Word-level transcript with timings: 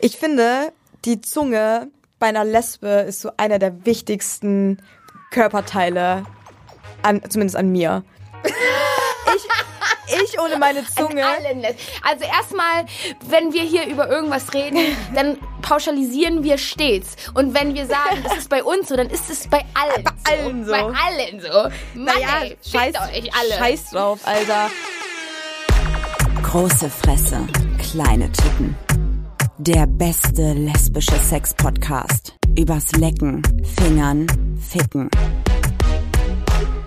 Ich 0.00 0.16
finde, 0.16 0.72
die 1.04 1.20
Zunge 1.20 1.88
bei 2.18 2.28
einer 2.28 2.44
Lesbe 2.44 2.88
ist 3.08 3.20
so 3.20 3.30
einer 3.36 3.58
der 3.58 3.84
wichtigsten 3.84 4.78
Körperteile, 5.30 6.24
an, 7.02 7.20
zumindest 7.28 7.56
an 7.56 7.70
mir. 7.70 8.04
ich, 8.44 10.22
ich 10.24 10.40
ohne 10.40 10.56
meine 10.58 10.84
Zunge. 10.86 11.24
Also 12.02 12.24
erstmal, 12.24 12.86
wenn 13.28 13.52
wir 13.52 13.62
hier 13.62 13.86
über 13.86 14.08
irgendwas 14.08 14.52
reden, 14.54 14.78
dann 15.14 15.38
pauschalisieren 15.62 16.42
wir 16.44 16.58
stets. 16.58 17.16
Und 17.34 17.54
wenn 17.54 17.74
wir 17.74 17.86
sagen, 17.86 18.22
das 18.24 18.38
ist 18.38 18.50
bei 18.50 18.62
uns 18.62 18.88
so, 18.88 18.96
dann 18.96 19.10
ist 19.10 19.28
es 19.30 19.48
bei 19.48 19.64
allen 19.74 20.04
Bei 20.04 20.12
so. 20.12 20.32
allen 20.32 20.64
so. 20.64 20.70
Bei 20.70 20.82
allen 20.82 21.40
so. 21.40 21.98
Mann, 22.00 22.14
Naja, 22.14 22.28
ey, 22.42 22.58
scheiß, 22.64 22.94
euch 22.96 23.30
alle. 23.34 23.52
scheiß 23.58 23.90
drauf, 23.90 24.20
Alter. 24.24 24.70
Große 26.42 26.88
Fresse, 26.88 27.46
kleine 27.90 28.30
Titten. 28.32 28.76
Der 29.60 29.88
beste 29.88 30.52
lesbische 30.52 31.18
Sex-Podcast. 31.18 32.32
Übers 32.56 32.92
Lecken, 32.92 33.42
Fingern, 33.76 34.28
Ficken. 34.60 35.10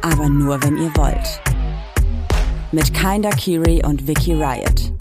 Aber 0.01 0.29
nur, 0.29 0.63
wenn 0.63 0.77
ihr 0.77 0.89
wollt. 0.95 1.41
Mit 2.71 2.93
Kinder 2.93 3.31
Kiri 3.31 3.83
und 3.83 4.07
Vicky 4.07 4.35
Riot. 4.35 4.93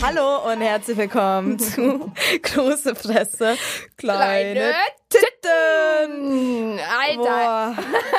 Hallo 0.00 0.52
und 0.52 0.60
herzlich 0.60 0.96
willkommen 0.98 1.58
zu 1.58 2.12
Große 2.42 2.94
Fresse, 2.94 3.56
kleine, 3.96 4.52
Kleine 4.52 4.74
Titten. 5.08 6.78
Alter, 6.78 7.16
Boah. 7.16 7.76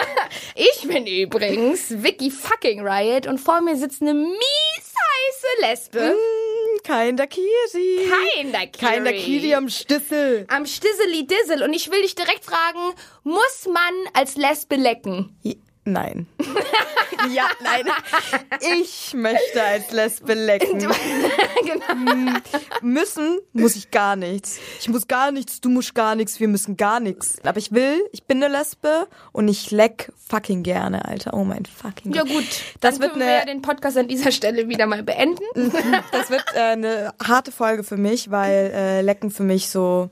ich 0.56 0.86
bin 0.86 1.08
übrigens 1.08 2.04
Vicky 2.04 2.30
fucking 2.30 2.86
Riot 2.86 3.26
und 3.26 3.40
vor 3.40 3.62
mir 3.62 3.78
sitzt 3.78 4.02
eine 4.02 4.14
mies 4.14 4.92
heiße 5.22 5.62
Lesbe. 5.62 6.14
Mm, 6.14 6.41
Kein 6.84 7.18
Dakiri. 7.18 8.10
Kein 8.10 8.52
Dakiri. 8.52 8.86
Kein 8.86 9.06
Dakiri 9.06 9.56
am 9.56 9.70
Stissel. 9.70 10.46
Am 10.48 10.66
Stisseli 10.66 11.28
Dissel. 11.28 11.64
Und 11.64 11.74
ich 11.74 11.90
will 11.92 12.02
dich 12.02 12.16
direkt 12.16 12.46
fragen, 12.46 12.94
muss 13.24 13.68
man 13.68 13.94
als 14.14 14.36
Lesbe 14.36 14.76
lecken? 14.76 15.36
Nein. 15.84 16.28
ja, 17.34 17.46
nein. 17.64 17.86
Ich 18.82 19.14
möchte 19.16 19.64
als 19.64 19.92
Lesbe 19.92 20.34
lecken. 20.34 20.80
genau. 21.66 22.40
Müssen 22.82 23.40
muss 23.54 23.76
ich 23.76 23.90
gar 23.92 24.16
nichts. 24.16 24.60
Ich 24.80 24.90
muss 24.90 25.08
gar 25.08 25.32
nichts, 25.32 25.60
du 25.62 25.70
musst 25.70 25.96
gar 25.96 26.16
nichts, 26.16 26.40
wir 26.40 26.48
müssen 26.48 26.78
gar 26.78 27.00
nichts. 27.00 27.40
Aber 27.44 27.58
ich 27.58 27.72
will, 27.72 28.00
ich 28.12 28.24
bin 28.24 28.44
eine 28.44 28.56
Lesbe 28.56 29.08
und 29.32 29.48
ich 29.48 29.72
leck 29.72 30.12
fucking 30.30 30.64
gerne, 30.64 31.06
Alter. 31.06 31.34
Oh 31.34 31.44
mein 31.44 31.66
fucking 31.66 32.14
Ja 32.14 32.24
Gott. 32.24 32.32
gut, 32.32 32.46
Das 32.80 32.96
dann 32.96 33.02
wird 33.02 33.14
können 33.14 33.26
wir 33.26 33.34
ja 33.34 33.46
den 33.46 33.62
Podcast 33.62 33.98
an 33.98 34.08
dieser 34.08 34.32
Stelle 34.32 34.70
wieder 34.70 34.86
mal 34.86 35.04
beenden. 35.04 35.44
das 36.12 36.30
wird 36.30 36.44
äh, 36.56 36.60
eine 36.60 37.14
harte 37.24 37.52
Folge 37.52 37.84
für 37.84 37.98
mich, 37.98 38.30
weil 38.32 38.72
äh, 38.74 39.02
Lecken 39.02 39.32
für 39.32 39.44
mich 39.44 39.70
so 39.70 40.10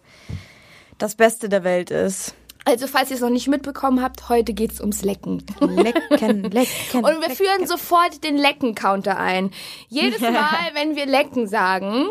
das 0.97 1.16
Beste 1.16 1.47
der 1.47 1.64
Welt 1.64 1.92
ist. 1.92 2.34
Also 2.65 2.88
falls 2.88 3.09
ihr 3.09 3.15
es 3.15 3.21
noch 3.21 3.29
nicht 3.29 3.47
mitbekommen 3.47 4.02
habt, 4.02 4.29
heute 4.29 4.53
geht's 4.53 4.79
ums 4.79 5.02
Lecken. 5.02 5.43
Lecken, 5.59 6.43
lecken. 6.52 7.03
Und 7.03 7.21
wir 7.21 7.31
führen 7.31 7.66
sofort 7.66 8.23
den 8.23 8.38
Lecken-Counter 8.38 9.17
ein. 9.17 9.51
Jedes 9.88 10.21
Mal, 10.21 10.71
wenn 10.73 10.95
wir 10.95 11.05
Lecken 11.05 11.47
sagen, 11.47 12.09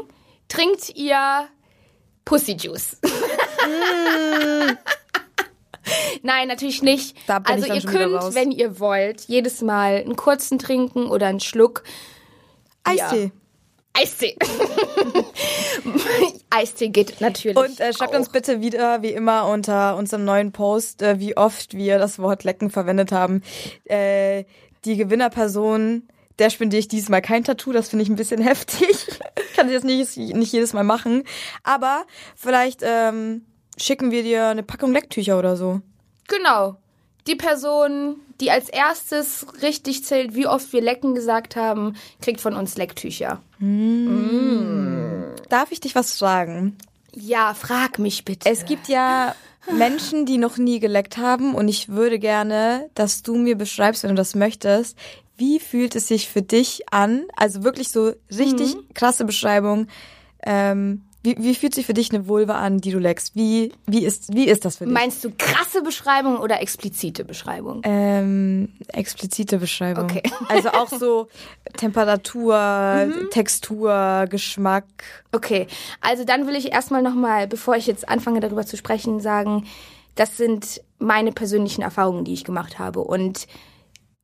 trinkt 0.48 0.96
ihr 0.96 1.46
Pussyjuice. 2.24 2.98
Nein, 6.22 6.48
natürlich 6.48 6.82
nicht. 6.82 7.16
Also 7.44 7.72
ihr 7.72 7.82
könnt, 7.82 8.34
wenn 8.34 8.50
ihr 8.50 8.80
wollt, 8.80 9.22
jedes 9.22 9.62
Mal 9.62 9.96
einen 9.96 10.16
kurzen 10.16 10.58
trinken 10.58 11.06
oder 11.06 11.26
einen 11.28 11.40
Schluck 11.40 11.82
Eistee. 12.84 13.32
Eistee. 13.98 14.36
Eistee 16.50 16.88
geht 16.88 17.20
natürlich. 17.20 17.56
Und 17.56 17.80
äh, 17.80 17.92
schreibt 17.92 18.14
auch. 18.14 18.18
uns 18.18 18.28
bitte 18.28 18.60
wieder, 18.60 19.02
wie 19.02 19.10
immer, 19.10 19.48
unter 19.48 19.96
unserem 19.96 20.24
neuen 20.24 20.52
Post, 20.52 21.02
äh, 21.02 21.18
wie 21.18 21.36
oft 21.36 21.74
wir 21.74 21.98
das 21.98 22.20
Wort 22.20 22.44
lecken 22.44 22.70
verwendet 22.70 23.10
haben. 23.10 23.42
Äh, 23.84 24.44
die 24.84 24.96
Gewinnerperson, 24.96 26.08
der 26.38 26.50
spendiere 26.50 26.80
ich 26.80 26.88
diesmal 26.88 27.22
kein 27.22 27.42
Tattoo, 27.42 27.72
das 27.72 27.88
finde 27.88 28.04
ich 28.04 28.08
ein 28.08 28.16
bisschen 28.16 28.40
heftig. 28.42 29.06
Kann 29.56 29.66
ich 29.66 29.72
jetzt 29.72 29.84
nicht, 29.84 30.16
nicht 30.16 30.52
jedes 30.52 30.72
Mal 30.72 30.84
machen. 30.84 31.24
Aber 31.64 32.04
vielleicht 32.36 32.80
ähm, 32.82 33.46
schicken 33.76 34.12
wir 34.12 34.22
dir 34.22 34.46
eine 34.46 34.62
Packung 34.62 34.92
Lecktücher 34.92 35.38
oder 35.38 35.56
so. 35.56 35.80
Genau. 36.28 36.76
Die 37.28 37.36
Person, 37.36 38.16
die 38.40 38.50
als 38.50 38.70
erstes 38.70 39.46
richtig 39.60 40.02
zählt, 40.04 40.34
wie 40.34 40.46
oft 40.46 40.72
wir 40.72 40.80
lecken 40.80 41.14
gesagt 41.14 41.56
haben, 41.56 41.94
kriegt 42.22 42.40
von 42.40 42.54
uns 42.54 42.78
Lecktücher. 42.78 43.42
Darf 45.50 45.70
ich 45.70 45.80
dich 45.80 45.94
was 45.94 46.18
fragen? 46.18 46.78
Ja, 47.14 47.52
frag 47.52 47.98
mich 47.98 48.24
bitte. 48.24 48.48
Es 48.48 48.64
gibt 48.64 48.88
ja 48.88 49.34
Menschen, 49.70 50.24
die 50.24 50.38
noch 50.38 50.56
nie 50.56 50.80
geleckt 50.80 51.18
haben 51.18 51.54
und 51.54 51.68
ich 51.68 51.90
würde 51.90 52.18
gerne, 52.18 52.88
dass 52.94 53.22
du 53.22 53.36
mir 53.36 53.56
beschreibst, 53.56 54.04
wenn 54.04 54.10
du 54.10 54.16
das 54.16 54.34
möchtest, 54.34 54.96
wie 55.36 55.60
fühlt 55.60 55.94
es 55.96 56.08
sich 56.08 56.28
für 56.30 56.42
dich 56.42 56.90
an? 56.90 57.24
Also 57.36 57.62
wirklich 57.62 57.90
so 57.90 58.12
richtig 58.30 58.74
krasse 58.94 59.24
Beschreibung. 59.26 59.86
Ähm, 60.42 61.02
wie, 61.28 61.42
wie 61.42 61.54
fühlt 61.54 61.74
sich 61.74 61.86
für 61.86 61.94
dich 61.94 62.12
eine 62.12 62.26
Vulva 62.26 62.54
an, 62.54 62.80
die 62.80 62.90
du 62.90 62.98
leckst? 62.98 63.36
Wie, 63.36 63.72
wie, 63.86 64.04
ist, 64.04 64.34
wie 64.34 64.48
ist 64.48 64.64
das 64.64 64.78
für 64.78 64.84
dich? 64.84 64.94
Meinst 64.94 65.22
du 65.24 65.30
krasse 65.36 65.82
Beschreibung 65.82 66.38
oder 66.38 66.62
explizite 66.62 67.24
Beschreibung? 67.24 67.82
ähm, 67.84 68.72
explizite 68.88 69.58
Beschreibung. 69.58 70.04
Okay. 70.04 70.22
Also 70.48 70.70
auch 70.70 70.88
so 70.88 71.28
Temperatur, 71.76 73.08
Textur, 73.30 74.26
Geschmack. 74.30 74.84
Okay, 75.32 75.66
also 76.00 76.24
dann 76.24 76.46
will 76.46 76.56
ich 76.56 76.72
erstmal 76.72 77.02
nochmal, 77.02 77.46
bevor 77.46 77.76
ich 77.76 77.86
jetzt 77.86 78.08
anfange 78.08 78.40
darüber 78.40 78.64
zu 78.64 78.76
sprechen, 78.76 79.20
sagen, 79.20 79.66
das 80.14 80.36
sind 80.36 80.80
meine 80.98 81.32
persönlichen 81.32 81.82
Erfahrungen, 81.82 82.24
die 82.24 82.32
ich 82.32 82.44
gemacht 82.44 82.78
habe. 82.78 83.00
Und 83.00 83.46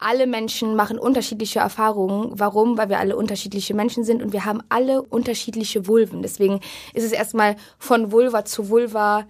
alle 0.04 0.26
Menschen 0.26 0.76
machen 0.76 0.98
unterschiedliche 0.98 1.60
Erfahrungen. 1.60 2.32
Warum? 2.38 2.76
Weil 2.76 2.88
wir 2.88 2.98
alle 2.98 3.16
unterschiedliche 3.16 3.75
Menschen 3.75 4.04
sind 4.04 4.22
und 4.22 4.32
wir 4.32 4.44
haben 4.44 4.60
alle 4.69 5.03
unterschiedliche 5.03 5.87
Vulven. 5.87 6.22
Deswegen 6.22 6.60
ist 6.92 7.04
es 7.04 7.12
erstmal 7.12 7.56
von 7.78 8.12
Vulva 8.12 8.44
zu 8.44 8.69
Vulva 8.69 9.26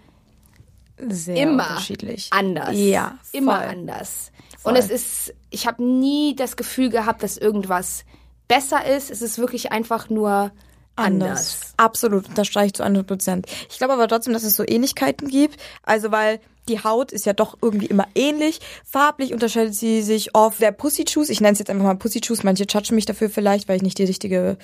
Sehr 0.99 1.37
immer 1.37 1.69
unterschiedlich. 1.71 2.29
anders. 2.31 2.71
Ja, 2.73 3.19
immer 3.33 3.57
voll. 3.61 3.65
anders. 3.71 4.33
Voll. 4.59 4.73
Und 4.73 4.79
es 4.79 4.91
ist, 4.91 5.35
ich 5.51 5.67
habe 5.67 5.83
nie 5.85 6.35
das 6.37 6.57
Gefühl 6.57 6.91
gehabt, 6.91 7.23
dass 7.23 7.37
irgendwas 7.39 8.05
besser 8.49 8.85
ist. 8.85 9.11
Es 9.11 9.23
ist 9.23 9.39
wirklich 9.39 9.73
einfach 9.73 10.11
nur 10.11 10.53
anders. 10.97 11.73
Absolut, 11.77 12.29
unterstreiche 12.29 12.67
ich 12.67 12.75
zu 12.75 12.83
100 12.83 13.07
Prozent. 13.07 13.47
Ich 13.71 13.79
glaube 13.79 13.95
aber 13.95 14.09
trotzdem, 14.09 14.33
dass 14.33 14.43
es 14.45 14.55
so 14.57 14.65
Ähnlichkeiten 14.67 15.29
gibt. 15.29 15.57
Also 15.83 16.11
weil 16.13 16.41
die 16.69 16.83
Haut 16.83 17.13
ist 17.13 17.27
ja 17.27 17.33
doch 17.35 17.59
irgendwie 17.61 17.87
immer 17.87 18.07
ähnlich. 18.15 18.61
Farblich 18.85 19.33
unterscheidet 19.35 19.75
sie 19.75 20.01
sich 20.03 20.35
oft. 20.35 20.61
Der 20.61 20.73
Pussy 20.73 21.05
Juice, 21.07 21.29
ich 21.29 21.41
nenne 21.41 21.53
es 21.53 21.59
jetzt 21.59 21.69
einfach 21.71 21.85
mal 21.85 21.95
Pussy 21.97 22.21
Juice, 22.23 22.43
manche 22.43 22.65
judgen 22.65 22.95
mich 22.95 23.05
dafür 23.07 23.29
vielleicht, 23.29 23.69
weil 23.69 23.77
ich 23.77 23.83
nicht 23.83 23.99
die 23.99 24.05
richtige, 24.05 24.57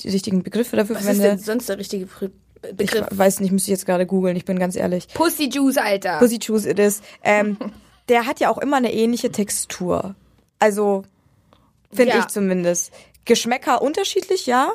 die 0.00 0.08
richtigen 0.08 0.42
Begriffe 0.42 0.76
dafür 0.76 0.96
Was 0.96 1.02
ist 1.02 1.08
denn 1.08 1.16
verwende. 1.20 1.42
sonst 1.44 1.68
der 1.68 1.78
richtige 1.78 2.06
Begr- 2.06 2.30
Ich 2.70 2.76
Begriff? 2.76 3.06
weiß 3.10 3.40
nicht, 3.40 3.52
müsste 3.52 3.70
ich 3.70 3.76
jetzt 3.76 3.86
gerade 3.86 4.06
googeln, 4.06 4.34
ich 4.36 4.44
bin 4.44 4.58
ganz 4.58 4.74
ehrlich. 4.74 5.06
Pussy 5.14 5.48
Juice, 5.52 5.76
Alter. 5.76 6.18
Pussy 6.18 6.38
Juice 6.42 6.64
it 6.66 6.78
is. 6.80 7.00
Ähm, 7.22 7.58
der 8.08 8.26
hat 8.26 8.40
ja 8.40 8.50
auch 8.50 8.58
immer 8.58 8.78
eine 8.78 8.92
ähnliche 8.92 9.30
Textur. 9.30 10.16
Also, 10.58 11.04
finde 11.92 12.14
Ja. 12.14 12.20
ich 12.20 12.26
zumindest. 12.26 12.90
Geschmäcker 13.24 13.82
unterschiedlich, 13.82 14.46
ja. 14.46 14.70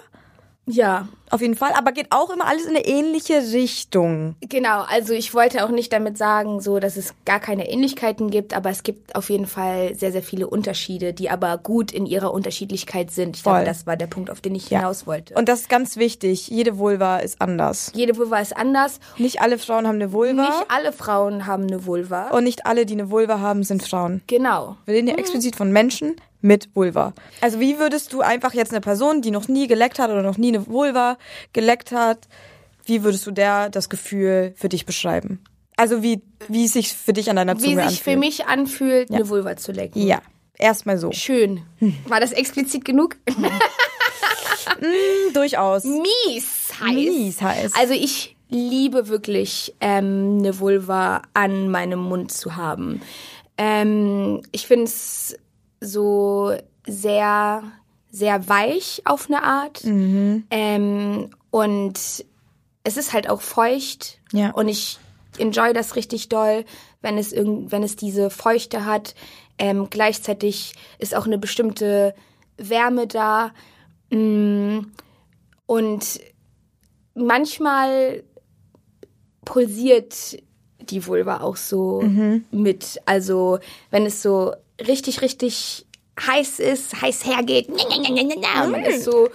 Ja, 0.72 1.08
Auf 1.30 1.40
jeden 1.42 1.56
Fall, 1.56 1.72
aber 1.78 1.92
geht 1.94 2.08
auch 2.12 2.30
immer 2.30 2.46
alles 2.46 2.66
in 2.66 2.76
eine 2.76 2.86
ähnliche 2.86 3.36
Richtung. 3.54 4.36
genau. 4.42 4.82
Also 4.88 5.14
ich 5.14 5.34
wollte 5.34 5.64
auch 5.66 5.70
nicht 5.70 5.92
damit 5.94 6.18
sagen, 6.18 6.59
so, 6.59 6.80
dass 6.80 6.98
es 6.98 7.14
gar 7.26 7.40
keine 7.40 7.70
Ähnlichkeiten 7.70 8.30
gibt, 8.30 8.54
aber 8.54 8.70
es 8.70 8.84
gibt 8.84 9.16
auf 9.16 9.30
jeden 9.30 9.48
Fall 9.48 9.96
sehr, 9.96 10.12
sehr 10.12 10.24
viele 10.24 10.48
Unterschiede, 10.48 11.14
die 11.14 11.30
aber 11.30 11.58
gut 11.58 11.92
in 11.94 12.06
ihrer 12.06 12.34
Unterschiedlichkeit 12.34 13.12
sind. 13.12 13.38
Ich 13.38 13.44
Voll. 13.44 13.54
glaube, 13.54 13.66
das 13.66 13.86
war 13.88 13.96
der 13.96 14.08
Punkt, 14.08 14.30
auf 14.30 14.42
den 14.42 14.56
ich 14.56 14.68
hinaus 14.68 15.08
wollte. 15.08 15.34
Und 15.36 15.48
das 15.48 15.62
ist 15.62 15.70
ganz 15.70 15.96
wichtig. 15.98 16.48
Jede 16.50 16.78
Vulva 16.78 17.18
ist 17.20 17.40
anders. 17.42 17.92
Jede 17.96 18.18
Vulva 18.18 18.40
ist 18.40 18.56
anders. 18.58 19.00
Nicht 19.18 19.41
alle 19.41 19.58
Frauen 19.58 19.88
haben 19.88 19.96
eine 19.96 20.12
Vulva. 20.12 20.41
Nicht 20.44 20.66
alle 20.70 20.91
Frauen 20.91 21.46
haben 21.46 21.64
eine 21.64 21.85
Vulva. 21.85 22.29
und 22.32 22.44
nicht 22.44 22.66
alle, 22.66 22.85
die 22.85 22.94
eine 22.94 23.09
Vulva 23.09 23.40
haben, 23.40 23.64
sind 23.64 23.84
Frauen. 23.88 24.22
genau. 24.28 24.76
Wir 24.85 24.96
reden 24.96 25.08
ja 25.08 25.16
explizit 25.16 25.56
von 25.56 25.72
Menschen 25.72 26.16
mit 26.41 26.70
Vulva. 26.76 27.14
Also 27.41 27.59
wie 27.59 27.79
würdest 27.79 28.14
du 28.14 28.22
einfach 28.22 28.53
jetzt 28.53 28.72
eine 28.72 28.82
Person, 28.82 29.22
die 29.22 29.32
noch 29.32 29.47
nie 29.47 29.67
geleckt 29.67 29.99
hat 29.99 30.09
oder 30.09 30.22
noch 30.23 30.38
nie 30.38 30.49
eine 30.49 30.67
Vulva 30.67 31.17
geleckt 31.53 31.91
hat, 31.91 32.28
wie 32.85 33.03
würdest 33.03 33.26
du 33.28 33.32
der 33.32 33.70
das 33.70 33.90
Gefühl 33.90 34.53
für 34.55 34.70
dich 34.70 34.85
beschreiben? 34.85 35.43
Also 35.78 36.03
wie, 36.03 36.22
wie 36.47 36.66
es 36.66 36.73
sich 36.73 36.93
für 36.93 37.14
dich 37.14 37.29
an 37.29 37.35
deiner 37.38 37.58
Wie 37.58 37.64
Zunge 37.64 37.76
sich 37.76 37.85
anfühlt. 37.85 38.03
für 38.03 38.17
mich 38.17 38.46
anfühlt, 38.47 39.11
eine 39.11 39.29
Vulva 39.29 39.55
zu 39.58 39.72
lecken. 39.72 40.02
Ja, 40.02 40.22
erstmal 40.58 40.97
so. 40.97 41.11
Schön. 41.11 41.61
War 42.08 42.20
das 42.20 42.32
explizit 42.32 42.85
genug? 42.85 43.17
Durchaus. 45.34 45.84
Mies 45.84 46.72
heiß. 46.79 46.94
Mies 46.94 47.41
heiß. 47.41 47.73
Also 47.79 47.94
ich 47.94 48.35
liebe 48.49 49.08
wirklich 49.08 49.73
ähm, 49.79 50.37
eine 50.40 50.59
Vulva 50.59 51.22
an 51.34 51.70
meinem 51.70 51.99
Mund 51.99 52.32
zu 52.32 52.55
haben. 52.55 53.02
Ähm, 53.58 54.41
ich 54.52 54.67
finde 54.67 54.85
es 54.85 55.37
so 55.82 56.54
sehr, 56.88 57.64
sehr 58.10 58.48
weich 58.48 59.02
auf 59.06 59.28
eine 59.30 59.44
Art. 59.44 59.84
Ähm, 59.84 61.30
und 61.50 61.94
es 62.84 62.98
ist 62.98 63.14
halt 63.14 63.30
auch 63.30 63.42
feucht 63.42 64.20
Ja. 64.32 64.52
und 64.52 64.68
ich 64.70 65.00
enjoy 65.38 65.74
das 65.74 65.96
richtig 65.96 66.30
doll, 66.30 66.66
wenn 67.02 67.18
es 67.18 67.34
irgend, 67.34 67.72
wenn 67.72 67.84
es 67.84 67.96
diese 67.96 68.30
Feuchte 68.30 68.86
hat. 68.86 69.16
Ähm, 69.58 69.88
gleichzeitig 69.90 70.74
ist 71.00 71.16
auch 71.16 71.26
eine 71.26 71.38
bestimmte 71.38 72.14
Wärme 72.58 73.08
da. 73.08 73.52
Mm, 74.10 74.80
Und 75.68 76.20
manchmal 77.16 78.24
pulsiert 79.46 80.38
die 80.80 81.06
Vulva 81.06 81.42
auch 81.42 81.56
so 81.56 82.02
mit. 82.52 83.00
Also 83.06 83.60
wenn 83.90 84.06
es 84.06 84.22
so 84.22 84.54
richtig, 84.88 85.22
richtig 85.22 85.86
heiß 86.20 86.60
ist, 86.60 87.02
heiß 87.02 87.26
hergeht, 87.26 87.70
und 87.70 88.72
man 88.72 88.84
ist 88.84 89.06
so 89.06 89.30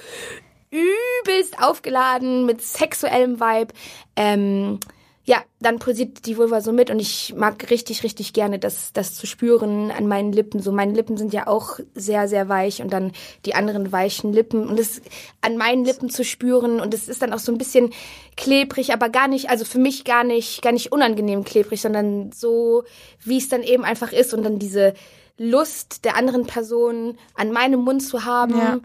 übelst 0.70 1.58
aufgeladen 1.58 2.46
mit 2.46 2.62
sexuellem 2.62 3.40
Vibe. 3.40 3.72
Ähm, 4.16 4.80
ja, 5.28 5.42
dann 5.58 5.80
pulsiert 5.80 6.24
die 6.26 6.36
Vulva 6.36 6.60
so 6.60 6.70
mit 6.70 6.88
und 6.88 7.00
ich 7.00 7.34
mag 7.36 7.68
richtig, 7.68 8.04
richtig 8.04 8.32
gerne 8.32 8.60
das, 8.60 8.92
das 8.92 9.14
zu 9.14 9.26
spüren 9.26 9.90
an 9.90 10.06
meinen 10.06 10.32
Lippen. 10.32 10.62
So, 10.62 10.70
meine 10.70 10.92
Lippen 10.92 11.16
sind 11.16 11.32
ja 11.32 11.48
auch 11.48 11.80
sehr, 11.96 12.28
sehr 12.28 12.48
weich 12.48 12.80
und 12.80 12.92
dann 12.92 13.10
die 13.44 13.56
anderen 13.56 13.90
weichen 13.90 14.32
Lippen 14.32 14.68
und 14.68 14.78
es 14.78 15.02
an 15.40 15.56
meinen 15.56 15.84
Lippen 15.84 16.10
zu 16.10 16.24
spüren 16.24 16.78
und 16.78 16.94
es 16.94 17.08
ist 17.08 17.22
dann 17.22 17.32
auch 17.32 17.40
so 17.40 17.50
ein 17.50 17.58
bisschen 17.58 17.92
klebrig, 18.36 18.92
aber 18.92 19.08
gar 19.08 19.26
nicht, 19.26 19.50
also 19.50 19.64
für 19.64 19.80
mich 19.80 20.04
gar 20.04 20.22
nicht, 20.22 20.62
gar 20.62 20.72
nicht 20.72 20.92
unangenehm 20.92 21.42
klebrig, 21.42 21.80
sondern 21.80 22.30
so, 22.30 22.84
wie 23.24 23.38
es 23.38 23.48
dann 23.48 23.64
eben 23.64 23.84
einfach 23.84 24.12
ist 24.12 24.32
und 24.32 24.44
dann 24.44 24.60
diese 24.60 24.94
Lust 25.38 26.04
der 26.04 26.16
anderen 26.16 26.46
Person 26.46 27.18
an 27.34 27.52
meinem 27.52 27.80
Mund 27.80 28.02
zu 28.02 28.24
haben. 28.24 28.56
Ja. 28.56 28.80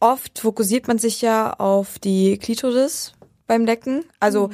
Oft 0.00 0.38
fokussiert 0.38 0.88
man 0.88 0.98
sich 0.98 1.22
ja 1.22 1.52
auf 1.54 1.98
die 1.98 2.38
Klitoris 2.38 3.14
beim 3.46 3.64
Lecken. 3.64 4.04
Also, 4.20 4.50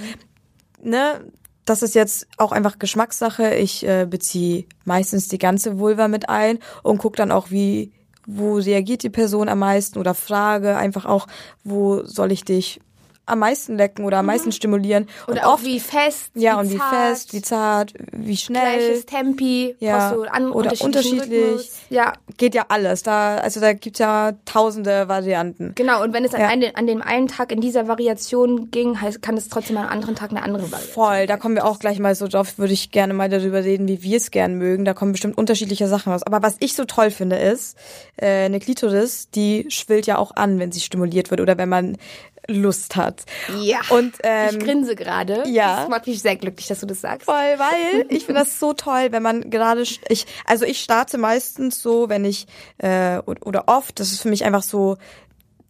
ne, 0.82 1.24
das 1.64 1.82
ist 1.82 1.94
jetzt 1.94 2.26
auch 2.36 2.52
einfach 2.52 2.78
Geschmackssache. 2.78 3.54
Ich 3.54 3.86
äh, 3.86 4.06
beziehe 4.08 4.64
meistens 4.84 5.28
die 5.28 5.38
ganze 5.38 5.78
Vulva 5.78 6.08
mit 6.08 6.28
ein 6.28 6.58
und 6.82 6.98
gucke 6.98 7.16
dann 7.16 7.32
auch, 7.32 7.50
wie, 7.50 7.92
wo 8.26 8.54
reagiert 8.54 9.02
die 9.02 9.10
Person 9.10 9.48
am 9.48 9.60
meisten 9.60 9.98
oder 9.98 10.14
frage 10.14 10.76
einfach 10.76 11.06
auch, 11.06 11.26
wo 11.64 12.04
soll 12.04 12.32
ich 12.32 12.44
dich 12.44 12.80
am 13.30 13.38
meisten 13.40 13.76
lecken 13.76 14.04
oder 14.04 14.18
am 14.18 14.26
meisten 14.26 14.52
stimulieren. 14.52 15.08
Oder 15.26 15.40
und 15.42 15.44
auch 15.46 15.54
oft, 15.54 15.64
wie 15.64 15.80
fest, 15.80 16.30
ja, 16.34 16.56
wie 16.56 16.60
und 16.66 16.72
wie 16.72 16.78
zart, 16.78 16.94
fest, 16.94 17.32
wie 17.32 17.42
zart, 17.42 17.94
wie 18.12 18.36
schnell. 18.36 18.60
gleiches 18.78 19.06
Tempi, 19.06 19.76
Ja, 19.80 20.14
an 20.30 20.50
oder 20.52 20.72
unterschiedlich. 20.80 21.30
Rhythmus. 21.30 21.70
Ja, 21.88 22.12
Geht 22.36 22.54
ja 22.54 22.66
alles. 22.68 23.02
Da, 23.02 23.36
also 23.36 23.60
da 23.60 23.72
gibt's 23.72 23.98
ja 23.98 24.32
tausende 24.44 25.08
Varianten. 25.08 25.72
genau. 25.74 26.02
Und 26.02 26.12
wenn 26.12 26.24
es 26.24 26.34
an, 26.34 26.40
Ja. 26.40 26.48
einen, 26.48 26.74
an 26.74 26.86
dem 26.86 27.02
einen 27.02 27.28
Tag 27.28 27.52
in 27.52 27.60
dieser 27.60 27.88
Variation 27.88 28.70
ging, 28.70 29.00
heißt, 29.00 29.20
kann 29.22 29.36
es 29.36 29.48
trotzdem 29.48 29.76
am 29.76 29.88
anderen 29.88 30.14
Tag 30.14 30.30
eine 30.30 30.42
andere 30.42 30.70
Variation. 30.70 30.92
Voll, 30.94 31.26
da 31.26 31.36
kommen 31.36 31.54
wir 31.54 31.64
auch 31.64 31.78
gleich 31.78 31.98
mal 31.98 32.14
so 32.14 32.28
drauf, 32.28 32.58
würde 32.58 32.72
ich 32.72 32.90
gerne 32.90 33.14
mal 33.14 33.28
darüber 33.28 33.62
reden, 33.64 33.88
wie 33.88 34.02
wir 34.02 34.16
es 34.16 34.30
gern 34.30 34.54
mögen. 34.54 34.84
Da 34.84 34.94
kommen 34.94 35.12
bestimmt 35.12 35.36
unterschiedliche 35.38 35.86
Sachen 35.88 36.12
raus. 36.12 36.22
Aber 36.24 36.42
was 36.42 36.56
ich 36.60 36.74
so 36.74 36.84
toll 36.84 37.10
finde, 37.10 37.36
ist, 37.36 37.76
äh, 38.16 38.44
eine 38.44 38.58
Klitoris, 38.60 39.28
die 39.30 39.66
schwillt 39.68 40.06
ja 40.06 40.18
auch 40.18 40.34
an, 40.36 40.58
wenn 40.58 40.72
sie 40.72 40.80
stimuliert 40.80 41.30
wird 41.30 41.40
oder 41.40 41.58
wenn 41.58 41.68
man 41.68 41.96
Lust 42.48 42.96
hat. 42.96 43.22
Ja. 43.60 43.80
Und 43.90 44.14
ähm, 44.22 44.56
ich 44.58 44.58
grinse 44.64 44.96
gerade. 44.96 45.44
ja. 45.46 45.80
Das 45.80 45.88
macht 45.88 46.06
mich 46.06 46.20
sehr 46.22 46.36
glücklich, 46.36 46.66
dass 46.66 46.80
du 46.80 46.86
das 46.86 47.00
sagst. 47.00 47.24
Voll, 47.26 47.34
weil 47.34 48.06
ich 48.08 48.26
finde 48.26 48.40
das 48.40 48.58
so 48.58 48.72
toll, 48.72 49.08
wenn 49.10 49.22
man 49.22 49.50
gerade 49.50 49.82
ich 49.82 50.26
also 50.46 50.64
ich 50.64 50.80
starte 50.80 51.18
meistens 51.18 51.82
so, 51.82 52.08
wenn 52.08 52.24
ich 52.24 52.46
äh, 52.78 53.18
oder 53.26 53.46
oder 53.46 53.64
oft, 53.68 54.00
das 54.00 54.12
ist 54.12 54.22
für 54.22 54.28
mich 54.28 54.44
einfach 54.44 54.62
so 54.62 54.96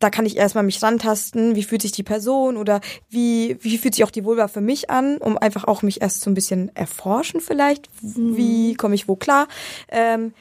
da 0.00 0.08
kann 0.08 0.26
ich 0.26 0.36
erstmal 0.36 0.64
mich 0.64 0.82
rantasten, 0.82 1.54
wie 1.54 1.62
fühlt 1.62 1.82
sich 1.82 1.92
die 1.92 2.02
Person 2.02 2.56
oder 2.56 2.80
wie, 3.10 3.58
wie 3.60 3.76
fühlt 3.76 3.94
sich 3.94 4.02
auch 4.02 4.10
die 4.10 4.24
Vulva 4.24 4.48
für 4.48 4.62
mich 4.62 4.88
an, 4.88 5.18
um 5.18 5.36
einfach 5.36 5.64
auch 5.64 5.82
mich 5.82 6.00
erst 6.00 6.22
so 6.22 6.30
ein 6.30 6.34
bisschen 6.34 6.74
erforschen 6.74 7.40
vielleicht, 7.40 7.88
wie 8.00 8.74
komme 8.74 8.94
ich 8.94 9.08
wo 9.08 9.16
klar. 9.16 9.46
Ähm, 9.88 10.32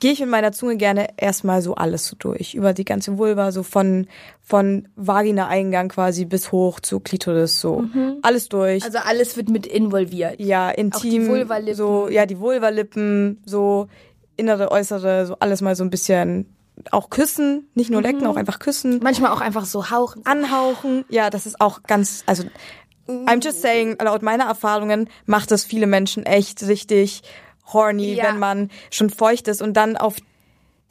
gehe 0.00 0.12
ich 0.12 0.20
mit 0.20 0.28
meiner 0.28 0.52
Zunge 0.52 0.76
gerne 0.76 1.08
erstmal 1.16 1.62
so 1.62 1.74
alles 1.74 2.06
so 2.06 2.16
durch, 2.18 2.54
über 2.54 2.72
die 2.72 2.84
ganze 2.84 3.18
Vulva, 3.18 3.52
so 3.52 3.62
von, 3.62 4.06
von 4.42 4.88
Vagina-Eingang 4.96 5.88
quasi 5.88 6.24
bis 6.24 6.52
hoch 6.52 6.80
zu 6.80 7.00
Klitoris, 7.00 7.60
so 7.60 7.84
alles 8.22 8.48
durch. 8.48 8.84
Also 8.84 8.98
alles 8.98 9.36
wird 9.36 9.48
mit 9.48 9.66
involviert. 9.66 10.40
Ja, 10.40 10.70
intim. 10.70 11.28
Vulvalippen. 11.28 11.74
So, 11.74 12.08
ja, 12.08 12.26
die 12.26 12.38
Vulvalippen, 12.38 13.42
so 13.44 13.88
innere, 14.36 14.70
äußere, 14.70 15.26
so 15.26 15.36
alles 15.40 15.60
mal 15.62 15.74
so 15.76 15.84
ein 15.84 15.90
bisschen 15.90 16.46
auch 16.90 17.08
küssen, 17.10 17.68
nicht 17.74 17.90
nur 17.90 18.02
lecken, 18.02 18.26
auch 18.26 18.36
einfach 18.36 18.58
küssen, 18.58 19.00
Manchmal 19.02 19.32
auch 19.32 19.40
einfach 19.40 19.64
so 19.64 19.90
hauchen. 19.90 20.24
anhauchen. 20.26 21.04
Ja, 21.08 21.30
das 21.30 21.46
ist 21.46 21.60
auch 21.60 21.82
ganz, 21.84 22.22
also 22.26 22.44
I'm 23.08 23.42
just 23.42 23.62
saying, 23.62 23.96
laut 24.02 24.22
meiner 24.22 24.44
Erfahrungen 24.44 25.08
macht 25.26 25.50
das 25.50 25.64
viele 25.64 25.86
Menschen 25.86 26.26
echt 26.26 26.62
richtig 26.66 27.22
horny, 27.72 28.14
Ja. 28.14 28.24
wenn 28.24 28.38
man 28.38 28.70
schon 28.90 29.10
feucht 29.10 29.48
ist 29.48 29.62
und 29.62 29.74
dann 29.74 29.96
auf 29.96 30.16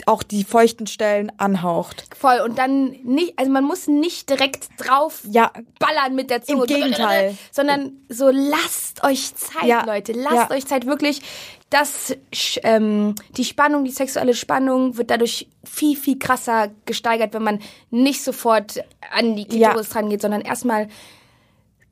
auch 0.07 0.23
die 0.23 0.43
feuchten 0.43 0.87
Stellen 0.87 1.31
anhaucht. 1.37 2.03
Voll. 2.15 2.41
Und 2.41 2.57
dann 2.59 2.91
nicht, 3.05 3.39
also 3.39 3.49
man 3.49 3.63
muss 3.63 3.87
nicht 3.87 4.29
direkt 4.29 4.67
drauf 4.77 5.21
Ja, 5.23 5.51
ballern 5.79 6.15
mit 6.15 6.29
der 6.29 6.43
Zunge. 6.43 6.63
Im 6.63 6.67
Gegenteil. 6.67 7.37
Sondern 7.51 7.93
so 8.09 8.29
lasst 8.29 9.03
euch 9.05 9.33
Zeit, 9.35 9.63
Ja. 9.63 9.85
Leute. 9.85 10.11
Lasst 10.11 10.35
Ja. 10.35 10.51
euch 10.51 10.65
Zeit 10.67 10.85
wirklich. 10.85 11.21
Das, 11.69 12.15
ähm, 12.63 13.15
die 13.37 13.45
Spannung, 13.45 13.85
die 13.85 13.91
sexuelle 13.91 14.33
Spannung 14.35 14.97
wird 14.97 15.09
dadurch 15.11 15.47
viel, 15.63 15.95
viel 15.95 16.19
krasser 16.19 16.69
gesteigert, 16.85 17.33
wenn 17.33 17.43
man 17.43 17.59
nicht 17.89 18.21
sofort 18.21 18.83
an 19.11 19.35
die 19.37 19.45
Klitoris 19.45 19.89
dran 19.89 20.09
geht, 20.09 20.21
sondern 20.21 20.41
erstmal 20.41 20.89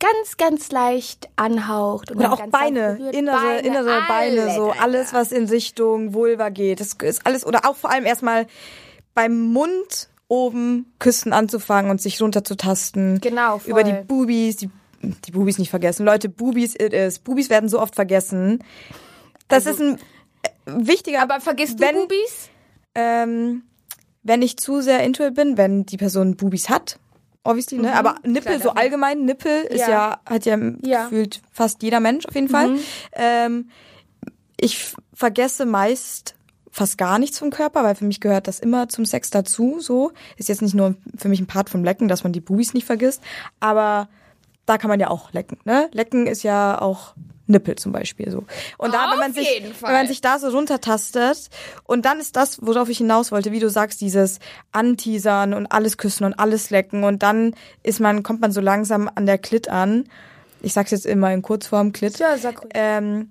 ganz, 0.04 0.36
ganz 0.36 0.70
leicht 0.70 1.28
anhaucht. 1.36 2.10
Und 2.10 2.18
Oder 2.18 2.32
auch 2.32 2.46
Beine, 2.48 3.10
innere, 3.12 3.36
Beine, 3.36 3.58
innere 3.60 4.02
Beine, 4.08 4.42
alles, 4.42 4.54
so 4.54 4.70
alles, 4.70 5.12
was 5.12 5.32
in 5.32 5.46
Richtung 5.46 6.14
Vulva 6.14 6.48
geht. 6.50 6.80
Das 6.80 6.94
ist 7.02 7.26
alles, 7.26 7.46
oder 7.46 7.64
auch 7.64 7.76
vor 7.76 7.90
allem 7.90 8.04
erstmal 8.04 8.46
beim 9.14 9.40
Mund 9.52 10.08
oben 10.28 10.92
küssen 10.98 11.32
anzufangen 11.32 11.90
und 11.90 12.00
sich 12.00 12.20
runterzutasten. 12.20 13.20
Genau, 13.20 13.58
voll. 13.58 13.70
Über 13.70 13.84
die 13.84 13.92
Bubis, 13.92 14.56
die, 14.56 14.70
die 15.02 15.30
Bubis 15.30 15.58
nicht 15.58 15.70
vergessen. 15.70 16.04
Leute, 16.04 16.28
Bubis 16.28 16.74
it 16.74 16.92
is. 16.92 17.18
Bubis 17.18 17.50
werden 17.50 17.68
so 17.68 17.80
oft 17.80 17.94
vergessen. 17.94 18.62
Das 19.48 19.66
ist 19.66 19.80
ein 19.80 19.98
äh, 20.42 20.48
wichtiger, 20.66 21.22
Aber 21.22 21.40
vergisst 21.40 21.80
wenn, 21.80 21.94
du 21.94 22.02
Bubis? 22.02 22.48
ähm, 22.94 23.62
wenn 24.22 24.42
ich 24.42 24.56
zu 24.56 24.80
sehr 24.80 25.02
into 25.02 25.24
it 25.24 25.34
bin, 25.34 25.56
wenn 25.56 25.84
die 25.86 25.98
Person 25.98 26.36
Bubis 26.36 26.68
hat, 26.70 26.98
obviously, 27.44 27.78
ne? 27.78 27.94
Aber 27.94 28.16
Nippel, 28.24 28.56
Klar, 28.56 28.60
so 28.60 28.70
allgemein, 28.70 29.24
Nippel 29.24 29.62
ist 29.64 29.80
Ja. 29.82 29.88
ja, 29.88 30.20
hat 30.26 30.44
ja, 30.46 30.58
Ja. 30.82 31.04
gefühlt 31.04 31.40
fast 31.52 31.82
jeder 31.82 32.00
Mensch 32.00 32.26
auf 32.26 32.34
jeden 32.34 32.48
Fall. 32.48 32.76
Ähm, 33.12 33.68
ich 34.56 34.94
vergesse 35.12 35.66
meist 35.66 36.34
fast 36.70 36.98
gar 36.98 37.18
nichts 37.20 37.38
vom 37.38 37.50
Körper, 37.50 37.84
weil 37.84 37.94
für 37.94 38.04
mich 38.04 38.20
gehört 38.20 38.48
das 38.48 38.58
immer 38.58 38.88
zum 38.88 39.04
Sex 39.04 39.30
dazu, 39.30 39.76
so. 39.78 40.10
Ist 40.36 40.48
jetzt 40.48 40.62
nicht 40.62 40.74
nur 40.74 40.96
für 41.16 41.28
mich 41.28 41.40
ein 41.40 41.46
Part 41.46 41.70
vom 41.70 41.84
Lecken, 41.84 42.08
dass 42.08 42.24
man 42.24 42.32
die 42.32 42.40
Bubis 42.40 42.74
nicht 42.74 42.86
vergisst, 42.86 43.22
aber 43.60 44.08
da 44.66 44.78
kann 44.78 44.88
man 44.88 45.00
ja 45.00 45.08
auch 45.10 45.32
lecken, 45.32 45.58
ne? 45.64 45.88
Lecken 45.92 46.26
ist 46.26 46.42
ja 46.42 46.80
auch 46.80 47.14
Nippel 47.46 47.76
zum 47.76 47.92
Beispiel 47.92 48.30
so. 48.30 48.44
Und 48.78 48.94
da, 48.94 49.10
wenn 49.10 49.18
man 49.18 49.30
Auf 49.32 49.36
sich, 49.36 49.62
wenn 49.82 49.92
man 49.92 50.06
sich 50.06 50.20
da 50.22 50.38
so 50.38 50.48
runtertastet 50.48 51.50
und 51.84 52.06
dann 52.06 52.18
ist 52.18 52.36
das, 52.36 52.58
worauf 52.64 52.88
ich 52.88 52.98
hinaus 52.98 53.32
wollte, 53.32 53.52
wie 53.52 53.60
du 53.60 53.68
sagst, 53.68 54.00
dieses 54.00 54.38
Anteasern 54.72 55.52
und 55.54 55.66
alles 55.70 55.98
küssen 55.98 56.24
und 56.24 56.34
alles 56.34 56.70
lecken 56.70 57.04
und 57.04 57.22
dann 57.22 57.54
ist 57.82 58.00
man, 58.00 58.22
kommt 58.22 58.40
man 58.40 58.52
so 58.52 58.60
langsam 58.60 59.10
an 59.14 59.26
der 59.26 59.38
Klit 59.38 59.68
an. 59.68 60.04
Ich 60.62 60.72
sag's 60.72 60.90
jetzt 60.90 61.04
immer 61.06 61.32
in 61.34 61.42
Kurzform 61.42 61.92
Klit. 61.92 62.18
Ja, 62.18 62.38
sag 62.38 62.62
ruhig. 62.62 62.70
Ähm, 62.74 63.30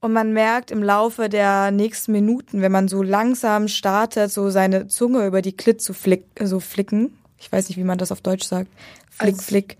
und 0.00 0.12
man 0.12 0.32
merkt 0.32 0.70
im 0.70 0.82
Laufe 0.82 1.28
der 1.28 1.70
nächsten 1.70 2.12
Minuten, 2.12 2.60
wenn 2.62 2.72
man 2.72 2.88
so 2.88 3.02
langsam 3.02 3.68
startet, 3.68 4.30
so 4.32 4.50
seine 4.50 4.86
Zunge 4.88 5.26
über 5.26 5.42
die 5.42 5.56
Klit 5.56 5.80
zu 5.82 5.92
flick, 5.94 6.24
so 6.42 6.60
flicken. 6.60 7.16
Ich 7.38 7.50
weiß 7.52 7.68
nicht, 7.68 7.76
wie 7.78 7.84
man 7.84 7.98
das 7.98 8.12
auf 8.12 8.20
Deutsch 8.22 8.44
sagt. 8.46 8.70
Flick, 9.10 9.34
Also- 9.34 9.42
flick. 9.42 9.76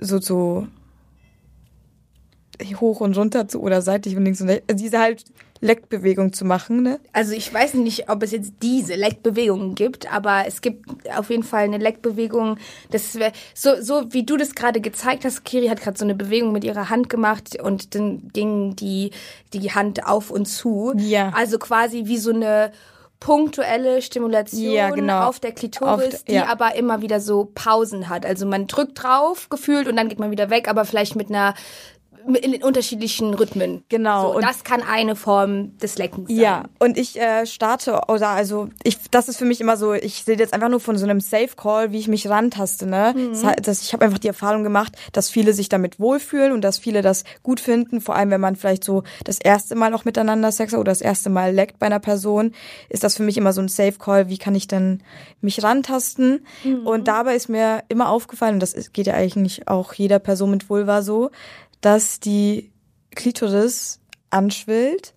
So, 0.00 0.18
so 0.20 0.66
hoch 2.80 3.00
und 3.00 3.16
runter 3.16 3.48
zu 3.48 3.60
oder 3.60 3.82
seitlich 3.82 4.16
und 4.16 4.24
links 4.24 4.40
und 4.40 4.48
rechts. 4.48 4.64
Also 4.68 4.84
diese 4.84 4.98
halt 4.98 5.24
Leckbewegung 5.60 6.32
zu 6.32 6.44
machen, 6.44 6.82
ne? 6.82 7.00
Also 7.12 7.32
ich 7.32 7.52
weiß 7.52 7.74
nicht, 7.74 8.08
ob 8.08 8.22
es 8.22 8.30
jetzt 8.30 8.54
diese 8.62 8.94
Leckbewegungen 8.94 9.74
gibt, 9.74 10.10
aber 10.12 10.44
es 10.46 10.62
gibt 10.62 10.88
auf 11.14 11.28
jeden 11.28 11.42
Fall 11.42 11.64
eine 11.64 11.78
Leckbewegung. 11.78 12.58
Das 12.90 13.14
wär, 13.16 13.32
so 13.54 13.80
so 13.80 14.12
wie 14.12 14.24
du 14.24 14.36
das 14.36 14.54
gerade 14.54 14.80
gezeigt 14.80 15.24
hast. 15.24 15.44
Kiri 15.44 15.68
hat 15.68 15.82
gerade 15.82 15.98
so 15.98 16.04
eine 16.04 16.14
Bewegung 16.14 16.52
mit 16.52 16.64
ihrer 16.64 16.88
Hand 16.88 17.10
gemacht 17.10 17.60
und 17.62 17.94
dann 17.94 18.30
ging 18.32 18.74
die 18.76 19.10
die 19.52 19.72
Hand 19.72 20.06
auf 20.06 20.30
und 20.30 20.46
zu. 20.46 20.94
Ja. 20.96 21.30
Also 21.34 21.58
quasi 21.58 22.06
wie 22.06 22.18
so 22.18 22.32
eine 22.32 22.72
punktuelle 23.20 24.02
Stimulation 24.02 24.72
Ja, 24.72 24.90
genau. 24.90 25.24
auf 25.28 25.38
der 25.40 25.52
Klitoris, 25.52 26.14
Auf- 26.14 26.24
die 26.24 26.34
ja. 26.34 26.46
aber 26.48 26.74
immer 26.74 27.02
wieder 27.02 27.20
so 27.20 27.50
Pausen 27.54 28.08
hat. 28.08 28.24
Also 28.26 28.46
man 28.46 28.66
drückt 28.66 29.02
drauf 29.02 29.48
gefühlt 29.50 29.86
und 29.88 29.96
dann 29.96 30.08
geht 30.08 30.18
man 30.18 30.30
wieder 30.30 30.50
weg, 30.50 30.68
aber 30.68 30.84
vielleicht 30.84 31.16
mit 31.16 31.28
einer 31.28 31.54
in 32.42 32.62
unterschiedlichen 32.62 33.34
Rhythmen. 33.34 33.82
Genau. 33.88 34.28
So, 34.30 34.36
Und- 34.36 34.42
das 34.44 34.64
kann 34.64 34.82
eine 34.82 35.16
Form 35.16 35.76
des 35.78 35.98
Leckens 35.98 36.28
sein. 36.28 36.36
Ja, 36.38 36.64
und 36.78 36.96
ich 36.98 37.18
äh, 37.20 37.46
starte, 37.46 38.00
oder 38.08 38.28
also 38.28 38.68
ich, 38.82 38.96
das 39.10 39.28
ist 39.28 39.36
für 39.38 39.44
mich 39.44 39.60
immer 39.60 39.76
so, 39.76 39.92
ich 39.94 40.24
sehe 40.24 40.36
jetzt 40.36 40.52
einfach 40.54 40.68
nur 40.68 40.80
von 40.80 40.96
so 40.98 41.04
einem 41.04 41.20
Safe 41.20 41.50
Call, 41.56 41.92
wie 41.92 41.98
ich 41.98 42.08
mich 42.08 42.28
rantaste, 42.28 42.86
ne? 42.86 43.14
Das, 43.30 43.44
hat- 43.44 43.66
das, 43.66 43.82
ich 43.82 43.92
habe 43.92 44.04
einfach 44.04 44.18
die 44.18 44.28
Erfahrung 44.28 44.62
gemacht, 44.62 44.92
dass 45.12 45.30
viele 45.30 45.52
sich 45.54 45.68
damit 45.68 45.98
wohlfühlen 46.00 46.52
und 46.52 46.62
dass 46.62 46.78
viele 46.78 47.02
das 47.02 47.24
gut 47.42 47.60
finden, 47.60 48.00
vor 48.00 48.14
allem 48.16 48.30
wenn 48.30 48.40
man 48.40 48.56
vielleicht 48.56 48.84
so 48.84 49.02
das 49.24 49.38
erste 49.38 49.74
Mal 49.74 49.92
auch 49.94 50.04
miteinander 50.04 50.52
Sex 50.52 50.72
hat 50.72 50.80
oder 50.80 50.92
das 50.92 51.00
erste 51.00 51.30
Mal 51.30 51.52
leckt 51.54 51.78
bei 51.78 51.86
einer 51.86 52.00
Person, 52.00 52.52
ist 52.88 53.02
das 53.04 53.16
für 53.16 53.22
mich 53.22 53.36
immer 53.36 53.52
so 53.52 53.60
ein 53.60 53.68
Safe 53.68 53.98
Call, 53.98 54.28
wie 54.28 54.38
kann 54.38 54.54
ich 54.54 54.68
denn 54.68 55.02
mich 55.40 55.62
rantasten? 55.62 56.44
Und 56.84 57.08
dabei 57.08 57.34
ist 57.36 57.48
mir 57.48 57.82
immer 57.88 58.08
aufgefallen, 58.10 58.54
und 58.54 58.60
das 58.60 58.74
geht 58.92 59.06
ja 59.06 59.14
eigentlich 59.14 59.68
auch 59.68 59.92
jeder 59.94 60.18
Person 60.18 60.50
mit 60.50 60.68
Vulva 60.68 61.02
so, 61.02 61.30
dass 61.80 62.20
die 62.20 62.72
Klitoris 63.14 64.00
anschwillt 64.30 65.14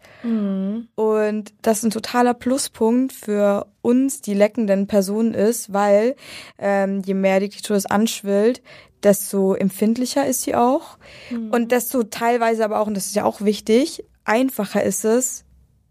und 0.95 1.53
das 1.61 1.83
ein 1.83 1.91
totaler 1.91 2.33
Pluspunkt 2.33 3.11
für 3.11 3.67
uns, 3.81 4.21
die 4.21 4.33
leckenden 4.33 4.87
Personen 4.87 5.33
ist, 5.33 5.73
weil 5.73 6.15
ähm, 6.57 7.01
je 7.05 7.13
mehr 7.13 7.41
die 7.41 7.49
Klitoris 7.49 7.85
anschwillt, 7.85 8.61
desto 9.03 9.53
empfindlicher 9.53 10.25
ist 10.25 10.43
sie 10.43 10.55
auch. 10.55 10.97
Und 11.51 11.71
desto 11.73 12.03
teilweise 12.03 12.63
aber 12.63 12.79
auch, 12.79 12.87
und 12.87 12.95
das 12.95 13.07
ist 13.07 13.15
ja 13.15 13.25
auch 13.25 13.41
wichtig, 13.41 14.05
einfacher 14.23 14.83
ist 14.83 15.03
es, 15.03 15.43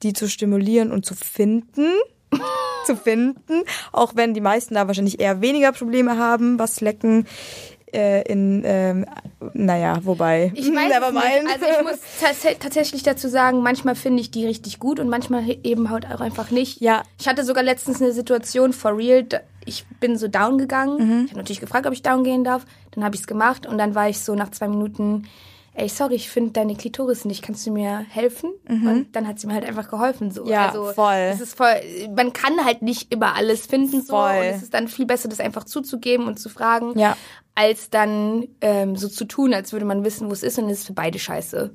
die 0.02 0.14
zu 0.14 0.28
stimulieren 0.28 0.90
und 0.90 1.04
zu 1.04 1.14
finden. 1.14 1.86
zu 2.86 2.96
finden, 2.96 3.62
auch 3.92 4.16
wenn 4.16 4.34
die 4.34 4.40
meisten 4.40 4.74
da 4.74 4.86
wahrscheinlich 4.86 5.20
eher 5.20 5.40
weniger 5.40 5.70
Probleme 5.70 6.16
haben, 6.16 6.58
was 6.58 6.80
Lecken 6.80 7.26
äh, 7.92 8.22
in, 8.22 8.62
ähm, 8.64 9.06
naja, 9.54 9.98
wobei. 10.02 10.52
Ich 10.54 10.66
weiß 10.66 10.88
Never 10.88 11.08
es 11.08 11.12
nicht. 11.12 11.24
mind. 11.24 11.48
Also 11.52 11.66
ich 11.66 11.82
muss 11.82 11.98
tats 12.20 12.58
tatsächlich 12.58 13.02
dazu 13.02 13.28
sagen, 13.28 13.62
manchmal 13.62 13.94
finde 13.94 14.20
ich 14.20 14.30
die 14.30 14.46
richtig 14.46 14.78
gut 14.78 15.00
und 15.00 15.08
manchmal 15.08 15.44
eben 15.62 15.90
halt 15.90 16.06
auch 16.06 16.20
einfach 16.20 16.50
nicht. 16.50 16.80
Ja. 16.80 17.02
Ich 17.18 17.28
hatte 17.28 17.44
sogar 17.44 17.62
letztens 17.62 18.00
eine 18.00 18.12
Situation 18.12 18.72
for 18.72 18.96
real. 18.96 19.26
Ich 19.64 19.84
bin 20.00 20.16
so 20.16 20.28
down 20.28 20.58
gegangen. 20.58 20.96
Mhm. 20.98 21.24
Ich 21.24 21.30
habe 21.30 21.38
natürlich 21.38 21.60
gefragt, 21.60 21.86
ob 21.86 21.92
ich 21.92 22.02
down 22.02 22.24
gehen 22.24 22.44
darf. 22.44 22.64
Dann 22.92 23.04
habe 23.04 23.14
ich 23.14 23.22
es 23.22 23.26
gemacht 23.26 23.66
und 23.66 23.78
dann 23.78 23.94
war 23.94 24.08
ich 24.08 24.20
so 24.20 24.34
nach 24.34 24.50
zwei 24.50 24.68
Minuten, 24.68 25.24
ey, 25.74 25.88
sorry, 25.88 26.14
ich 26.14 26.28
finde 26.30 26.52
deine 26.52 26.74
Klitoris 26.76 27.24
nicht. 27.24 27.42
Kannst 27.42 27.66
du 27.66 27.70
mir 27.70 27.98
helfen? 28.08 28.50
Und 28.68 29.08
dann 29.12 29.26
hat 29.26 29.38
sie 29.40 29.46
mir 29.46 29.54
halt 29.54 29.64
einfach 29.64 29.88
geholfen. 29.88 30.30
So. 30.30 30.44
Mhm. 30.44 30.48
Ja, 30.50 30.68
also, 30.68 30.92
voll. 30.92 31.14
Es 31.32 31.40
ist 31.40 31.56
voll. 31.56 31.74
Man 32.14 32.32
kann 32.32 32.64
halt 32.64 32.82
nicht 32.82 33.12
immer 33.12 33.34
alles 33.34 33.66
finden 33.66 34.02
so. 34.02 34.14
Voll. 34.14 34.36
Und 34.38 34.44
es 34.44 34.62
ist 34.62 34.74
dann 34.74 34.88
viel 34.88 35.06
besser, 35.06 35.28
das 35.28 35.40
einfach 35.40 35.64
zuzugeben 35.64 36.26
und 36.26 36.38
zu 36.38 36.48
fragen 36.48 36.98
Ja. 36.98 37.16
als 37.54 37.90
dann 37.90 38.48
ähm, 38.60 38.96
so 38.96 39.08
zu 39.08 39.24
tun, 39.24 39.54
als 39.54 39.72
würde 39.72 39.86
man 39.86 40.04
wissen, 40.04 40.28
wo 40.28 40.32
es 40.32 40.42
ist 40.42 40.58
und 40.58 40.68
es 40.68 40.80
ist 40.80 40.86
für 40.86 40.92
beide 40.94 41.18
scheiße. 41.18 41.72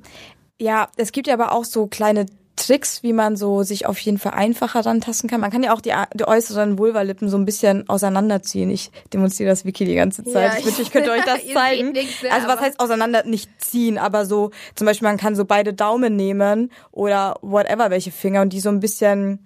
Ja, 0.60 0.88
es 0.96 1.12
gibt 1.12 1.26
ja 1.28 1.34
aber 1.34 1.52
auch 1.52 1.64
so 1.64 1.86
kleine 1.86 2.26
Tricks, 2.58 3.02
wie 3.02 3.12
man 3.12 3.36
so 3.36 3.62
sich 3.62 3.86
auf 3.86 3.98
jeden 4.00 4.18
Fall 4.18 4.32
einfacher 4.32 4.84
rantasten 4.84 5.30
kann. 5.30 5.40
Man 5.40 5.50
kann 5.50 5.62
ja 5.62 5.72
auch 5.72 5.80
die, 5.80 5.92
die 6.14 6.26
äußeren 6.26 6.78
Vulvalippen 6.78 7.28
so 7.28 7.38
ein 7.38 7.44
bisschen 7.44 7.88
auseinanderziehen. 7.88 8.70
Ich 8.70 8.90
demonstriere 9.12 9.50
das 9.50 9.64
Wiki 9.64 9.84
die 9.84 9.94
ganze 9.94 10.24
Zeit. 10.24 10.52
Ja, 10.52 10.58
ich 10.58 10.66
wünschte, 10.66 10.82
ich 10.82 10.90
könnte 10.90 11.10
euch 11.10 11.24
das 11.26 11.46
zeigen. 11.52 11.92
nichts, 11.92 12.22
ne, 12.22 12.32
also 12.32 12.48
was 12.48 12.60
heißt 12.60 12.80
auseinander 12.80 13.24
nicht 13.24 13.50
ziehen, 13.58 13.98
aber 13.98 14.26
so 14.26 14.50
zum 14.74 14.86
Beispiel 14.86 15.08
man 15.08 15.16
kann 15.16 15.36
so 15.36 15.44
beide 15.44 15.72
Daumen 15.72 16.16
nehmen 16.16 16.70
oder 16.90 17.36
whatever 17.42 17.90
welche 17.90 18.10
Finger 18.10 18.42
und 18.42 18.52
die 18.52 18.60
so 18.60 18.68
ein 18.68 18.80
bisschen 18.80 19.40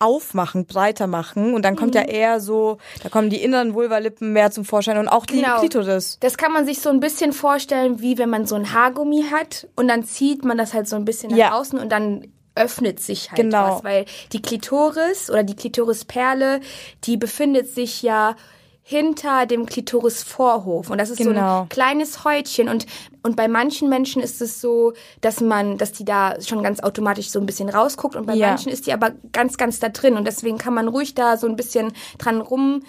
aufmachen, 0.00 0.64
breiter 0.66 1.06
machen 1.06 1.54
und 1.54 1.62
dann 1.64 1.74
kommt 1.76 1.94
Mhm. 1.94 2.00
ja 2.00 2.06
eher 2.06 2.40
so, 2.40 2.78
da 3.02 3.08
kommen 3.08 3.30
die 3.30 3.42
inneren 3.42 3.74
Vulvalippen 3.74 4.32
mehr 4.32 4.50
zum 4.50 4.64
Vorschein 4.64 4.96
und 4.98 5.08
auch 5.08 5.26
die 5.26 5.40
Genau. 5.40 5.58
Klitoris. 5.58 6.18
Das 6.20 6.36
kann 6.36 6.52
man 6.52 6.64
sich 6.66 6.80
so 6.80 6.88
ein 6.90 7.00
bisschen 7.00 7.32
vorstellen, 7.32 8.00
wie 8.00 8.16
wenn 8.16 8.30
man 8.30 8.46
so 8.46 8.54
ein 8.54 8.72
Haargummi 8.72 9.24
hat 9.32 9.66
und 9.76 9.88
dann 9.88 10.04
zieht 10.04 10.44
man 10.44 10.56
das 10.56 10.72
halt 10.72 10.88
so 10.88 10.94
ein 10.96 11.04
bisschen 11.04 11.30
nach 11.30 11.36
Ja. 11.38 11.52
außen 11.58 11.78
und 11.78 11.90
dann 11.90 12.28
öffnet 12.54 13.00
sich 13.00 13.30
halt 13.30 13.40
Genau. 13.40 13.76
was, 13.76 13.84
weil 13.84 14.04
die 14.32 14.40
Klitoris 14.42 15.30
oder 15.30 15.42
die 15.42 15.54
Klitorisperle, 15.56 16.60
die 17.04 17.16
befindet 17.16 17.68
sich 17.74 18.02
ja 18.02 18.36
hinter 18.82 19.46
dem 19.46 19.66
Klitorisvorhof 19.66 20.90
und 20.90 20.98
das 20.98 21.10
ist 21.10 21.18
so 21.22 21.28
Genau. 21.30 21.62
ein 21.62 21.68
kleines 21.68 22.24
Häutchen 22.24 22.68
und 22.68 22.86
und 23.28 23.36
bei 23.36 23.46
manchen 23.46 23.90
Menschen 23.90 24.22
ist 24.22 24.40
es 24.40 24.60
so, 24.60 24.94
dass 25.20 25.40
man, 25.42 25.76
dass 25.76 25.92
die 25.92 26.04
da 26.06 26.40
schon 26.40 26.62
ganz 26.62 26.80
automatisch 26.80 27.28
so 27.28 27.38
ein 27.38 27.44
bisschen 27.46 27.68
rausguckt 27.68 28.16
und 28.16 28.26
bei 28.26 28.34
Ja. 28.34 28.48
manchen 28.48 28.72
ist 28.72 28.86
die 28.86 28.92
aber 28.94 29.12
ganz 29.32 29.58
ganz 29.58 29.78
da 29.80 29.90
drin 29.90 30.14
und 30.16 30.24
deswegen 30.26 30.56
kann 30.56 30.72
man 30.72 30.88
ruhig 30.88 31.14
da 31.14 31.36
so 31.36 31.46
ein 31.46 31.56
bisschen 31.56 31.92
dran 32.18 32.40
rum 32.40 32.82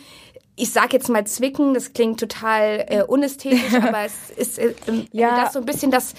ich 0.61 0.71
sag 0.73 0.91
jetzt 0.91 1.07
mal 1.07 1.25
zwicken, 1.25 1.73
das 1.73 1.93
klingt 1.93 2.19
total 2.19 2.83
äh, 2.89 3.03
unästhetisch, 3.03 3.73
aber 3.81 3.99
es 4.05 4.29
ist 4.35 4.59
äh, 4.59 4.73
ähm, 4.87 5.07
Ja. 5.13 5.43
das 5.43 5.53
so 5.53 5.59
ein 5.59 5.65
bisschen 5.65 5.89
das 5.89 6.13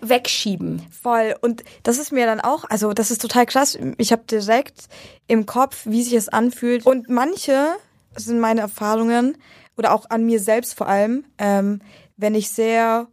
Wegschieben. 0.00 0.86
Voll. 0.90 1.34
Und 1.42 1.64
das 1.82 1.98
ist 1.98 2.10
mir 2.12 2.24
dann 2.26 2.40
auch, 2.40 2.64
also 2.70 2.92
das 2.94 3.10
ist 3.10 3.20
total 3.20 3.44
krass. 3.46 3.78
Ich 3.98 4.10
habe 4.12 4.22
direkt 4.24 4.88
im 5.26 5.44
Kopf, 5.44 5.82
wie 5.84 6.02
sich 6.02 6.14
es 6.14 6.28
anfühlt. 6.30 6.86
Und 6.86 7.08
manche, 7.10 7.74
das 8.14 8.24
sind 8.24 8.40
meine 8.40 8.62
Erfahrungen, 8.62 9.36
oder 9.76 9.92
auch 9.92 10.10
an 10.10 10.24
mir 10.24 10.40
selbst 10.40 10.74
vor 10.76 10.88
allem, 10.88 11.24
ähm, 11.38 11.80
wenn 12.16 12.34
ich 12.34 12.48
sehr 12.50 13.06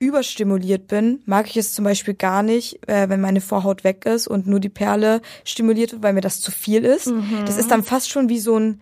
überstimuliert 0.00 0.88
bin, 0.88 1.22
mag 1.26 1.46
ich 1.48 1.58
es 1.58 1.74
zum 1.74 1.84
Beispiel 1.84 2.14
gar 2.14 2.42
nicht, 2.42 2.88
äh, 2.88 3.08
wenn 3.08 3.20
meine 3.20 3.40
Vorhaut 3.42 3.84
weg 3.84 4.06
ist 4.06 4.26
und 4.26 4.46
nur 4.46 4.58
die 4.58 4.70
Perle 4.70 5.20
stimuliert 5.44 5.92
wird, 5.92 6.02
weil 6.02 6.14
mir 6.14 6.22
das 6.22 6.40
zu 6.40 6.50
viel 6.50 6.84
ist. 6.84 7.12
Das 7.44 7.56
ist 7.58 7.70
dann 7.70 7.84
fast 7.84 8.10
schon 8.10 8.28
wie 8.28 8.40
so 8.40 8.56
ein 8.58 8.80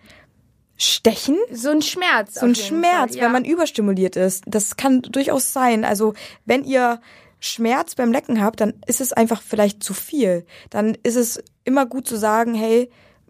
Stechen 0.77 1.37
So 1.51 1.71
ein 1.71 1.81
Schmerz. 1.81 2.35
so 2.35 2.45
ein 2.45 2.55
Schmerz, 2.55 3.17
wenn 3.17 3.33
man 3.33 3.43
überstimuliert 3.43 4.15
ist. 4.15 4.45
Das 4.47 4.77
kann 4.77 5.01
durchaus 5.01 5.51
sein. 5.51 5.83
Also 5.83 6.13
wenn 6.45 6.63
ihr 6.63 7.01
Schmerz 7.41 7.95
beim 7.95 8.13
Lecken 8.13 8.41
habt, 8.41 8.61
dann 8.61 8.73
ist 8.87 9.01
es 9.01 9.11
einfach 9.11 9.41
vielleicht 9.41 9.83
zu 9.83 9.93
viel. 9.93 10.45
Dann 10.69 10.97
ist 11.03 11.17
es 11.17 11.43
immer 11.65 11.85
gut 11.85 12.07
zu 12.07 12.15
sagen, 12.15 12.53
hey, 12.55 12.89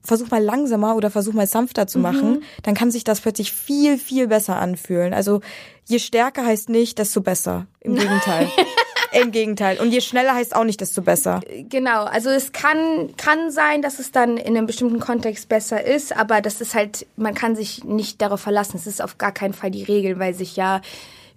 versuch 0.09 0.29
mal 0.29 0.43
langsamer 0.43 0.95
oder 0.95 1.09
versuch 1.09 1.33
mal 1.33 1.47
sanfter 1.47 1.87
zu 1.87 1.99
machen. 1.99 2.43
Dann 2.63 2.75
kann 2.75 2.91
sich 2.91 3.05
das 3.05 3.21
plötzlich 3.21 3.53
viel, 3.53 3.97
viel 3.97 4.27
besser 4.27 4.57
anfühlen. 4.57 5.13
Also 5.13 5.39
je 5.85 5.99
stärker 5.99 6.45
heißt 6.45 6.67
nicht, 6.67 6.99
desto 6.99 7.21
besser. 7.21 7.67
Im 7.79 7.95
Gegenteil. 8.01 8.49
Im 9.11 9.31
Gegenteil. 9.31 9.79
Und 9.79 9.91
je 9.91 10.01
schneller 10.01 10.35
heißt 10.35 10.55
auch 10.55 10.63
nicht, 10.63 10.81
desto 10.81 11.01
besser. 11.01 11.41
Genau, 11.69 12.03
also 12.03 12.29
es 12.29 12.51
kann, 12.51 13.15
kann 13.17 13.49
sein, 13.49 13.81
dass 13.81 13.99
es 13.99 14.11
dann 14.11 14.37
in 14.37 14.57
einem 14.57 14.67
bestimmten 14.67 14.99
Kontext 14.99 15.47
besser 15.49 15.83
ist, 15.83 16.15
aber 16.15 16.41
das 16.41 16.61
ist 16.61 16.75
halt, 16.75 17.07
man 17.15 17.33
kann 17.33 17.55
sich 17.55 17.83
nicht 17.83 18.21
darauf 18.21 18.41
verlassen. 18.41 18.77
Es 18.77 18.87
ist 18.87 19.01
auf 19.01 19.17
gar 19.17 19.31
keinen 19.31 19.53
Fall 19.53 19.71
die 19.71 19.83
Regel, 19.83 20.19
weil 20.19 20.33
sich 20.33 20.55
ja, 20.55 20.81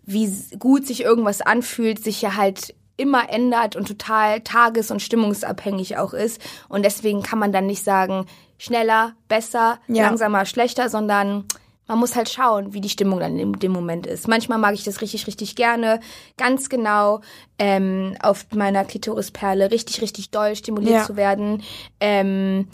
wie 0.04 0.30
gut 0.58 0.86
sich 0.86 1.02
irgendwas 1.02 1.40
anfühlt, 1.40 2.02
sich 2.02 2.20
ja 2.20 2.36
halt 2.36 2.74
immer 2.96 3.30
ändert 3.30 3.74
und 3.74 3.88
total 3.88 4.40
tages- 4.40 4.90
und 4.90 5.00
stimmungsabhängig 5.00 5.96
auch 5.98 6.12
ist. 6.12 6.40
Und 6.68 6.84
deswegen 6.84 7.22
kann 7.22 7.38
man 7.38 7.52
dann 7.52 7.66
nicht 7.66 7.84
sagen, 7.84 8.26
schneller, 8.62 9.14
besser, 9.28 9.78
Ja. 9.88 10.04
langsamer, 10.04 10.44
schlechter, 10.46 10.88
sondern 10.88 11.44
man 11.88 11.98
muss 11.98 12.14
halt 12.14 12.30
schauen, 12.30 12.72
wie 12.74 12.80
die 12.80 12.88
Stimmung 12.88 13.18
dann 13.18 13.36
in 13.38 13.54
dem 13.54 13.72
Moment 13.72 14.06
ist. 14.06 14.28
Manchmal 14.28 14.58
mag 14.58 14.74
ich 14.74 14.84
das 14.84 15.00
richtig, 15.00 15.26
richtig 15.26 15.56
gerne, 15.56 15.98
ganz 16.38 16.68
genau 16.68 17.22
ähm, 17.58 18.16
auf 18.22 18.46
meiner 18.54 18.84
Klitorisperle 18.84 19.70
richtig, 19.72 20.00
richtig 20.00 20.30
doll 20.30 20.54
stimuliert 20.54 20.94
Ja. 21.00 21.04
zu 21.04 21.16
werden. 21.16 21.62
Ähm, 21.98 22.68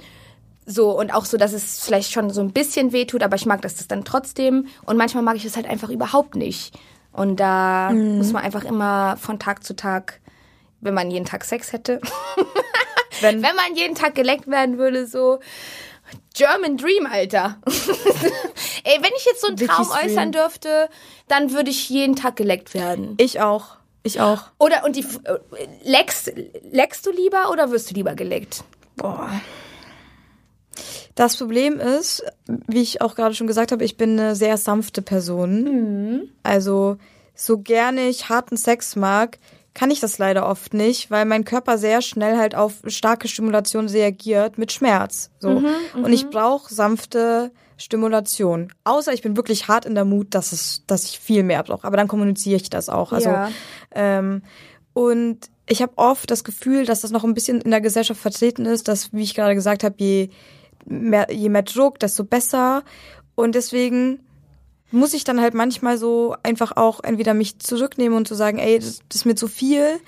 so, 0.66 0.90
und 0.90 1.14
auch 1.14 1.24
so, 1.24 1.38
dass 1.38 1.54
es 1.54 1.82
vielleicht 1.82 2.12
schon 2.12 2.28
so 2.28 2.42
ein 2.42 2.52
bisschen 2.52 2.92
wehtut, 2.92 3.22
aber 3.22 3.36
ich 3.36 3.46
mag 3.46 3.62
das, 3.62 3.76
das 3.76 3.88
dann 3.88 4.04
trotzdem. 4.04 4.66
Und 4.84 4.98
manchmal 4.98 5.22
mag 5.22 5.36
ich 5.36 5.46
es 5.46 5.56
halt 5.56 5.66
einfach 5.66 5.88
überhaupt 5.88 6.36
nicht. 6.36 6.78
Und 7.10 7.40
da 7.40 7.90
Mhm. 7.90 8.18
muss 8.18 8.32
man 8.32 8.44
einfach 8.44 8.64
immer 8.64 9.16
von 9.16 9.38
Tag 9.38 9.64
zu 9.64 9.74
Tag, 9.74 10.20
wenn 10.82 10.92
man 10.92 11.10
jeden 11.10 11.24
Tag 11.24 11.44
Sex 11.44 11.72
hätte, 11.72 12.00
Wenn, 13.20 13.42
wenn 13.42 13.56
man 13.56 13.74
jeden 13.74 13.94
Tag 13.94 14.14
geleckt 14.14 14.46
werden 14.48 14.78
würde, 14.78 15.06
so 15.06 15.40
German 16.34 16.76
Dream, 16.76 17.06
Alter. 17.06 17.58
Ey, 18.84 18.98
wenn 19.00 19.10
ich 19.16 19.24
jetzt 19.24 19.40
so 19.40 19.48
einen 19.48 19.56
Traum 19.56 19.90
äußern 19.90 20.32
dürfte, 20.32 20.88
dann 21.26 21.52
würde 21.52 21.70
ich 21.70 21.88
jeden 21.88 22.16
Tag 22.16 22.36
geleckt 22.36 22.74
werden. 22.74 23.14
ich 23.18 23.40
auch. 23.40 23.76
Ich 24.04 24.20
auch. 24.20 24.44
Oder 24.58 24.84
und 24.84 24.96
die 24.96 25.04
äh, 25.24 25.38
leckst, 25.82 26.32
leckst 26.70 27.04
du 27.04 27.10
lieber 27.10 27.50
oder 27.50 27.70
wirst 27.70 27.90
du 27.90 27.94
lieber 27.94 28.14
geleckt? 28.14 28.64
Boah. 28.96 29.28
Das 31.14 31.36
Problem 31.36 31.80
ist, 31.80 32.22
wie 32.46 32.80
ich 32.80 33.02
auch 33.02 33.16
gerade 33.16 33.34
schon 33.34 33.48
gesagt 33.48 33.72
habe, 33.72 33.84
ich 33.84 33.96
bin 33.96 34.18
eine 34.18 34.36
sehr 34.36 34.56
sanfte 34.56 35.02
Person. 35.02 36.30
Also 36.44 36.96
so 37.34 37.58
gerne 37.58 38.08
ich 38.08 38.28
harten 38.28 38.56
Sex 38.56 38.94
mag, 38.94 39.38
kann 39.78 39.92
ich 39.92 40.00
das 40.00 40.18
leider 40.18 40.48
oft 40.48 40.74
nicht, 40.74 41.08
weil 41.08 41.24
mein 41.24 41.44
Körper 41.44 41.78
sehr 41.78 42.02
schnell 42.02 42.36
halt 42.36 42.56
auf 42.56 42.82
starke 42.88 43.28
Stimulation 43.28 43.86
reagiert 43.86 44.58
mit 44.58 44.72
Schmerz. 44.72 45.30
So. 45.38 45.62
Und 45.94 46.12
ich 46.12 46.30
brauche 46.30 46.74
sanfte 46.74 47.52
Stimulation. 47.76 48.72
Außer 48.82 49.12
ich 49.12 49.22
bin 49.22 49.36
wirklich 49.36 49.68
hart 49.68 49.86
in 49.86 49.94
der 49.94 50.04
Mut, 50.04 50.34
dass 50.34 50.50
es, 50.50 50.82
dass 50.88 51.04
ich 51.04 51.20
viel 51.20 51.44
mehr 51.44 51.62
brauche. 51.62 51.86
Aber 51.86 51.96
dann 51.96 52.08
kommuniziere 52.08 52.56
ich 52.56 52.70
das 52.70 52.88
auch. 52.88 53.12
Also 53.12 53.28
Ja. 53.28 53.50
ähm, 53.94 54.42
und 54.94 55.48
ich 55.68 55.80
habe 55.80 55.92
oft 55.94 56.28
das 56.28 56.42
Gefühl, 56.42 56.84
dass 56.84 57.02
das 57.02 57.12
noch 57.12 57.22
ein 57.22 57.34
bisschen 57.34 57.60
in 57.60 57.70
der 57.70 57.80
Gesellschaft 57.80 58.20
vertreten 58.20 58.66
ist, 58.66 58.88
dass, 58.88 59.12
wie 59.12 59.22
ich 59.22 59.36
gerade 59.36 59.54
gesagt 59.54 59.84
habe, 59.84 59.94
je 59.98 60.30
mehr, 60.86 61.30
je 61.30 61.50
mehr 61.50 61.62
Druck, 61.62 62.00
desto 62.00 62.24
besser. 62.24 62.82
Und 63.36 63.54
deswegen 63.54 64.18
muss 64.90 65.14
ich 65.14 65.24
dann 65.24 65.40
halt 65.40 65.54
manchmal 65.54 65.98
so 65.98 66.34
einfach 66.42 66.76
auch 66.76 67.00
entweder 67.02 67.34
mich 67.34 67.58
zurücknehmen 67.58 68.16
und 68.16 68.28
zu 68.28 68.34
sagen, 68.34 68.58
ey, 68.58 68.78
das, 68.78 69.00
das 69.08 69.16
ist 69.16 69.24
mir 69.26 69.34
zu 69.34 69.48
viel. 69.48 70.00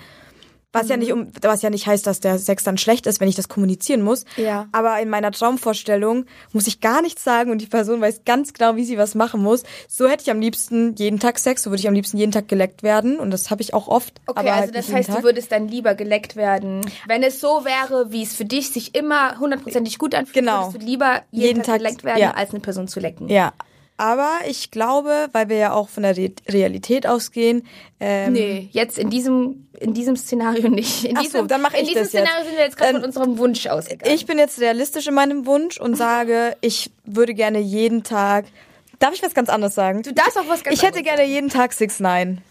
Was 0.73 0.87
ja 0.87 0.95
nicht 0.95 1.11
um, 1.11 1.27
was 1.41 1.61
ja 1.63 1.69
nicht 1.69 1.85
heißt, 1.85 2.07
dass 2.07 2.21
der 2.21 2.39
Sex 2.39 2.63
dann 2.63 2.77
schlecht 2.77 3.05
ist, 3.05 3.19
wenn 3.19 3.27
ich 3.27 3.35
das 3.35 3.49
kommunizieren 3.49 4.01
muss. 4.01 4.23
Ja. 4.37 4.69
Aber 4.71 5.01
in 5.01 5.09
meiner 5.09 5.33
Traumvorstellung 5.33 6.25
muss 6.53 6.65
ich 6.65 6.79
gar 6.79 7.01
nichts 7.01 7.25
sagen 7.25 7.51
und 7.51 7.59
die 7.59 7.65
Person 7.65 7.99
weiß 7.99 8.21
ganz 8.23 8.53
genau, 8.53 8.77
wie 8.77 8.85
sie 8.85 8.97
was 8.97 9.13
machen 9.13 9.43
muss. 9.43 9.63
So 9.89 10.07
hätte 10.07 10.23
ich 10.23 10.31
am 10.31 10.39
liebsten 10.39 10.95
jeden 10.95 11.19
Tag 11.19 11.39
Sex, 11.39 11.63
so 11.63 11.71
würde 11.71 11.81
ich 11.81 11.89
am 11.89 11.93
liebsten 11.93 12.15
jeden 12.17 12.31
Tag 12.31 12.47
geleckt 12.47 12.83
werden 12.83 13.19
und 13.19 13.31
das 13.31 13.51
habe 13.51 13.61
ich 13.61 13.73
auch 13.73 13.89
oft. 13.89 14.21
Okay, 14.27 14.39
aber 14.39 14.53
also 14.53 14.61
halt 14.67 14.75
das 14.77 14.93
heißt, 14.93 15.09
Tag. 15.09 15.17
du 15.17 15.23
würdest 15.23 15.51
dann 15.51 15.67
lieber 15.67 15.93
geleckt 15.93 16.37
werden. 16.37 16.79
Wenn 17.05 17.21
es 17.21 17.41
so 17.41 17.65
wäre, 17.65 18.13
wie 18.13 18.23
es 18.23 18.33
für 18.33 18.45
dich 18.45 18.69
sich 18.69 18.95
immer 18.95 19.37
hundertprozentig 19.39 19.97
gut 19.97 20.15
anfühlt, 20.15 20.35
Genau. 20.35 20.67
würdest 20.67 20.81
du 20.81 20.85
lieber 20.85 21.21
jeden, 21.31 21.47
Jeden 21.47 21.63
Tag, 21.63 21.65
Tag, 21.65 21.77
geleckt 21.79 22.03
werden, 22.05 22.19
ja. 22.19 22.31
als 22.31 22.51
eine 22.51 22.61
Person 22.61 22.87
zu 22.87 23.01
lecken. 23.01 23.27
Ja. 23.27 23.51
Aber 24.01 24.31
ich 24.47 24.71
glaube, 24.71 25.27
weil 25.31 25.47
wir 25.47 25.57
ja 25.57 25.73
auch 25.73 25.87
von 25.87 26.01
der 26.01 26.17
Re 26.17 26.31
Realität 26.49 27.05
ausgehen, 27.05 27.67
ähm, 27.99 28.33
Nee, 28.33 28.67
jetzt 28.71 28.97
in 28.97 29.11
diesem, 29.11 29.67
in 29.79 29.93
diesem 29.93 30.15
Szenario 30.15 30.69
nicht. 30.69 31.05
In 31.05 31.15
Ach 31.17 31.21
so, 31.21 31.27
diesem, 31.27 31.47
dann 31.47 31.61
mach 31.61 31.73
In 31.75 31.81
ich 31.81 31.89
diesem 31.89 32.01
das 32.05 32.13
jetzt. 32.13 32.25
Szenario 32.25 32.45
sind 32.47 32.57
wir 32.57 32.63
jetzt 32.63 32.77
gerade 32.77 32.89
Ähm, 32.93 32.95
von 32.95 33.05
unserem 33.05 33.37
Wunsch 33.37 33.67
ausgegangen. 33.67 34.11
Ich 34.11 34.25
bin 34.25 34.39
jetzt 34.39 34.59
realistisch 34.59 35.05
in 35.05 35.13
meinem 35.13 35.45
Wunsch 35.45 35.79
und 35.79 35.93
sage, 35.95 36.57
ich 36.61 36.89
würde 37.05 37.35
gerne 37.35 37.59
jeden 37.59 38.01
Tag. 38.01 38.45
Darf 38.97 39.13
ich 39.13 39.21
was 39.21 39.35
ganz 39.35 39.49
anderes 39.49 39.75
sagen? 39.75 40.01
du 40.01 40.13
darfst 40.15 40.35
auch 40.35 40.47
was 40.47 40.63
ganz 40.63 40.75
Ich 40.77 40.81
hätte 40.81 40.97
anderes 40.97 41.17
gerne 41.17 41.29
jeden 41.31 41.49
Tag 41.49 41.71
6 41.71 41.99
9 41.99 42.41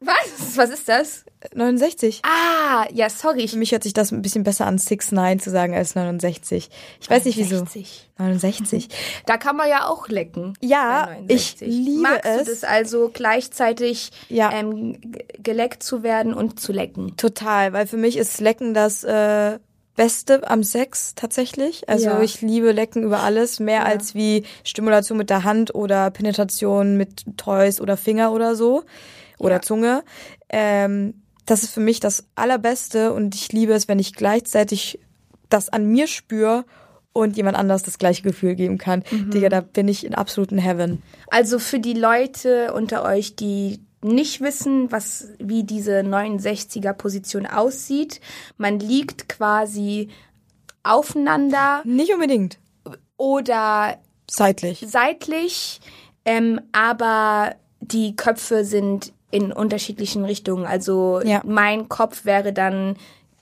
Was? 0.00 0.56
Was 0.56 0.70
ist 0.70 0.88
das? 0.88 1.24
69. 1.54 2.22
Ah, 2.24 2.86
ja, 2.92 3.10
sorry. 3.10 3.48
Für 3.48 3.56
mich 3.58 3.72
hört 3.72 3.82
sich 3.82 3.92
das 3.92 4.12
ein 4.12 4.22
bisschen 4.22 4.44
besser 4.44 4.66
an, 4.66 4.78
6 4.78 5.12
9 5.12 5.40
zu 5.40 5.50
sagen 5.50 5.74
als 5.74 5.94
69. 5.94 6.70
Ich 7.00 7.10
weiß 7.10 7.24
nicht 7.26 7.36
wieso. 7.36 7.56
69. 7.56 8.10
69. 8.18 8.88
Da 9.26 9.36
kann 9.36 9.56
man 9.56 9.68
ja 9.68 9.86
auch 9.86 10.08
lecken. 10.08 10.54
Ja, 10.60 11.10
ich 11.28 11.56
69. 11.60 11.68
liebe 11.68 12.00
Magst 12.02 12.24
es. 12.26 12.44
du 12.44 12.50
das 12.50 12.64
also 12.64 13.10
gleichzeitig 13.12 14.10
Ja. 14.28 14.50
ähm, 14.52 15.00
geleckt 15.42 15.82
zu 15.82 16.02
werden 16.02 16.32
und 16.34 16.60
zu 16.60 16.72
lecken? 16.72 17.16
Total, 17.16 17.72
weil 17.72 17.86
für 17.86 17.96
mich 17.98 18.16
ist 18.16 18.40
Lecken 18.40 18.72
das 18.74 19.04
äh, 19.04 19.58
Beste 19.96 20.48
am 20.48 20.62
Sex 20.62 21.14
tatsächlich. 21.14 21.88
Also 21.90 22.06
Ja. 22.06 22.22
ich 22.22 22.40
liebe 22.40 22.72
Lecken 22.72 23.02
über 23.02 23.20
alles, 23.20 23.60
mehr 23.60 23.84
als 23.84 24.14
wie 24.14 24.44
Stimulation 24.64 25.18
mit 25.18 25.28
der 25.30 25.44
Hand 25.44 25.74
oder 25.74 26.10
Penetration 26.10 26.96
mit 26.96 27.24
Toys 27.36 27.80
oder 27.82 27.96
Finger 27.98 28.32
oder 28.32 28.54
so 28.56 28.82
oder 29.40 29.56
Ja. 29.56 29.62
Zunge. 29.62 30.04
Ähm, 30.48 31.22
das 31.46 31.62
ist 31.64 31.72
für 31.72 31.80
mich 31.80 31.98
das 32.00 32.24
Allerbeste 32.36 33.12
und 33.12 33.34
ich 33.34 33.52
liebe 33.52 33.72
es, 33.72 33.88
wenn 33.88 33.98
ich 33.98 34.14
gleichzeitig 34.14 35.00
das 35.48 35.68
an 35.68 35.86
mir 35.86 36.06
spüre 36.06 36.64
und 37.12 37.36
jemand 37.36 37.56
anders 37.56 37.82
das 37.82 37.98
gleiche 37.98 38.22
Gefühl 38.22 38.54
geben 38.54 38.78
kann. 38.78 39.02
Mhm. 39.10 39.30
Digga, 39.32 39.48
da 39.48 39.60
bin 39.60 39.88
ich 39.88 40.06
in 40.06 40.14
absoluten 40.14 40.58
Heaven. 40.58 41.02
Also 41.28 41.58
für 41.58 41.80
die 41.80 41.94
Leute 41.94 42.72
unter 42.72 43.02
euch, 43.04 43.34
die 43.34 43.80
nicht 44.02 44.40
wissen, 44.40 44.92
was 44.92 45.28
wie 45.38 45.64
diese 45.64 46.00
69er 46.00 46.92
Position 46.92 47.46
aussieht, 47.46 48.20
man 48.56 48.78
liegt 48.78 49.28
quasi 49.28 50.08
aufeinander 50.84 51.82
Nicht 51.84 52.12
unbedingt 52.12 52.58
oder 53.16 53.98
seitlich. 54.30 54.84
seitlich, 54.86 55.80
ähm, 56.24 56.60
aber 56.72 57.54
die 57.80 58.16
Köpfe 58.16 58.64
sind 58.64 59.12
in 59.30 59.52
unterschiedlichen 59.52 60.24
Richtungen. 60.24 60.66
Also 60.66 61.20
Ja. 61.24 61.42
mein 61.44 61.88
Kopf 61.88 62.24
wäre 62.24 62.52
dann 62.52 62.96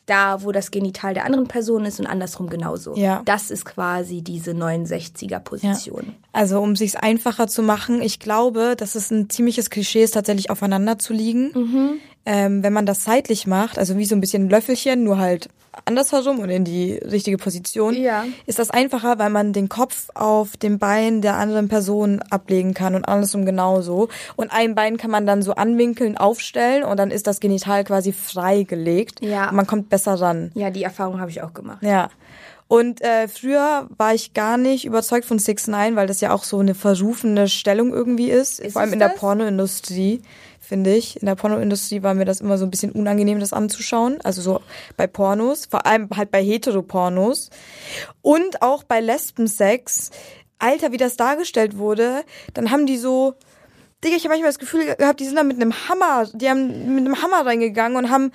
da, 0.06 0.42
wo 0.42 0.52
das 0.52 0.70
Genital 0.70 1.12
der 1.14 1.24
anderen 1.26 1.48
Person 1.48 1.84
ist 1.84 2.00
und 2.00 2.06
andersrum 2.06 2.48
genauso. 2.48 2.96
Ja. 2.96 3.20
Das 3.26 3.50
ist 3.50 3.64
quasi 3.66 4.22
diese 4.22 4.52
69er 4.52 5.38
Position. 5.38 6.14
Also 6.32 6.60
um 6.60 6.76
sich's 6.76 6.96
einfacher 6.96 7.46
zu 7.46 7.62
machen, 7.62 8.00
ich 8.00 8.18
glaube, 8.18 8.74
dass 8.76 8.94
es 8.94 9.10
ein 9.10 9.28
ziemliches 9.28 9.68
Klischee 9.70 10.02
ist, 10.02 10.12
tatsächlich 10.14 10.50
aufeinander 10.50 10.98
zu 10.98 11.12
liegen. 11.12 11.50
Mhm. 11.54 11.90
Ähm, 12.30 12.62
wenn 12.62 12.74
man 12.74 12.84
das 12.84 13.04
seitlich 13.04 13.46
macht, 13.46 13.78
also 13.78 13.96
wie 13.96 14.04
so 14.04 14.14
ein 14.14 14.20
bisschen 14.20 14.50
Löffelchen, 14.50 15.02
nur 15.02 15.16
halt 15.18 15.48
andersherum 15.86 16.40
und 16.40 16.50
in 16.50 16.64
die 16.64 16.94
richtige 16.94 17.38
Position, 17.38 17.94
Ja. 17.94 18.24
ist 18.46 18.58
das 18.58 18.68
einfacher, 18.70 19.18
weil 19.18 19.30
man 19.30 19.52
den 19.54 19.68
Kopf 19.70 20.08
auf 20.14 20.56
dem 20.56 20.78
Bein 20.78 21.22
der 21.22 21.36
anderen 21.36 21.68
Person 21.68 22.20
ablegen 22.30 22.74
kann 22.74 22.94
und 22.94 23.04
andersrum 23.06 23.46
genauso. 23.46 24.08
Und 24.36 24.52
ein 24.52 24.74
Bein 24.74 24.96
kann 24.98 25.10
man 25.10 25.24
dann 25.24 25.40
so 25.40 25.54
anwinkeln, 25.54 26.18
aufstellen 26.18 26.82
und 26.82 26.98
dann 26.98 27.10
ist 27.10 27.26
das 27.28 27.40
Genital 27.40 27.84
quasi 27.84 28.12
freigelegt. 28.12 29.22
Ja. 29.22 29.48
Und 29.50 29.56
man 29.56 29.66
kommt 29.66 29.88
besser 29.88 30.14
ran. 30.20 30.50
Ja, 30.54 30.70
die 30.70 30.82
Erfahrung 30.82 31.20
habe 31.20 31.30
ich 31.30 31.42
auch 31.42 31.54
gemacht. 31.54 31.82
Ja. 31.82 32.10
Und 32.66 33.00
äh, 33.00 33.28
früher 33.28 33.88
war 33.96 34.12
ich 34.14 34.34
gar 34.34 34.58
nicht 34.58 34.84
überzeugt 34.84 35.24
von 35.24 35.38
6 35.38 35.68
9 35.68 35.96
weil 35.96 36.06
das 36.06 36.20
ja 36.20 36.34
auch 36.34 36.44
so 36.44 36.58
eine 36.58 36.74
verrufene 36.74 37.48
Stellung 37.48 37.94
irgendwie 37.94 38.30
ist. 38.30 38.60
Ist 38.60 38.74
Vor 38.74 38.82
allem 38.82 38.92
in 38.92 38.98
der 38.98 39.08
das? 39.10 39.18
Pornoindustrie, 39.18 40.20
finde 40.68 40.94
ich. 40.94 41.20
In 41.20 41.26
der 41.26 41.34
Pornoindustrie 41.34 42.02
war 42.02 42.14
mir 42.14 42.26
das 42.26 42.40
immer 42.40 42.58
so 42.58 42.66
ein 42.66 42.70
bisschen 42.70 42.92
unangenehm, 42.92 43.40
das 43.40 43.52
anzuschauen. 43.52 44.18
Also 44.22 44.42
so 44.42 44.60
bei 44.96 45.06
Pornos, 45.06 45.66
vor 45.66 45.86
allem 45.86 46.08
halt 46.14 46.30
bei 46.30 46.42
Heteropornos. 46.42 47.50
Und 48.20 48.62
auch 48.62 48.84
bei 48.84 49.00
Lesbensex. 49.00 50.10
Alter, 50.58 50.92
wie 50.92 50.96
das 50.96 51.16
dargestellt 51.16 51.78
wurde, 51.78 52.24
dann 52.52 52.70
haben 52.70 52.86
die 52.86 52.98
so. 52.98 53.34
Digga, 54.04 54.16
ich 54.16 54.24
habe 54.24 54.34
manchmal 54.34 54.50
das 54.50 54.60
Gefühl 54.60 54.94
gehabt, 54.94 55.18
die 55.18 55.24
sind 55.24 55.36
da 55.36 55.42
mit 55.42 55.56
einem 55.56 55.72
Hammer, 55.88 56.28
die 56.32 56.48
haben 56.48 56.94
mit 56.94 57.04
einem 57.04 57.20
Hammer 57.20 57.44
reingegangen 57.44 57.96
und 57.98 58.10
haben 58.10 58.30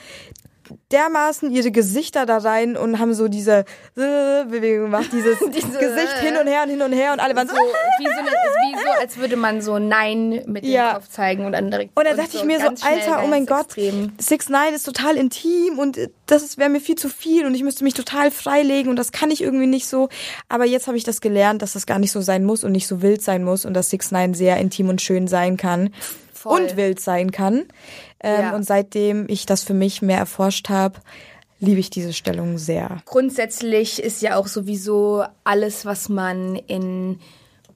dermaßen 0.92 1.52
ihre 1.52 1.72
Gesichter 1.72 2.26
da 2.26 2.38
rein 2.38 2.78
und 2.78 3.00
haben 3.00 3.14
so 3.14 3.28
diese 3.28 3.66
äh, 3.98 4.46
Bewegung 4.46 4.86
gemacht, 4.86 5.10
dieses 5.12 5.38
Diese- 5.54 5.80
Gesicht 5.80 6.18
hin 6.22 6.36
und 6.40 6.48
her 6.48 6.64
und 6.64 6.70
hin 6.70 6.82
und 6.82 6.94
her 6.94 7.14
und 7.14 7.20
alle 7.20 7.36
waren 7.36 7.48
so. 7.48 7.56
So, 7.56 7.62
wie, 8.00 8.06
so 8.06 8.12
eine, 8.20 8.30
wie 8.30 8.74
so, 8.84 9.02
als 9.02 9.18
würde 9.18 9.36
man 9.36 9.62
so 9.62 9.80
Nein 9.80 10.42
mit 10.46 10.66
Ja. 10.66 10.92
dem 10.92 10.96
Kopf 10.96 11.10
zeigen 11.10 11.46
und 11.46 11.54
dann 11.54 11.70
direkt. 11.72 11.98
Und 11.98 12.06
da 12.06 12.14
dachte 12.14 12.38
ich 12.38 12.44
mir 12.44 12.60
so, 12.60 12.68
Alter, 12.68 13.22
oh 13.24 13.28
mein 13.28 13.46
Gott, 13.46 13.66
extrem. 13.78 14.12
Six 14.20 14.50
Nine 14.50 14.72
ist 14.76 14.84
total 14.84 15.18
intim 15.18 15.78
und 15.80 15.98
äh, 15.98 16.10
das 16.26 16.58
wäre 16.58 16.70
mir 16.70 16.80
viel 16.82 16.96
zu 16.96 17.10
viel 17.10 17.46
und 17.46 17.54
ich 17.56 17.64
müsste 17.64 17.84
mich 17.84 17.94
total 17.94 18.32
freilegen 18.32 18.90
und 18.90 18.96
das 18.98 19.12
kann 19.12 19.32
ich 19.32 19.42
irgendwie 19.42 19.68
nicht 19.68 19.88
so. 19.88 20.10
Aber 20.50 20.66
jetzt 20.66 20.88
habe 20.88 20.98
ich 20.98 21.04
das 21.04 21.22
gelernt, 21.22 21.62
dass 21.62 21.74
das 21.74 21.86
gar 21.86 22.00
nicht 22.00 22.12
so 22.12 22.22
sein 22.22 22.44
muss 22.44 22.64
und 22.64 22.72
nicht 22.72 22.88
so 22.88 23.02
wild 23.02 23.22
sein 23.22 23.44
muss 23.44 23.66
und 23.66 23.74
dass 23.74 23.90
Six 23.90 24.12
Nine 24.12 24.34
sehr 24.36 24.58
intim 24.58 24.90
und 24.90 25.02
schön 25.02 25.28
sein 25.28 25.58
kann 25.58 25.92
Voll. 26.44 26.62
und 26.62 26.78
wild 26.78 27.00
sein 27.00 27.32
kann. 27.32 27.66
Ähm, 28.20 28.42
Ja. 28.42 28.56
Und 28.56 28.64
seitdem 28.64 29.26
ich 29.30 29.46
das 29.46 29.64
für 29.64 29.74
mich 29.74 30.02
mehr 30.02 30.18
erforscht 30.18 30.70
habe, 30.70 31.00
liebe 31.60 31.80
ich 31.80 31.90
diese 31.90 32.14
Stellung 32.14 32.58
sehr. 32.58 33.02
Grundsätzlich 33.06 34.04
ist 34.04 34.22
ja 34.22 34.36
auch 34.36 34.48
sowieso 34.48 35.24
alles, 35.46 35.86
was 35.86 36.10
man 36.10 36.56
in 36.56 37.20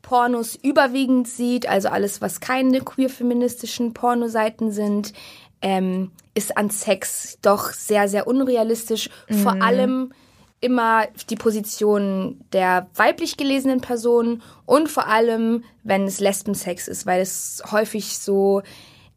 Pornos 0.01 0.56
überwiegend 0.56 1.27
sieht, 1.27 1.67
also 1.67 1.89
alles, 1.89 2.21
was 2.21 2.39
keine 2.39 2.82
queer-feministischen 2.82 3.93
Pornoseiten 3.93 4.71
sind, 4.71 5.13
ähm, 5.62 6.12
ist 6.34 6.56
an 6.58 6.69
Sex 6.69 7.39
doch 7.41 7.71
sehr, 7.73 8.08
sehr 8.08 8.27
unrealistisch. 8.27 9.10
Vor 9.43 9.62
allem 9.62 10.13
immer 10.60 11.08
die 11.30 11.36
Position 11.36 12.41
der 12.52 12.88
weiblich 12.96 13.38
gelesenen 13.38 13.82
Person 13.82 14.41
und 14.65 14.89
vor 14.89 15.08
allem, 15.08 15.63
wenn 15.84 16.06
es 16.06 16.20
Lesbensex 16.20 16.88
ist, 16.88 17.06
weil 17.06 17.22
es 17.22 17.62
häufig 17.72 18.17
so 18.17 18.63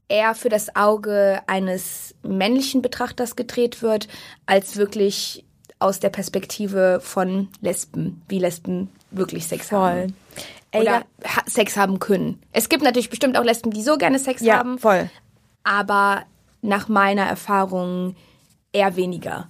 eher 0.08 0.34
für 0.34 0.48
das 0.48 0.76
Auge 0.76 1.40
eines 1.46 2.14
männlichen 2.22 2.82
Betrachters 2.82 3.36
gedreht 3.36 3.80
wird, 3.80 4.08
als 4.44 4.76
wirklich 4.76 5.44
aus 5.78 5.98
der 5.98 6.10
Perspektive 6.10 7.00
von 7.02 7.48
Lesben, 7.62 8.20
wie 8.28 8.38
Lesben 8.38 8.90
wirklich 9.10 9.46
Sex 9.46 9.68
Voll. 9.68 9.78
haben. 9.78 10.16
Ey, 10.72 10.82
Oder 10.82 11.04
ha 11.24 11.42
Sex 11.46 11.76
haben 11.76 11.98
können. 11.98 12.40
Es 12.52 12.68
gibt 12.68 12.84
natürlich 12.84 13.10
bestimmt 13.10 13.36
auch 13.38 13.44
Lesben, 13.44 13.70
die 13.70 13.82
so 13.82 13.96
gerne 13.96 14.18
Sex 14.18 14.42
ja, 14.42 14.58
haben, 14.58 14.78
voll. 14.78 15.10
aber 15.64 16.22
nach 16.62 16.88
meiner 16.88 17.24
Erfahrung 17.24 18.14
eher 18.72 18.94
weniger. 18.94 19.48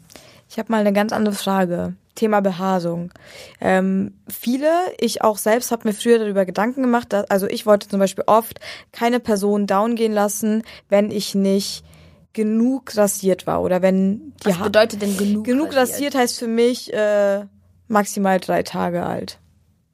Ich 0.50 0.58
habe 0.58 0.72
mal 0.72 0.80
eine 0.80 0.92
ganz 0.92 1.12
andere 1.12 1.34
Frage. 1.34 1.94
Thema 2.16 2.40
Behaarung. 2.40 3.12
Ähm, 3.60 4.14
viele, 4.28 4.68
ich 4.98 5.22
auch 5.22 5.38
selbst, 5.38 5.70
habe 5.70 5.88
mir 5.88 5.94
früher 5.94 6.18
darüber 6.18 6.44
Gedanken 6.44 6.82
gemacht. 6.82 7.12
Dass, 7.12 7.30
also 7.30 7.46
ich 7.46 7.64
wollte 7.66 7.88
zum 7.88 8.00
Beispiel 8.00 8.24
oft 8.26 8.58
keine 8.92 9.20
Person 9.20 9.66
down 9.68 9.94
gehen 9.94 10.12
lassen, 10.12 10.64
wenn 10.88 11.10
ich 11.12 11.34
nicht 11.36 11.84
genug 12.32 12.96
rasiert 12.96 13.46
war 13.46 13.62
oder 13.62 13.80
wenn 13.80 14.32
die 14.44 14.46
Was 14.50 14.58
Ha- 14.58 14.64
bedeutet 14.64 15.02
denn 15.02 15.16
genug? 15.16 15.44
genug 15.44 15.68
rasiert? 15.68 15.94
rasiert 15.94 16.14
heißt 16.16 16.38
für 16.38 16.46
mich 16.48 16.92
äh, 16.92 17.44
maximal 17.88 18.38
drei 18.40 18.62
Tage 18.64 19.04
alt. 19.04 19.38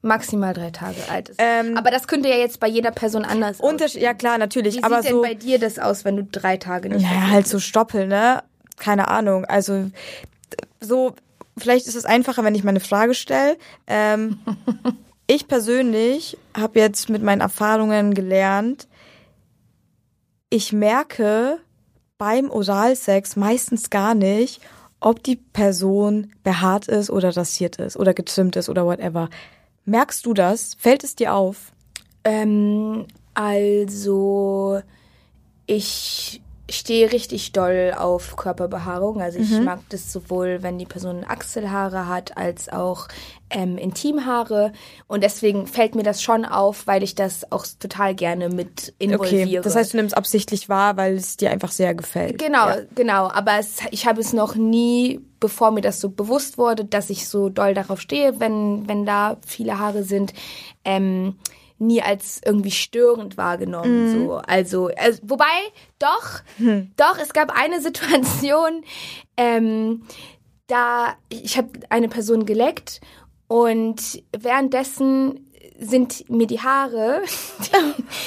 Maximal 0.02 0.52
drei 0.54 0.70
Tage 0.70 0.96
alt 1.10 1.28
ist. 1.30 1.40
Ähm, 1.40 1.76
aber 1.76 1.90
das 1.90 2.06
könnte 2.08 2.28
ja 2.28 2.36
jetzt 2.36 2.60
bei 2.60 2.68
jeder 2.68 2.90
Person 2.92 3.24
anders 3.24 3.60
Unterschied, 3.60 4.02
ja 4.02 4.14
klar, 4.14 4.38
natürlich, 4.38 4.76
Wie 4.76 4.82
aber 4.82 5.02
sieht 5.02 5.10
so 5.12 5.22
denn 5.22 5.30
bei 5.30 5.34
dir 5.34 5.58
das 5.58 5.78
aus, 5.78 6.04
wenn 6.04 6.16
du 6.16 6.24
drei 6.24 6.56
Tage 6.56 6.88
nicht 6.88 7.02
Naja, 7.02 7.28
halt 7.30 7.46
so 7.46 7.58
Stoppel, 7.58 8.06
ne? 8.06 8.42
Keine 8.78 9.08
Ahnung. 9.08 9.44
Also 9.46 9.90
so, 10.80 11.14
vielleicht 11.58 11.86
ist 11.86 11.96
es 11.96 12.04
einfacher, 12.04 12.44
wenn 12.44 12.54
ich 12.54 12.64
meine 12.64 12.80
Frage 12.80 13.14
stelle. 13.14 13.56
Ähm, 13.86 14.38
ich 15.26 15.48
persönlich 15.48 16.38
habe 16.56 16.78
jetzt 16.78 17.08
mit 17.08 17.22
meinen 17.22 17.40
Erfahrungen 17.40 18.14
gelernt, 18.14 18.88
ich 20.48 20.72
merke 20.72 21.58
beim 22.18 22.50
Oralsex 22.50 23.36
meistens 23.36 23.90
gar 23.90 24.14
nicht, 24.14 24.60
ob 25.00 25.22
die 25.22 25.36
Person 25.36 26.32
behaart 26.42 26.88
ist 26.88 27.10
oder 27.10 27.36
rasiert 27.36 27.76
ist 27.76 27.96
oder 27.96 28.14
getrimmt 28.14 28.56
ist 28.56 28.68
oder 28.68 28.86
whatever. 28.86 29.28
Merkst 29.84 30.24
du 30.24 30.34
das? 30.34 30.74
Fällt 30.78 31.04
es 31.04 31.14
dir 31.14 31.34
auf? 31.34 31.72
Ähm, 32.24 33.06
also 33.34 34.80
ich 35.66 36.40
stehe 36.68 37.12
richtig 37.12 37.52
doll 37.52 37.94
auf 37.96 38.36
Körperbehaarung. 38.36 39.20
Also 39.20 39.38
ich 39.38 39.60
mag 39.60 39.80
das 39.90 40.12
sowohl, 40.12 40.62
wenn 40.62 40.78
die 40.78 40.86
Person 40.86 41.24
Achselhaare 41.26 42.08
hat, 42.08 42.36
als 42.36 42.68
auch 42.68 43.06
ähm, 43.50 43.78
Intimhaare. 43.78 44.72
Und 45.06 45.22
deswegen 45.22 45.68
fällt 45.68 45.94
mir 45.94 46.02
das 46.02 46.20
schon 46.22 46.44
auf, 46.44 46.86
weil 46.88 47.04
ich 47.04 47.14
das 47.14 47.52
auch 47.52 47.64
total 47.78 48.16
gerne 48.16 48.48
mit 48.48 48.94
involviere. 48.98 49.42
Okay, 49.44 49.60
das 49.62 49.76
heißt, 49.76 49.92
du 49.92 49.98
nimmst 49.98 50.16
absichtlich 50.16 50.68
wahr, 50.68 50.96
weil 50.96 51.14
es 51.14 51.36
dir 51.36 51.52
einfach 51.52 51.70
sehr 51.70 51.94
gefällt. 51.94 52.38
Genau, 52.38 52.68
Ja. 52.68 52.78
genau. 52.96 53.28
Aber 53.28 53.58
es, 53.60 53.78
ich 53.92 54.06
habe 54.06 54.20
es 54.20 54.32
noch 54.32 54.56
nie, 54.56 55.20
bevor 55.38 55.70
mir 55.70 55.82
das 55.82 56.00
so 56.00 56.08
bewusst 56.08 56.58
wurde, 56.58 56.84
dass 56.84 57.10
ich 57.10 57.28
so 57.28 57.48
doll 57.48 57.74
darauf 57.74 58.00
stehe, 58.00 58.40
wenn, 58.40 58.88
wenn 58.88 59.06
da 59.06 59.36
viele 59.46 59.78
Haare 59.78 60.02
sind, 60.02 60.32
ähm, 60.84 61.36
nie 61.78 62.02
als 62.02 62.40
irgendwie 62.44 62.70
störend 62.70 63.36
wahrgenommen. 63.36 64.26
So. 64.26 64.36
Also, 64.46 64.90
also, 64.96 65.20
wobei, 65.22 65.44
doch, 65.98 66.40
doch, 66.96 67.18
es 67.18 67.32
gab 67.32 67.50
eine 67.56 67.80
Situation, 67.80 68.82
ähm, 69.36 70.02
da 70.66 71.16
ich 71.28 71.56
habe 71.56 71.68
eine 71.90 72.08
Person 72.08 72.46
geleckt 72.46 73.00
und 73.46 74.22
währenddessen 74.36 75.46
sind 75.78 76.28
mir 76.30 76.46
die 76.46 76.60
Haare 76.60 77.22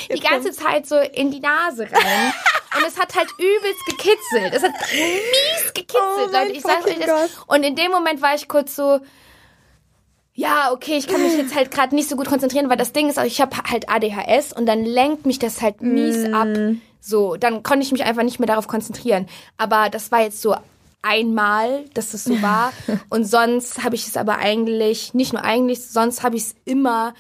die, 0.09 0.15
die 0.15 0.19
ganze 0.19 0.51
Zeit 0.51 0.85
so 0.85 0.97
in 0.97 1.31
die 1.31 1.39
Nase 1.39 1.83
rein. 1.83 2.33
Und 2.77 2.85
es 2.85 2.99
hat 2.99 3.15
halt 3.15 3.27
übelst 3.39 3.85
gekitzelt. 3.88 4.53
Es 4.53 4.62
hat 4.62 4.73
mies 4.93 5.73
gekitzelt, 5.73 5.97
Oh 5.97 6.31
Leute. 6.31 6.51
Ich 6.51 6.62
sag's 6.62 6.85
euch 6.85 6.99
das. 6.99 7.31
Und 7.47 7.63
in 7.63 7.75
dem 7.75 7.89
Moment 7.89 8.21
war 8.21 8.35
ich 8.35 8.47
kurz 8.47 8.75
so, 8.75 8.99
ja, 10.39 10.71
okay, 10.71 10.97
ich 10.97 11.08
kann 11.08 11.21
mich 11.21 11.36
jetzt 11.36 11.54
halt 11.54 11.69
gerade 11.69 11.93
nicht 11.93 12.08
so 12.08 12.15
gut 12.15 12.28
konzentrieren, 12.28 12.69
weil 12.69 12.78
das 12.78 12.93
Ding 12.93 13.10
ist 13.10 13.17
ich 13.17 13.41
habe 13.41 13.58
halt 13.69 13.89
ADHS 13.89 14.54
und 14.54 14.65
dann 14.65 14.86
lenkt 14.86 15.25
mich 15.25 15.38
das 15.38 15.62
halt 15.62 15.82
mies 15.82 16.32
ab. 16.34 16.47
So, 17.02 17.36
dann 17.36 17.62
konnte 17.62 17.84
ich 17.84 17.91
mich 17.91 18.06
einfach 18.06 18.23
nicht 18.23 18.39
mehr 18.39 18.47
darauf 18.47 18.69
konzentrieren. 18.69 19.28
Aber 19.58 19.89
das 19.89 20.13
war 20.13 20.21
jetzt 20.21 20.41
so 20.41 20.56
einmal, 21.02 21.84
dass 21.93 22.12
das 22.12 22.23
so 22.23 22.41
war. 22.41 22.71
und 23.10 23.25
sonst 23.25 23.84
habe 23.84 23.95
ich 23.95 24.08
es 24.08 24.15
aber 24.15 24.38
eigentlich, 24.38 25.13
nicht 25.13 25.34
nur 25.34 25.43
eigentlich, 25.43 25.86
sonst 25.86 26.23
habe 26.23 26.38
ich 26.38 26.43
es 26.43 26.56
immer 26.63 27.13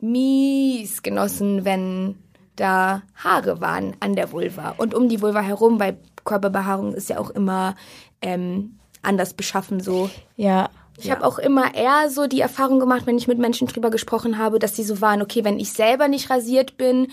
mies 0.00 1.02
genossen, 1.02 1.64
wenn 1.64 2.16
da 2.54 3.02
Haare 3.16 3.60
waren 3.60 3.96
an 3.98 4.14
der 4.14 4.30
Vulva 4.30 4.74
und 4.76 4.94
um 4.94 5.08
die 5.08 5.20
Vulva 5.20 5.40
herum, 5.40 5.80
weil 5.80 5.98
Körperbehaarung 6.24 6.94
ist 6.94 7.08
ja 7.08 7.18
auch 7.18 7.30
immer 7.30 7.74
ähm, 8.20 8.78
anders 9.02 9.34
beschaffen 9.34 9.80
so. 9.80 10.10
Ja. 10.36 10.70
Ich 10.98 11.10
habe 11.10 11.24
auch 11.24 11.38
immer 11.38 11.74
eher 11.74 12.10
so 12.10 12.26
die 12.26 12.40
Erfahrung 12.40 12.78
gemacht, 12.80 13.02
wenn 13.06 13.18
ich 13.18 13.28
mit 13.28 13.38
Menschen 13.38 13.66
drüber 13.66 13.90
gesprochen 13.90 14.38
habe, 14.38 14.58
dass 14.58 14.74
die 14.74 14.84
so 14.84 15.00
waren, 15.00 15.22
okay, 15.22 15.44
wenn 15.44 15.58
ich 15.58 15.72
selber 15.72 16.08
nicht 16.08 16.30
rasiert 16.30 16.76
bin 16.76 17.08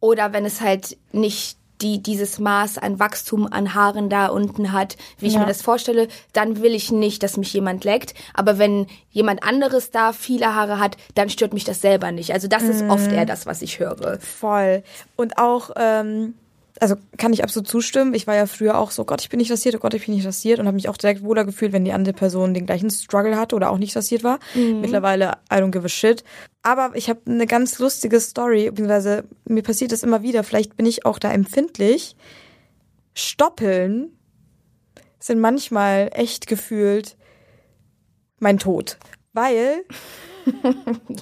oder 0.00 0.32
wenn 0.32 0.44
es 0.44 0.60
halt 0.60 0.96
nicht 1.12 1.56
die 1.80 2.02
dieses 2.02 2.38
Maß 2.38 2.76
an 2.76 2.98
Wachstum 2.98 3.50
an 3.50 3.74
Haaren 3.74 4.10
da 4.10 4.26
unten 4.26 4.72
hat, 4.72 4.98
wie 5.18 5.28
ich 5.28 5.34
Ja. 5.34 5.40
mir 5.40 5.46
das 5.46 5.62
vorstelle, 5.62 6.08
dann 6.34 6.60
will 6.60 6.74
ich 6.74 6.92
nicht, 6.92 7.22
dass 7.22 7.38
mich 7.38 7.52
jemand 7.54 7.84
leckt. 7.84 8.12
Aber 8.34 8.58
wenn 8.58 8.86
jemand 9.10 9.42
anderes 9.42 9.90
da 9.90 10.12
viele 10.12 10.54
Haare 10.54 10.78
hat, 10.78 10.98
dann 11.14 11.30
stört 11.30 11.54
mich 11.54 11.64
das 11.64 11.80
selber 11.80 12.12
nicht. 12.12 12.32
Also 12.34 12.48
das 12.48 12.64
ist 12.64 12.84
oft 12.90 13.10
eher 13.10 13.24
das, 13.24 13.46
was 13.46 13.62
ich 13.62 13.78
höre. 13.78 14.18
Voll. 14.20 14.82
Und 15.16 15.38
auch, 15.38 15.70
ähm, 15.76 16.34
also 16.80 16.96
kann 17.18 17.32
ich 17.32 17.44
absolut 17.44 17.68
zustimmen. 17.68 18.14
Ich 18.14 18.26
war 18.26 18.34
ja 18.34 18.46
früher 18.46 18.78
auch 18.78 18.90
so, 18.90 19.04
Gott, 19.04 19.20
ich 19.20 19.28
bin 19.28 19.38
nicht 19.38 19.52
rasiert, 19.52 19.74
oh 19.74 19.78
Gott, 19.78 19.92
ich 19.92 20.06
bin 20.06 20.14
nicht 20.14 20.26
rasiert 20.26 20.58
und 20.58 20.66
habe 20.66 20.74
mich 20.74 20.88
auch 20.88 20.96
direkt 20.96 21.22
wohler 21.22 21.44
gefühlt, 21.44 21.72
wenn 21.72 21.84
die 21.84 21.92
andere 21.92 22.14
Person 22.14 22.54
den 22.54 22.66
gleichen 22.66 22.90
Struggle 22.90 23.36
hatte 23.38 23.54
oder 23.54 23.70
auch 23.70 23.78
nicht 23.78 23.94
rasiert 23.94 24.24
war. 24.24 24.38
Mittlerweile, 24.80 25.32
I 25.52 25.56
don't 25.56 25.70
give 25.70 25.84
a 25.84 25.88
shit. 25.88 26.24
Aber 26.62 26.92
ich 26.94 27.10
habe 27.10 27.20
eine 27.26 27.46
ganz 27.46 27.78
lustige 27.78 28.18
Story, 28.18 28.70
beziehungsweise 28.70 29.24
mir 29.44 29.62
passiert 29.62 29.92
das 29.92 30.02
immer 30.02 30.22
wieder, 30.22 30.42
vielleicht 30.42 30.76
bin 30.76 30.86
ich 30.86 31.04
auch 31.04 31.18
da 31.18 31.30
empfindlich. 31.30 32.16
Stoppeln 33.12 34.16
sind 35.18 35.38
manchmal 35.38 36.10
echt 36.14 36.46
gefühlt 36.46 37.16
mein 38.38 38.58
Tod. 38.58 38.98
Weil 39.34 39.84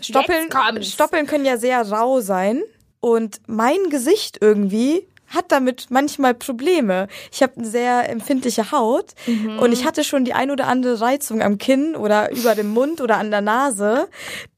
Stoppeln. 0.01 0.49
Stoppeln 0.83 1.27
können 1.27 1.45
ja 1.45 1.57
sehr 1.57 1.83
rau 1.83 2.21
sein 2.21 2.63
und 3.01 3.41
mein 3.49 3.91
Gesicht 3.91 4.39
irgendwie 4.41 5.09
hat 5.29 5.53
damit 5.53 5.87
manchmal 5.91 6.35
Probleme. 6.35 7.09
Ich 7.33 7.43
habe 7.43 7.55
eine 7.57 7.67
sehr 7.67 8.09
empfindliche 8.09 8.73
Haut 8.73 9.15
und 9.61 9.73
ich 9.73 9.85
hatte 9.85 10.05
schon 10.05 10.25
die 10.25 10.35
ein 10.35 10.51
oder 10.51 10.67
andere 10.67 11.01
Reizung 11.01 11.43
am 11.43 11.59
Kinn 11.59 11.97
oder 11.97 12.31
über 12.31 12.55
dem 12.55 12.71
Mund 12.71 13.01
oder 13.01 13.19
an 13.19 13.31
der 13.31 13.41
Nase 13.41 14.09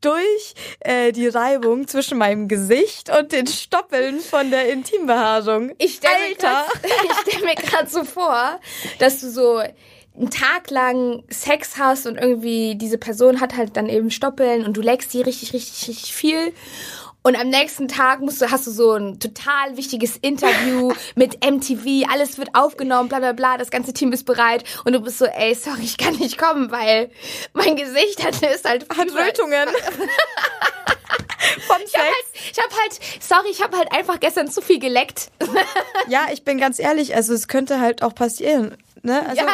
durch 0.01 0.55
äh, 0.81 1.13
die 1.13 1.29
Reibung 1.29 1.89
zwischen 1.89 2.19
meinem 2.19 2.49
Gesicht 2.49 3.11
und 3.11 3.33
den 3.33 3.47
Stoppeln 3.47 4.21
von 4.21 4.51
der 4.51 4.73
Intimbehaarung. 4.73 5.73
Ich 5.79 5.97
stelle 5.97 6.35
stell 7.29 7.45
mir 7.45 7.55
gerade 7.55 7.89
so 7.91 8.05
vor, 8.05 8.61
dass 8.99 9.21
du 9.21 9.31
so 9.31 9.63
einen 10.17 10.31
Tag 10.31 10.71
lang 10.71 11.23
Sex 11.29 11.79
hast 11.79 12.07
und 12.07 12.17
irgendwie 12.17 12.75
diese 12.77 12.99
Person 12.99 13.41
hat 13.41 13.57
halt 13.57 13.77
dann 13.77 13.89
eben 13.89 14.11
Stoppeln 14.11 14.65
und 14.65 14.77
du 14.77 14.81
leckst 14.81 15.13
die 15.15 15.23
richtig, 15.23 15.53
richtig, 15.53 15.89
richtig 15.89 16.15
viel. 16.15 16.53
Und 17.23 17.39
am 17.39 17.49
nächsten 17.51 17.87
Tag 17.87 18.21
musst 18.21 18.41
du, 18.41 18.51
hast 18.51 18.67
du 18.67 18.71
so 18.71 18.93
ein 18.95 19.21
total 19.21 19.77
wichtiges 19.77 20.17
Interview 20.17 20.93
mit 21.17 21.45
MTV, 21.45 22.09
alles 22.11 22.39
wird 22.39 22.55
aufgenommen, 22.55 23.09
bla 23.11 23.19
bla 23.19 23.33
bla, 23.33 23.59
das 23.59 23.71
ganze 23.71 23.93
Team 23.93 24.13
ist 24.13 24.25
bereit 24.25 24.65
und 24.85 24.95
du 24.95 25.01
bist 25.01 25.19
so, 25.19 25.27
ey, 25.27 25.55
sorry, 25.55 25.83
ich 25.83 25.99
kann 25.99 26.15
nicht 26.17 26.39
kommen, 26.39 26.71
weil 26.71 27.11
mein 27.53 27.77
Gesicht 27.77 28.25
hat, 28.25 28.41
ist 28.43 28.67
halt 28.67 28.87
Hat 28.89 29.09
Rötungen. 29.13 29.69
Vom 31.67 31.77
Ich 31.85 31.91
Sex. 31.91 32.03
halt, 32.03 32.25
ich 32.53 32.59
hab 32.59 32.71
halt, 32.81 33.01
sorry, 33.21 33.49
ich 33.51 33.63
hab 33.63 33.77
halt 33.77 33.93
einfach 33.93 34.21
gestern 34.21 34.51
zu 34.51 34.61
viel 34.63 34.79
geleckt. 34.79 35.31
Ja, 36.09 36.27
ich 36.33 36.45
bin 36.45 36.59
ganz 36.59 36.79
ehrlich, 36.79 37.15
also 37.15 37.35
es 37.35 37.49
könnte 37.49 37.81
halt 37.81 38.03
auch 38.03 38.15
passieren. 38.15 38.77
Ne? 39.03 39.21
Also, 39.27 39.43
Ja, 39.43 39.49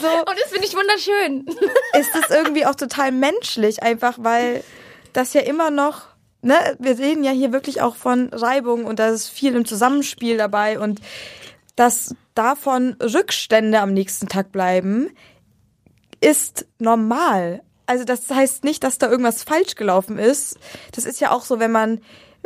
so, 0.00 0.08
und 0.08 0.38
das 0.40 0.50
finde 0.50 0.66
ich 0.66 0.74
wunderschön. 0.74 1.46
ist 1.98 2.14
es 2.14 2.30
irgendwie 2.30 2.66
auch 2.66 2.74
total 2.74 3.12
menschlich, 3.12 3.82
einfach 3.82 4.14
weil 4.18 4.62
das 5.12 5.32
ja 5.34 5.40
immer 5.42 5.70
noch, 5.70 6.02
ne, 6.42 6.54
wir 6.78 6.98
reden 6.98 7.24
ja 7.24 7.30
hier 7.30 7.52
wirklich 7.52 7.80
auch 7.80 7.96
von 7.96 8.28
Reibung 8.32 8.84
und 8.84 8.98
da 8.98 9.08
ist 9.08 9.28
viel 9.28 9.54
im 9.54 9.64
Zusammenspiel 9.64 10.36
dabei 10.36 10.78
und 10.78 11.00
dass 11.76 12.14
davon 12.34 12.96
Rückstände 13.00 13.80
am 13.80 13.92
nächsten 13.92 14.28
Tag 14.28 14.50
bleiben, 14.52 15.10
ist 16.20 16.66
normal. 16.78 17.62
Also 17.86 18.04
das 18.04 18.28
heißt 18.28 18.64
nicht, 18.64 18.84
dass 18.84 18.98
da 18.98 19.08
irgendwas 19.08 19.44
falsch 19.44 19.74
gelaufen 19.76 20.18
ist. 20.18 20.58
Das 20.92 21.04
ist 21.04 21.20
ja 21.20 21.30
auch 21.30 21.44
so, 21.44 21.58
wenn 21.58 21.70
man 21.70 22.00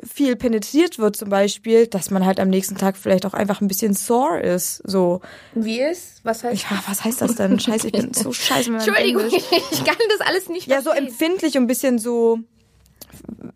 viel 0.04 0.36
penetriert 0.36 0.98
wird 0.98 1.16
zum 1.16 1.28
Beispiel, 1.28 1.86
dass 1.86 2.10
man 2.10 2.24
halt 2.24 2.40
am 2.40 2.48
nächsten 2.48 2.76
Tag 2.76 2.96
vielleicht 2.96 3.26
auch 3.26 3.34
einfach 3.34 3.60
ein 3.60 3.68
bisschen 3.68 3.94
sore 3.94 4.40
ist. 4.40 4.82
So, 4.84 5.20
Wie 5.54 5.80
ist? 5.80 6.20
Was 6.24 6.44
heißt? 6.44 6.62
ja, 6.70 6.82
was 6.86 7.04
heißt 7.04 7.20
das 7.20 7.34
denn? 7.34 7.58
Scheiße, 7.60 7.88
ich 7.88 7.92
bin 7.92 8.12
so 8.14 8.32
scheiße 8.32 8.72
Entschuldigung, 8.72 9.26
ich 9.26 9.84
kann 9.84 9.96
das 10.16 10.26
alles 10.26 10.48
nicht 10.48 10.66
Ja, 10.66 10.80
so 10.82 10.90
empfindlich 10.90 11.56
und 11.56 11.64
ein 11.64 11.66
bisschen 11.66 11.98
so 11.98 12.38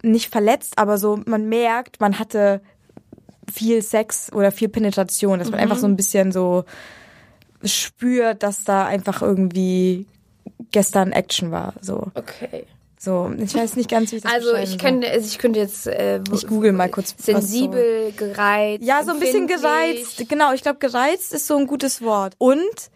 nicht 0.03 0.31
verletzt, 0.31 0.75
aber 0.79 0.99
so 0.99 1.21
man 1.27 1.49
merkt, 1.49 2.01
man 2.01 2.19
hatte 2.19 2.61
viel 3.53 3.83
Sex 3.83 4.33
oder 4.33 4.51
viel 4.53 4.69
Penetration, 4.69 5.39
dass 5.39 5.51
man 5.51 5.61
einfach 5.61 5.79
so 5.79 5.87
ein 5.87 5.97
bisschen 5.97 6.33
so 6.33 6.65
spürt, 7.65 8.43
dass 8.43 8.65
da 8.65 8.87
einfach 8.87 9.23
irgendwie 9.23 10.07
gestern 10.71 11.13
Action 11.13 11.51
war. 11.51 11.75
So, 11.81 12.09
Okay. 12.15 12.67
so 12.99 13.33
ich 13.39 13.55
weiß 13.55 13.77
nicht 13.77 13.91
ganz, 13.91 14.13
wie 14.13 14.17
ich 14.17 14.23
das 14.23 14.33
Also 14.33 14.55
ich 14.57 14.79
könnte, 14.79 15.09
also 15.09 15.27
ich 15.27 15.39
könnte 15.39 15.59
jetzt 15.61 15.87
äh, 15.87 16.21
Ich 16.33 16.47
google 16.47 16.73
mal 16.73 16.89
kurz, 16.89 17.15
sensibel, 17.19 18.13
gereizt. 18.17 18.85
Ja, 18.85 19.03
so 19.05 19.13
ein 19.13 19.21
bisschen 19.21 19.47
gereizt. 19.47 20.29
Genau, 20.29 20.53
ich 20.53 20.63
glaube, 20.63 20.79
gereizt 20.79 21.33
ist 21.33 21.47
so 21.47 21.57
ein 21.57 21.67
gutes 21.67 22.03
Wort. 22.03 22.35
Und 22.39 22.91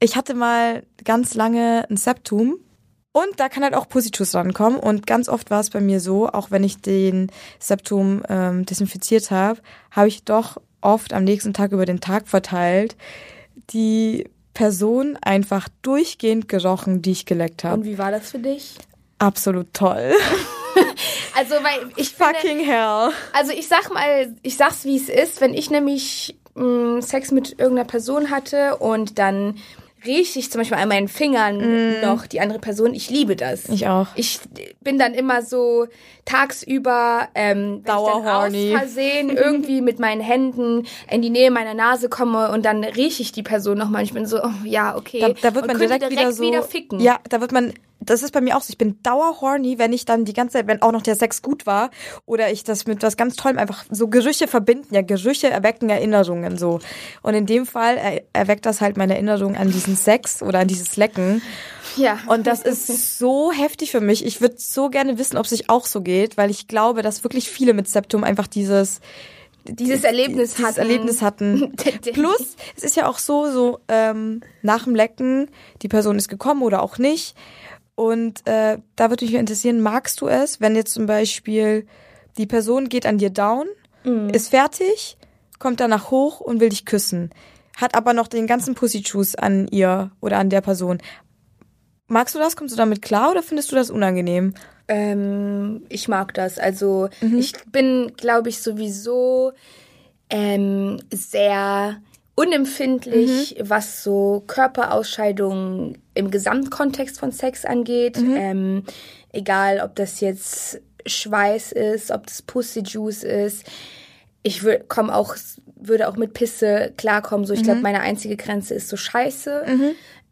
ich 0.00 0.16
hatte 0.16 0.34
mal 0.34 0.82
ganz 1.04 1.34
lange 1.34 1.86
ein 1.90 1.96
Septum. 1.96 2.58
Und 3.12 3.38
da 3.40 3.48
kann 3.48 3.64
halt 3.64 3.74
auch 3.74 3.88
Positus 3.88 4.34
rankommen. 4.34 4.78
Und 4.78 5.06
ganz 5.06 5.28
oft 5.28 5.50
war 5.50 5.60
es 5.60 5.70
bei 5.70 5.80
mir 5.80 6.00
so, 6.00 6.28
auch 6.28 6.50
wenn 6.50 6.62
ich 6.62 6.80
den 6.80 7.30
Septum 7.58 8.22
ähm, 8.28 8.64
desinfiziert 8.66 9.30
habe, 9.30 9.60
habe 9.90 10.08
ich 10.08 10.24
doch 10.24 10.58
oft 10.80 11.12
am 11.12 11.24
nächsten 11.24 11.52
Tag 11.52 11.72
über 11.72 11.86
den 11.86 12.00
Tag 12.00 12.28
verteilt 12.28 12.96
die 13.72 14.28
Person 14.54 15.16
einfach 15.22 15.68
durchgehend 15.82 16.48
gerochen, 16.48 17.02
die 17.02 17.12
ich 17.12 17.26
geleckt 17.26 17.64
habe. 17.64 17.74
Und 17.76 17.84
wie 17.84 17.98
war 17.98 18.10
das 18.10 18.30
für 18.30 18.38
dich? 18.38 18.74
Absolut 19.18 19.72
toll. 19.74 20.12
Also 21.36 21.54
weil 21.54 21.90
ich 21.96 22.10
finde, 22.14 22.34
Fucking 22.34 22.58
hell. 22.64 23.10
also 23.32 23.52
ich 23.52 23.66
sag 23.68 23.92
mal, 23.92 24.34
ich 24.42 24.56
sag's 24.56 24.84
wie 24.84 24.96
es 24.96 25.08
ist, 25.08 25.40
wenn 25.40 25.52
ich 25.54 25.70
nämlich 25.70 26.36
mh, 26.54 27.02
Sex 27.02 27.30
mit 27.32 27.58
irgendeiner 27.58 27.86
Person 27.86 28.30
hatte 28.30 28.76
und 28.76 29.18
dann 29.18 29.56
rieche 30.04 30.38
ich 30.38 30.50
zum 30.50 30.60
Beispiel 30.60 30.78
an 30.78 30.88
meinen 30.88 31.08
Fingern 31.08 32.00
noch 32.00 32.26
die 32.26 32.40
andere 32.40 32.58
Person. 32.58 32.94
Ich 32.94 33.10
liebe 33.10 33.36
das. 33.36 33.68
Mm. 33.68 33.72
Ich 33.72 33.88
auch. 33.88 34.08
Ich 34.14 34.40
bin 34.80 34.98
dann 34.98 35.14
immer 35.14 35.42
so 35.42 35.86
tagsüber, 36.24 37.28
ähm, 37.34 37.82
Dauerhorny. 37.84 38.74
aus 38.74 38.80
Versehen 38.80 39.30
irgendwie 39.30 39.80
mit 39.80 39.98
meinen 39.98 40.20
Händen 40.20 40.86
in 41.10 41.22
die 41.22 41.30
Nähe 41.30 41.50
meiner 41.50 41.74
Nase 41.74 42.08
komme 42.08 42.50
und 42.50 42.64
dann 42.64 42.84
rieche 42.84 43.22
ich 43.22 43.32
die 43.32 43.42
Person 43.42 43.78
nochmal. 43.78 44.02
Ich 44.04 44.12
bin 44.12 44.26
so, 44.26 44.42
oh, 44.42 44.50
ja, 44.64 44.96
okay. 44.96 45.20
Da, 45.20 45.50
da 45.50 45.54
wird 45.54 45.66
man 45.66 45.76
könnte 45.76 45.98
direkt, 45.98 46.10
wieder 46.10 46.32
so. 46.32 46.42
wieder 46.42 46.62
ficken. 46.62 47.00
Ja, 47.00 47.18
da 47.28 47.40
wird 47.40 47.52
man 47.52 47.74
das 48.00 48.22
ist 48.22 48.32
bei 48.32 48.40
mir 48.40 48.56
auch 48.56 48.62
so. 48.62 48.70
Ich 48.70 48.78
bin 48.78 48.98
dauerhorny, 49.02 49.78
wenn 49.78 49.92
ich 49.92 50.04
dann 50.04 50.24
die 50.24 50.32
ganze 50.32 50.54
Zeit, 50.54 50.66
wenn 50.66 50.82
auch 50.82 50.92
noch 50.92 51.02
der 51.02 51.16
Sex 51.16 51.42
gut 51.42 51.66
war 51.66 51.90
oder 52.26 52.50
ich 52.50 52.64
das 52.64 52.86
mit 52.86 53.02
was 53.02 53.16
ganz 53.16 53.36
Tollem 53.36 53.58
einfach 53.58 53.84
so 53.90 54.08
Gerüche 54.08 54.48
verbinden. 54.48 54.94
Ja, 54.94 55.02
Gerüche 55.02 55.50
erwecken 55.50 55.90
Erinnerungen 55.90 56.56
so. 56.56 56.80
Und 57.22 57.34
in 57.34 57.46
dem 57.46 57.66
Fall 57.66 57.96
er 57.98 58.22
erweckt 58.32 58.64
das 58.66 58.80
halt 58.80 58.96
meine 58.96 59.14
Erinnerung 59.14 59.56
an 59.56 59.70
diesen 59.70 59.96
Sex 59.96 60.42
oder 60.42 60.60
an 60.60 60.68
dieses 60.68 60.96
Lecken. 60.96 61.42
Ja. 61.96 62.18
Und 62.26 62.46
das 62.46 62.62
ist 62.62 63.18
so 63.18 63.52
heftig 63.52 63.90
für 63.90 64.00
mich. 64.00 64.24
Ich 64.24 64.40
würde 64.40 64.56
so 64.58 64.88
gerne 64.88 65.18
wissen, 65.18 65.36
ob 65.36 65.44
es 65.44 65.50
sich 65.50 65.68
auch 65.68 65.86
so 65.86 66.00
geht, 66.00 66.36
weil 66.36 66.50
ich 66.50 66.68
glaube, 66.68 67.02
dass 67.02 67.24
wirklich 67.24 67.50
viele 67.50 67.74
mit 67.74 67.88
Septum 67.88 68.24
einfach 68.24 68.46
dieses 68.46 69.00
dieses 69.66 70.04
Erlebnis 70.04 70.54
dieses 70.54 70.66
hatten. 70.66 70.80
Erlebnis 70.80 71.22
hatten. 71.22 71.72
Plus, 72.12 72.56
es 72.76 72.82
ist 72.82 72.96
ja 72.96 73.06
auch 73.06 73.18
so, 73.18 73.50
so 73.50 73.80
ähm, 73.88 74.40
nach 74.62 74.84
dem 74.84 74.94
Lecken, 74.94 75.50
die 75.82 75.88
Person 75.88 76.16
ist 76.16 76.28
gekommen 76.28 76.62
oder 76.62 76.82
auch 76.82 76.98
nicht. 76.98 77.34
Und 78.00 78.46
äh, 78.46 78.78
da 78.96 79.10
würde 79.10 79.26
mich 79.26 79.34
interessieren, 79.34 79.82
magst 79.82 80.22
du 80.22 80.28
es, 80.28 80.58
wenn 80.58 80.74
jetzt 80.74 80.94
zum 80.94 81.04
Beispiel 81.04 81.86
die 82.38 82.46
Person 82.46 82.88
geht 82.88 83.04
an 83.04 83.18
dir 83.18 83.28
down, 83.28 83.66
ist 84.32 84.48
fertig, 84.48 85.18
kommt 85.58 85.80
danach 85.80 86.10
hoch 86.10 86.40
und 86.40 86.60
will 86.60 86.70
dich 86.70 86.86
küssen, 86.86 87.28
hat 87.76 87.94
aber 87.94 88.14
noch 88.14 88.26
den 88.26 88.46
ganzen 88.46 88.74
Pussy 88.74 89.02
Juice 89.04 89.34
an 89.34 89.68
ihr 89.68 90.12
oder 90.22 90.38
an 90.38 90.48
der 90.48 90.62
Person. 90.62 91.02
Magst 92.06 92.34
du 92.34 92.38
das? 92.38 92.56
Kommst 92.56 92.72
du 92.72 92.78
damit 92.78 93.02
klar 93.02 93.32
oder 93.32 93.42
findest 93.42 93.70
du 93.70 93.76
das 93.76 93.90
unangenehm? 93.90 94.54
Ähm, 94.88 95.82
ich 95.90 96.08
mag 96.08 96.32
das. 96.32 96.58
Also 96.58 97.10
ich 97.20 97.52
bin, 97.70 98.14
glaube 98.16 98.48
ich, 98.48 98.62
sowieso 98.62 99.52
ähm, 100.30 101.02
sehr 101.12 102.00
unempfindlich, 102.40 103.56
was 103.60 104.02
so 104.02 104.42
Körperausscheidungen 104.46 105.98
im 106.14 106.30
Gesamtkontext 106.30 107.20
von 107.20 107.32
Sex 107.32 107.66
angeht. 107.66 108.16
Ähm, 108.18 108.84
egal, 109.32 109.80
ob 109.84 109.94
das 109.94 110.20
jetzt 110.20 110.80
Schweiß 111.04 111.72
ist, 111.72 112.10
ob 112.10 112.26
das 112.26 112.40
Pussy 112.40 112.80
Juice 112.80 113.24
ist. 113.24 113.66
Ich 114.42 114.62
wür 114.62 114.80
komm 114.88 115.10
auch, 115.10 115.36
würde 115.76 116.08
auch 116.08 116.16
mit 116.16 116.32
Pisse 116.32 116.94
klarkommen. 116.96 117.46
So, 117.46 117.52
ich 117.52 117.62
glaube, 117.62 117.80
meine 117.82 118.00
einzige 118.00 118.36
Grenze 118.36 118.74
ist 118.74 118.88
so 118.88 118.96
Scheiße. 118.96 119.64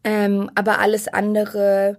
Ähm, 0.03 0.49
aber 0.55 0.79
alles 0.79 1.07
andere 1.07 1.97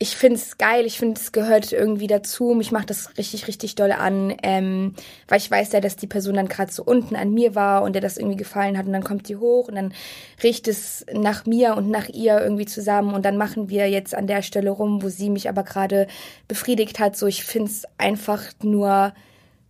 ich 0.00 0.16
finde 0.16 0.36
es 0.36 0.58
geil, 0.58 0.86
ich 0.86 0.96
finde 0.96 1.20
es 1.20 1.32
gehört 1.32 1.72
irgendwie 1.72 2.06
dazu. 2.06 2.54
Mich 2.54 2.70
macht 2.70 2.90
das 2.90 3.18
richtig, 3.18 3.48
richtig 3.48 3.74
doll 3.74 3.90
an, 3.90 4.32
ähm, 4.44 4.94
weil 5.26 5.38
ich 5.38 5.50
weiß 5.50 5.72
ja, 5.72 5.80
dass 5.80 5.96
die 5.96 6.06
Person 6.06 6.34
dann 6.34 6.46
gerade 6.46 6.72
so 6.72 6.84
unten 6.84 7.16
an 7.16 7.34
mir 7.34 7.56
war 7.56 7.82
und 7.82 7.94
der 7.94 8.02
das 8.02 8.16
irgendwie 8.16 8.36
gefallen 8.36 8.78
hat 8.78 8.86
und 8.86 8.92
dann 8.92 9.02
kommt 9.02 9.28
die 9.28 9.36
hoch 9.36 9.66
und 9.66 9.74
dann 9.74 9.92
riecht 10.40 10.68
es 10.68 11.04
nach 11.12 11.46
mir 11.46 11.76
und 11.76 11.90
nach 11.90 12.08
ihr 12.08 12.40
irgendwie 12.40 12.66
zusammen 12.66 13.12
und 13.12 13.24
dann 13.24 13.36
machen 13.36 13.70
wir 13.70 13.90
jetzt 13.90 14.14
an 14.14 14.28
der 14.28 14.42
Stelle 14.42 14.70
rum, 14.70 15.02
wo 15.02 15.08
sie 15.08 15.30
mich 15.30 15.48
aber 15.48 15.64
gerade 15.64 16.06
befriedigt 16.46 17.00
hat. 17.00 17.16
So, 17.16 17.26
ich 17.26 17.42
finde 17.42 17.70
es 17.70 17.82
einfach 17.98 18.42
nur 18.62 19.12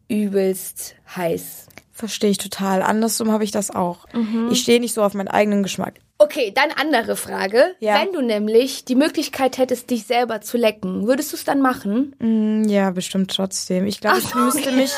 übelst 0.09 0.95
heiß. 1.17 1.69
Verstehe 1.91 2.31
ich 2.31 2.39
total. 2.39 2.83
Andersrum 2.83 3.33
habe 3.33 3.45
ich 3.45 3.51
das 3.51 3.71
auch. 3.71 4.07
Ich 4.53 4.61
stehe 4.61 4.79
nicht 4.79 4.93
so 4.93 5.03
auf 5.03 5.15
meinen 5.15 5.29
eigenen 5.29 5.63
Geschmack. 5.63 5.95
Okay, 6.21 6.53
dann 6.53 6.71
andere 6.73 7.15
Frage. 7.15 7.77
Ja. 7.79 8.01
Wenn 8.01 8.13
du 8.13 8.21
nämlich 8.21 8.85
die 8.85 8.97
Möglichkeit 8.97 9.57
hättest, 9.57 9.89
dich 9.91 10.05
selber 10.05 10.41
zu 10.41 10.57
lecken, 10.57 11.07
würdest 11.07 11.31
du 11.33 11.37
es 11.37 11.45
dann 11.45 11.61
machen? 11.61 12.15
Mm, 12.19 12.65
Ja, 12.69 12.91
bestimmt 12.91 13.31
trotzdem. 13.35 13.87
Ich 13.87 14.01
glaube, 14.01 14.19
ich 14.19 14.35
müsste 14.35 14.73
mich, 14.73 14.91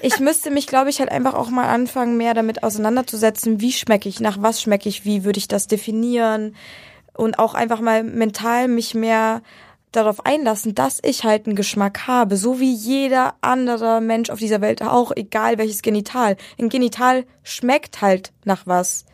ich 0.00 0.20
müsste 0.20 0.50
mich, 0.50 0.66
glaube 0.66 0.88
ich, 0.88 1.00
halt 1.00 1.10
einfach 1.12 1.34
auch 1.34 1.50
mal 1.50 1.68
anfangen, 1.68 2.16
mehr 2.16 2.32
damit 2.32 2.62
auseinanderzusetzen, 2.62 3.60
wie 3.60 3.72
schmecke 3.72 4.08
ich, 4.08 4.20
nach 4.20 4.38
was 4.40 4.62
schmecke 4.62 4.88
ich, 4.88 5.04
wie 5.04 5.24
würde 5.24 5.38
ich 5.38 5.48
das 5.48 5.66
definieren 5.66 6.56
und 7.14 7.38
auch 7.38 7.52
einfach 7.54 7.80
mal 7.80 8.02
mental 8.02 8.68
mich 8.68 8.94
mehr 8.94 9.42
darauf 9.98 10.24
einlassen, 10.24 10.74
dass 10.74 11.00
ich 11.02 11.24
halt 11.24 11.46
einen 11.46 11.56
Geschmack 11.56 12.06
habe, 12.06 12.36
so 12.36 12.60
wie 12.60 12.72
jeder 12.72 13.34
andere 13.40 14.00
Mensch 14.00 14.30
auf 14.30 14.38
dieser 14.38 14.60
Welt 14.60 14.82
auch, 14.82 15.12
egal 15.14 15.58
welches 15.58 15.82
Genital. 15.82 16.36
Ein 16.58 16.68
Genital 16.68 17.24
schmeckt 17.42 18.00
halt 18.00 18.32
nach 18.44 18.66
was. 18.66 19.04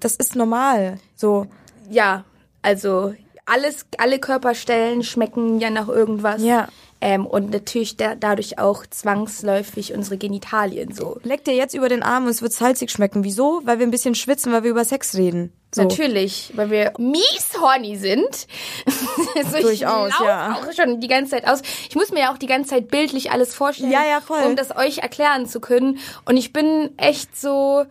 Das 0.00 0.16
ist 0.16 0.36
normal. 0.36 0.98
So, 1.14 1.46
Ja, 1.90 2.24
also 2.62 3.14
alles, 3.46 3.86
alle 3.98 4.18
Körperstellen 4.18 5.02
schmecken 5.02 5.60
ja 5.60 5.70
nach 5.70 5.88
irgendwas. 5.88 6.42
Ja. 6.42 6.68
Ähm, 7.00 7.26
und 7.26 7.50
natürlich 7.50 7.96
da, 7.96 8.14
dadurch 8.14 8.58
auch 8.58 8.86
zwangsläufig 8.86 9.94
unsere 9.94 10.16
Genitalien 10.16 10.92
so. 10.92 11.20
leck 11.24 11.44
dir 11.44 11.54
jetzt 11.54 11.74
über 11.74 11.88
den 11.88 12.02
Arm 12.02 12.24
und 12.24 12.30
es 12.30 12.42
wird 12.42 12.52
salzig 12.52 12.90
schmecken. 12.90 13.22
Wieso? 13.22 13.60
Weil 13.64 13.78
wir 13.78 13.86
ein 13.86 13.90
bisschen 13.90 14.14
schwitzen, 14.14 14.52
weil 14.52 14.64
wir 14.64 14.70
über 14.70 14.84
Sex 14.84 15.14
reden. 15.14 15.52
So. 15.76 15.82
Natürlich, 15.82 16.52
weil 16.56 16.70
wir 16.70 16.92
mies 16.98 17.50
horny 17.60 17.96
sind. 17.96 18.46
so, 19.52 19.60
Durchaus, 19.60 20.08
ich 20.18 20.26
ja. 20.26 20.54
auch 20.58 20.72
schon 20.72 21.00
die 21.00 21.06
ganze 21.08 21.32
Zeit 21.32 21.46
aus. 21.46 21.60
Ich 21.88 21.94
muss 21.94 22.10
mir 22.10 22.20
ja 22.20 22.32
auch 22.32 22.38
die 22.38 22.46
ganze 22.46 22.70
Zeit 22.70 22.88
bildlich 22.88 23.30
alles 23.30 23.54
vorstellen, 23.54 23.92
Ja, 23.92 24.04
ja, 24.04 24.20
voll. 24.22 24.42
um 24.44 24.56
das 24.56 24.74
euch 24.74 24.98
erklären 24.98 25.46
zu 25.46 25.60
können. 25.60 25.98
Und 26.24 26.38
ich 26.38 26.52
bin 26.54 26.90
echt 26.96 27.38
so, 27.38 27.84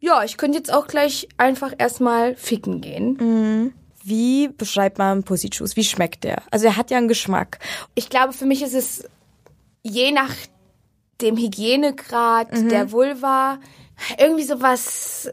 ja, 0.00 0.24
ich 0.24 0.38
könnte 0.38 0.56
jetzt 0.56 0.72
auch 0.72 0.86
gleich 0.86 1.28
einfach 1.36 1.72
erstmal 1.76 2.34
ficken 2.36 2.80
gehen. 2.80 3.74
Wie 4.02 4.48
beschreibt 4.48 4.96
man 4.96 5.24
Pussy 5.24 5.50
Juice? 5.52 5.76
Wie 5.76 5.84
schmeckt 5.84 6.24
der? 6.24 6.42
Also 6.50 6.66
er 6.66 6.76
hat 6.78 6.90
ja 6.90 6.96
einen 6.96 7.08
Geschmack. 7.08 7.58
Ich 7.94 8.08
glaube, 8.08 8.32
für 8.32 8.46
mich 8.46 8.62
ist 8.62 8.74
es 8.74 9.04
je 9.82 10.10
nach 10.12 10.32
dem 11.20 11.36
Hygienegrad 11.36 12.52
Mhm. 12.52 12.68
der 12.70 12.92
Vulva 12.92 13.58
irgendwie 14.18 14.44
sowas 14.44 15.28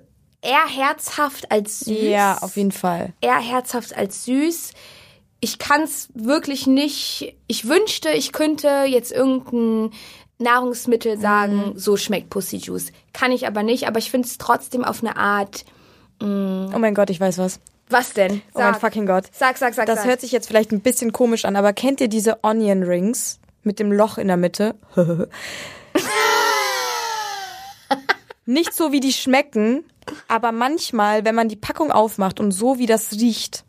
eher 0.46 0.68
herzhaft 0.68 1.52
als 1.52 1.80
süß. 1.82 2.02
Ja, 2.02 2.38
auf 2.42 2.56
jeden 2.58 2.72
Fall. 2.72 3.14
eher 3.22 3.40
herzhaft 3.40 3.96
als 3.96 4.26
süß. 4.26 4.72
Ich 5.42 5.58
kann 5.60 5.82
es 5.84 6.10
wirklich 6.14 6.66
nicht. 6.68 7.36
Ich 7.48 7.68
wünschte, 7.68 8.10
ich 8.12 8.32
könnte 8.32 8.86
jetzt 8.88 9.12
irgendein 9.12 9.92
Nahrungsmittel 10.40 11.18
sagen, 11.20 11.70
Mhm. 11.74 11.78
so 11.78 11.98
schmeckt 11.98 12.30
Pussy 12.30 12.58
Juice. 12.58 12.92
Kann 13.14 13.32
ich 13.32 13.46
aber 13.48 13.64
nicht, 13.64 13.88
aber 13.88 14.00
ich 14.00 14.10
finde 14.12 14.28
es 14.28 14.38
trotzdem 14.38 14.84
auf 14.84 15.02
eine 15.04 15.18
Art. 15.18 15.66
Oh 16.22 16.26
mein 16.26 16.96
Gott, 16.96 17.10
ich 17.10 17.20
weiß 17.20 17.38
was. 17.38 17.60
Was 17.90 18.14
denn? 18.14 18.42
Oh 18.54 18.60
mein 18.60 18.74
fucking 18.76 19.06
Gott. 19.06 19.26
Sag, 19.32 19.58
sag, 19.58 19.74
sag. 19.76 19.86
Das 19.86 20.00
sag. 20.00 20.08
hört 20.08 20.22
sich 20.22 20.32
jetzt 20.32 20.48
vielleicht 20.48 20.72
ein 20.72 20.82
bisschen 20.82 21.12
komisch 21.12 21.46
an, 21.46 21.56
aber 21.56 21.72
kennt 21.74 22.02
ihr 22.02 22.08
diese 22.08 22.44
Onion 22.44 22.84
Rings 22.84 23.40
mit 23.64 23.80
dem 23.80 23.92
Loch 23.92 24.18
in 24.18 24.28
der 24.28 24.38
Mitte? 24.38 24.76
Nicht 28.46 28.74
so, 28.74 28.92
wie 28.92 29.00
die 29.00 29.14
schmecken, 29.14 29.86
aber 30.28 30.52
manchmal, 30.52 31.26
wenn 31.26 31.36
man 31.36 31.50
die 31.50 31.56
Packung 31.56 31.92
aufmacht 31.92 32.40
und 32.40 32.52
so, 32.52 32.78
wie 32.78 32.86
das 32.86 33.14
riecht, 33.14 33.66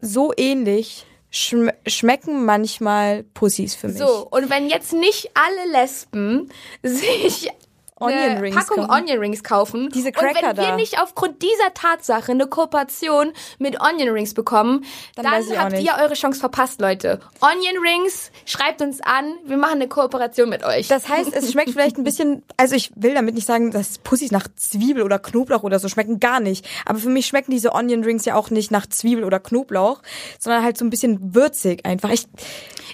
so 0.00 0.32
ähnlich 0.36 1.06
schm 1.30 1.70
schmecken 1.86 2.44
manchmal 2.44 3.24
Pussys 3.24 3.74
für 3.74 3.88
mich. 3.88 3.98
So, 3.98 4.28
und 4.30 4.48
wenn 4.50 4.68
jetzt 4.68 4.92
nicht 4.92 5.30
alle 5.34 5.82
Lesben 5.82 6.50
sich 6.82 7.50
Onion 7.98 8.38
Rings 8.38 8.56
Packung 8.56 8.86
kaufen. 8.86 9.02
Onion 9.02 9.18
Rings 9.18 9.42
kaufen 9.42 9.88
Diese 9.90 10.08
und 10.08 10.16
wenn 10.20 10.34
Cracker 10.34 10.56
wir 10.56 10.64
da. 10.64 10.76
nicht 10.76 11.00
aufgrund 11.00 11.42
dieser 11.42 11.72
Tatsache 11.72 12.32
eine 12.32 12.46
Kooperation 12.46 13.32
mit 13.58 13.80
Onion 13.80 14.10
Rings 14.10 14.34
bekommen, 14.34 14.84
Dann 15.14 15.24
dann, 15.24 15.58
habt 15.58 15.78
ihr 15.80 15.94
eure 15.98 16.14
Chance 16.14 16.40
verpasst, 16.40 16.80
Leute. 16.80 17.20
Onion 17.40 17.82
Rings, 17.82 18.30
schreibt 18.44 18.82
uns 18.82 19.00
an, 19.00 19.34
wir 19.44 19.56
machen 19.56 19.76
eine 19.76 19.88
Kooperation 19.88 20.48
mit 20.50 20.62
euch. 20.62 20.88
Das 20.88 21.08
heißt, 21.08 21.34
es 21.34 21.50
schmeckt 21.50 21.70
vielleicht 21.70 21.96
ein 21.96 22.04
bisschen, 22.04 22.42
also 22.58 22.74
ich 22.74 22.92
will 22.96 23.14
damit 23.14 23.34
nicht 23.34 23.46
sagen, 23.46 23.70
dass 23.70 23.98
Pussys 23.98 24.30
nach 24.30 24.46
Zwiebel 24.56 25.02
oder 25.02 25.18
Knoblauch 25.18 25.62
oder 25.62 25.78
so 25.78 25.88
schmecken, 25.88 26.20
gar 26.20 26.40
nicht. 26.40 26.66
Aber 26.84 26.98
für 26.98 27.08
mich 27.08 27.26
schmecken 27.26 27.50
diese 27.50 27.72
Onion 27.72 28.04
Rings 28.04 28.26
ja 28.26 28.34
auch 28.34 28.50
nicht 28.50 28.70
nach 28.70 28.86
Zwiebel 28.86 29.24
oder 29.24 29.40
Knoblauch, 29.40 30.02
sondern 30.38 30.62
halt 30.62 30.76
so 30.76 30.84
ein 30.84 30.90
bisschen 30.90 31.34
würzig 31.34 31.86
einfach. 31.86 32.10
Ich, 32.10 32.26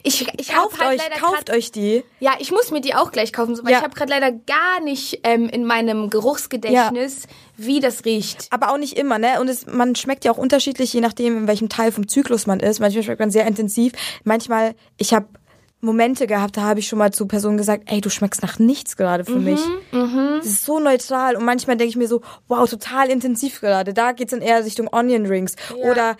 ich 0.03 0.27
ich 0.39 0.49
kauft 0.49 0.81
halt 0.81 1.01
euch, 1.01 1.11
kauft 1.21 1.47
grad, 1.47 1.51
euch 1.51 1.71
die. 1.73 2.05
Ja, 2.21 2.33
ich 2.39 2.51
muss 2.51 2.71
mir 2.71 2.81
die 2.81 2.95
auch 2.95 3.13
gleich 3.13 3.33
kaufen, 3.33 3.55
so, 3.55 3.65
weil 3.65 3.73
Ja. 3.73 3.79
ich 3.79 3.85
habe 3.85 3.95
gerade 3.95 4.11
leider 4.11 4.33
gar 4.33 4.81
nicht 4.83 5.21
ähm, 5.25 5.49
in 5.49 5.65
meinem 5.65 6.11
Geruchsgedächtnis, 6.11 7.27
wie 7.57 7.81
das 7.81 8.05
riecht. 8.05 8.47
Aber 8.51 8.73
auch 8.73 8.79
nicht 8.79 8.97
immer, 8.99 9.19
ne? 9.19 9.41
Und 9.41 9.49
es, 9.49 9.67
man 9.67 9.95
schmeckt 9.95 10.25
ja 10.25 10.33
auch 10.33 10.39
unterschiedlich, 10.39 10.93
je 10.93 11.01
nachdem, 11.01 11.37
in 11.39 11.47
welchem 11.47 11.69
Teil 11.69 11.93
vom 11.93 12.09
Zyklus 12.09 12.47
man 12.47 12.61
ist. 12.61 12.81
Manchmal 12.81 13.03
schmeckt 13.05 13.21
man 13.21 13.31
sehr 13.31 13.47
intensiv. 13.47 13.93
Manchmal, 14.25 14.75
ich 14.97 15.15
habe 15.15 15.27
Momente 15.85 16.29
gehabt, 16.29 16.57
da 16.57 16.63
habe 16.63 16.79
ich 16.79 16.87
schon 16.87 17.01
mal 17.01 17.13
zu 17.13 17.27
Personen 17.27 17.57
gesagt, 17.57 17.85
ey, 17.91 18.01
du 18.01 18.09
schmeckst 18.09 18.41
nach 18.41 18.61
nichts 18.61 18.97
gerade 18.97 19.25
für 19.25 19.41
mich. 19.41 19.61
Das 19.91 20.47
ist 20.47 20.65
so 20.65 20.79
neutral. 20.79 21.35
Und 21.35 21.45
manchmal 21.45 21.77
denke 21.77 21.91
ich 21.91 21.97
mir 21.97 22.07
so, 22.07 22.23
wow, 22.47 22.71
total 22.71 23.11
intensiv 23.11 23.61
gerade. 23.61 23.93
Da 23.93 24.13
geht's 24.13 24.31
dann 24.31 24.43
eher 24.43 24.65
Richtung 24.65 24.89
Onion 24.93 25.27
Rings. 25.27 25.57
Oder 25.83 26.17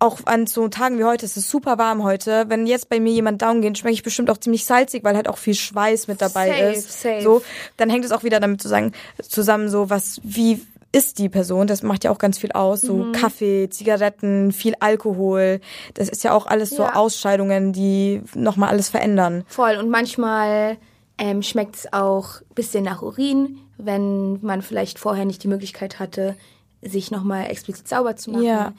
auch 0.00 0.18
an 0.26 0.46
so 0.46 0.68
Tagen 0.68 0.98
wie 0.98 1.04
heute, 1.04 1.26
es 1.26 1.36
ist 1.36 1.50
super 1.50 1.76
warm 1.78 2.02
heute. 2.04 2.44
Wenn 2.48 2.66
jetzt 2.66 2.88
bei 2.88 3.00
mir 3.00 3.12
jemand 3.12 3.42
down 3.42 3.60
geht, 3.62 3.78
schmecke 3.78 3.94
ich 3.94 4.02
bestimmt 4.02 4.30
auch 4.30 4.38
ziemlich 4.38 4.64
salzig, 4.64 5.02
weil 5.04 5.16
halt 5.16 5.28
auch 5.28 5.38
viel 5.38 5.54
Schweiß 5.54 6.06
mit 6.08 6.20
dabei 6.22 6.48
Safe, 6.48 6.60
ist. 6.72 7.02
safe. 7.02 7.22
So, 7.22 7.42
dann 7.76 7.90
hängt 7.90 8.04
es 8.04 8.12
auch 8.12 8.22
wieder 8.22 8.38
damit 8.40 8.62
zusammen, 8.62 8.92
zusammen 9.22 9.68
so 9.68 9.90
was, 9.90 10.20
wie 10.22 10.64
ist 10.92 11.18
die 11.18 11.28
Person? 11.28 11.66
Das 11.66 11.82
macht 11.82 12.04
ja 12.04 12.10
auch 12.10 12.18
ganz 12.18 12.38
viel 12.38 12.52
aus. 12.52 12.80
So 12.80 12.94
Mhm. 12.94 13.12
Kaffee, 13.12 13.68
Zigaretten, 13.68 14.52
viel 14.52 14.74
Alkohol. 14.80 15.60
Das 15.94 16.08
ist 16.08 16.24
ja 16.24 16.32
auch 16.32 16.46
alles 16.46 16.70
so 16.70 16.82
Ja. 16.84 16.94
Ausscheidungen, 16.94 17.72
die 17.72 18.22
nochmal 18.34 18.70
alles 18.70 18.88
verändern. 18.88 19.44
Voll. 19.48 19.76
Und 19.76 19.90
manchmal 19.90 20.78
ähm, 21.18 21.42
schmeckt 21.42 21.74
es 21.76 21.92
auch 21.92 22.40
ein 22.40 22.54
bisschen 22.54 22.84
nach 22.84 23.02
Urin, 23.02 23.58
wenn 23.76 24.38
man 24.40 24.62
vielleicht 24.62 24.98
vorher 24.98 25.24
nicht 25.24 25.42
die 25.42 25.48
Möglichkeit 25.48 25.98
hatte, 25.98 26.36
sich 26.80 27.10
nochmal 27.10 27.50
explizit 27.50 27.88
sauber 27.88 28.14
zu 28.16 28.30
machen. 28.30 28.44
Ja. 28.44 28.72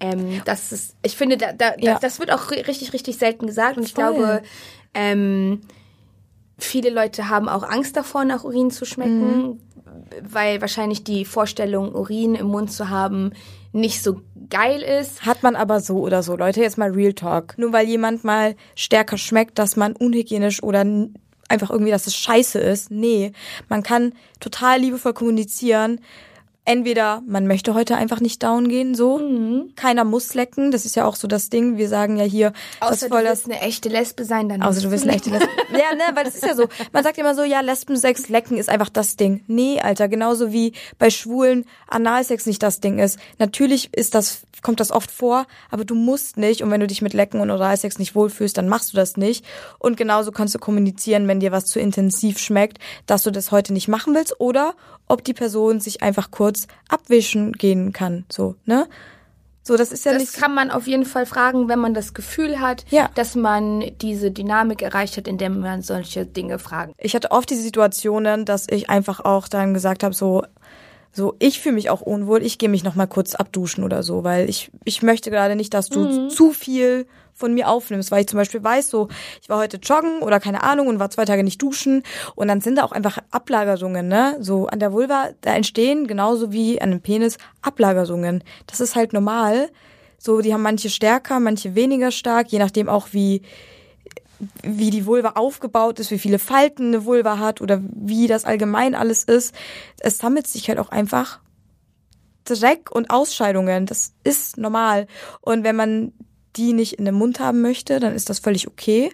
Ähm, 0.00 0.42
das 0.44 0.72
ist, 0.72 0.94
ich 1.02 1.16
finde, 1.16 1.36
da, 1.36 1.52
da, 1.52 1.74
Ja. 1.78 1.92
das, 1.92 2.00
das 2.00 2.20
wird 2.20 2.30
auch 2.32 2.50
ri- 2.50 2.66
richtig, 2.66 2.92
richtig 2.92 3.16
selten 3.18 3.46
gesagt. 3.46 3.76
Und 3.78 3.84
ich 3.84 3.94
Voll. 3.94 4.04
glaube, 4.14 4.42
ähm, 4.94 5.60
viele 6.58 6.90
Leute 6.90 7.28
haben 7.28 7.48
auch 7.48 7.62
Angst 7.62 7.96
davor, 7.96 8.24
nach 8.24 8.44
Urin 8.44 8.70
zu 8.70 8.84
schmecken, 8.84 9.60
weil 10.22 10.60
wahrscheinlich 10.60 11.04
die 11.04 11.24
Vorstellung, 11.24 11.94
Urin 11.94 12.34
im 12.34 12.46
Mund 12.46 12.72
zu 12.72 12.88
haben, 12.90 13.32
nicht 13.72 14.02
so 14.02 14.20
geil 14.48 14.80
ist. 14.82 15.24
Hat 15.26 15.42
man 15.42 15.54
aber 15.56 15.80
so 15.80 15.98
oder 15.98 16.22
so, 16.22 16.36
Leute, 16.36 16.60
jetzt 16.62 16.78
mal 16.78 16.90
Real 16.90 17.12
Talk. 17.12 17.58
Nur 17.58 17.72
weil 17.72 17.86
jemand 17.86 18.24
mal 18.24 18.54
stärker 18.74 19.18
schmeckt, 19.18 19.58
dass 19.58 19.76
man 19.76 19.94
unhygienisch 19.94 20.62
oder 20.62 20.84
einfach 21.48 21.70
irgendwie, 21.70 21.90
dass 21.90 22.06
es 22.06 22.16
scheiße 22.16 22.58
ist. 22.58 22.90
Nee, 22.90 23.32
man 23.68 23.82
kann 23.82 24.12
total 24.40 24.80
liebevoll 24.80 25.12
kommunizieren. 25.12 26.00
Entweder 26.68 27.22
man 27.28 27.46
möchte 27.46 27.74
heute 27.74 27.94
einfach 27.96 28.18
nicht 28.18 28.42
down 28.42 28.68
gehen, 28.68 28.96
so. 28.96 29.20
Keiner 29.76 30.02
muss 30.02 30.34
lecken. 30.34 30.72
Das 30.72 30.84
ist 30.84 30.96
ja 30.96 31.04
auch 31.04 31.14
so 31.14 31.28
das 31.28 31.48
Ding. 31.48 31.76
Wir 31.76 31.88
sagen 31.88 32.16
ja 32.16 32.24
hier, 32.24 32.52
Außer 32.80 33.08
du 33.08 33.14
willst 33.14 33.44
eine 33.44 33.60
echte 33.60 33.88
Lesbe 33.88 34.24
sein, 34.24 34.48
dann 34.48 34.62
Außer 34.62 34.80
du 34.80 34.90
willst 34.90 35.04
eine 35.04 35.14
echte 35.14 35.30
Lesbe. 35.30 35.48
ja, 35.70 35.94
ne, 35.94 36.02
weil 36.14 36.24
das 36.24 36.34
ist 36.34 36.44
ja 36.44 36.56
so. 36.56 36.66
Man 36.92 37.04
sagt 37.04 37.18
immer 37.18 37.36
so, 37.36 37.44
ja, 37.44 37.60
Lesbensex, 37.60 38.28
lecken 38.28 38.58
ist 38.58 38.68
einfach 38.68 38.88
das 38.88 39.14
Ding. 39.14 39.44
Nee, 39.46 39.80
Alter, 39.80 40.08
genauso 40.08 40.52
wie 40.52 40.72
bei 40.98 41.08
Schwulen 41.08 41.66
Analsex 41.86 42.46
nicht 42.46 42.64
das 42.64 42.80
Ding 42.80 42.98
ist. 42.98 43.20
Natürlich 43.38 43.94
ist 43.94 44.16
das, 44.16 44.40
kommt 44.60 44.80
das 44.80 44.90
oft 44.90 45.12
vor, 45.12 45.46
aber 45.70 45.84
du 45.84 45.94
musst 45.94 46.36
nicht. 46.36 46.64
Und 46.64 46.72
wenn 46.72 46.80
du 46.80 46.88
dich 46.88 47.00
mit 47.00 47.14
Lecken 47.14 47.38
und 47.38 47.52
Oralsex 47.52 48.00
nicht 48.00 48.16
wohlfühlst, 48.16 48.58
dann 48.58 48.68
machst 48.68 48.92
du 48.92 48.96
das 48.96 49.16
nicht. 49.16 49.44
Und 49.78 49.96
genauso 49.96 50.32
kannst 50.32 50.56
du 50.56 50.58
kommunizieren, 50.58 51.28
wenn 51.28 51.38
dir 51.38 51.52
was 51.52 51.66
zu 51.66 51.78
intensiv 51.78 52.40
schmeckt, 52.40 52.78
dass 53.06 53.22
du 53.22 53.30
das 53.30 53.52
heute 53.52 53.72
nicht 53.72 53.86
machen 53.86 54.16
willst 54.16 54.40
oder 54.40 54.74
ob 55.08 55.24
die 55.24 55.34
Person 55.34 55.80
sich 55.80 56.02
einfach 56.02 56.30
kurz 56.30 56.66
abwischen 56.88 57.52
gehen 57.52 57.92
kann. 57.92 58.24
So, 58.30 58.56
ne? 58.64 58.86
So, 59.62 59.76
das 59.76 59.90
ist 59.90 60.04
ja 60.04 60.12
Das 60.12 60.20
nicht. 60.22 60.36
kann 60.36 60.54
man 60.54 60.70
auf 60.70 60.86
jeden 60.86 61.04
Fall 61.04 61.26
fragen, 61.26 61.68
wenn 61.68 61.80
man 61.80 61.92
das 61.92 62.14
Gefühl 62.14 62.60
hat, 62.60 62.84
Ja. 62.90 63.10
dass 63.16 63.34
man 63.34 63.82
diese 64.00 64.30
Dynamik 64.30 64.80
erreicht 64.82 65.16
hat, 65.16 65.26
indem 65.26 65.58
man 65.60 65.82
solche 65.82 66.24
Dinge 66.24 66.60
fragt. 66.60 66.92
ich 66.98 67.14
hatte 67.16 67.32
oft 67.32 67.50
diese 67.50 67.62
Situationen, 67.62 68.44
dass 68.44 68.66
ich 68.70 68.88
einfach 68.90 69.20
auch 69.24 69.48
dann 69.48 69.74
gesagt 69.74 70.04
habe, 70.04 70.14
so, 70.14 70.44
so, 71.12 71.34
ich 71.40 71.60
fühle 71.60 71.74
mich 71.76 71.90
auch 71.90 72.00
unwohl, 72.00 72.42
ich 72.44 72.58
gehe 72.58 72.68
mich 72.68 72.84
noch 72.84 72.94
mal 72.94 73.06
kurz 73.06 73.34
abduschen 73.34 73.82
oder 73.82 74.02
so, 74.04 74.22
weil 74.22 74.48
ich, 74.48 74.70
ich 74.84 75.02
möchte 75.02 75.30
gerade 75.32 75.56
nicht, 75.56 75.74
dass 75.74 75.88
du 75.88 76.28
zu 76.28 76.52
viel 76.52 77.06
von 77.36 77.54
mir 77.54 77.68
aufnimmst, 77.68 78.10
weil 78.10 78.22
ich 78.22 78.28
zum 78.28 78.38
Beispiel 78.38 78.64
weiß, 78.64 78.88
so, 78.88 79.08
ich 79.42 79.48
war 79.48 79.58
heute 79.58 79.76
joggen 79.76 80.22
oder 80.22 80.40
keine 80.40 80.62
Ahnung 80.62 80.88
und 80.88 80.98
war 80.98 81.10
zwei 81.10 81.26
Tage 81.26 81.44
nicht 81.44 81.60
duschen 81.62 82.02
und 82.34 82.48
dann 82.48 82.60
sind 82.60 82.78
da 82.78 82.84
auch 82.84 82.92
einfach 82.92 83.18
Ablagerungen, 83.30 84.08
ne, 84.08 84.36
so 84.40 84.66
an 84.66 84.80
der 84.80 84.92
Vulva, 84.92 85.28
da 85.42 85.54
entstehen 85.54 86.06
genauso 86.06 86.50
wie 86.50 86.80
an 86.80 86.90
dem 86.90 87.02
Penis 87.02 87.36
Ablagerungen. 87.60 88.42
Das 88.66 88.80
ist 88.80 88.96
halt 88.96 89.12
normal. 89.12 89.68
So, 90.18 90.40
die 90.40 90.54
haben 90.54 90.62
manche 90.62 90.88
stärker, 90.88 91.38
manche 91.40 91.74
weniger 91.74 92.10
stark, 92.10 92.48
je 92.48 92.58
nachdem 92.58 92.88
auch 92.88 93.08
wie, 93.12 93.42
wie 94.62 94.90
die 94.90 95.04
Vulva 95.04 95.32
aufgebaut 95.34 96.00
ist, 96.00 96.10
wie 96.10 96.18
viele 96.18 96.38
Falten 96.38 96.88
eine 96.88 97.04
Vulva 97.04 97.38
hat 97.38 97.60
oder 97.60 97.80
wie 97.82 98.26
das 98.26 98.46
allgemein 98.46 98.94
alles 98.94 99.24
ist. 99.24 99.54
Es 100.00 100.18
sammelt 100.18 100.46
sich 100.46 100.68
halt 100.68 100.78
auch 100.78 100.88
einfach 100.88 101.40
Dreck 102.44 102.90
und 102.90 103.10
Ausscheidungen. 103.10 103.86
Das 103.86 104.12
ist 104.24 104.56
normal. 104.56 105.06
Und 105.40 105.64
wenn 105.64 105.76
man 105.76 106.12
die 106.56 106.72
nicht 106.72 106.94
in 106.94 107.04
den 107.04 107.14
Mund 107.14 107.40
haben 107.40 107.62
möchte, 107.62 108.00
dann 108.00 108.14
ist 108.14 108.30
das 108.30 108.38
völlig 108.38 108.66
okay. 108.66 109.10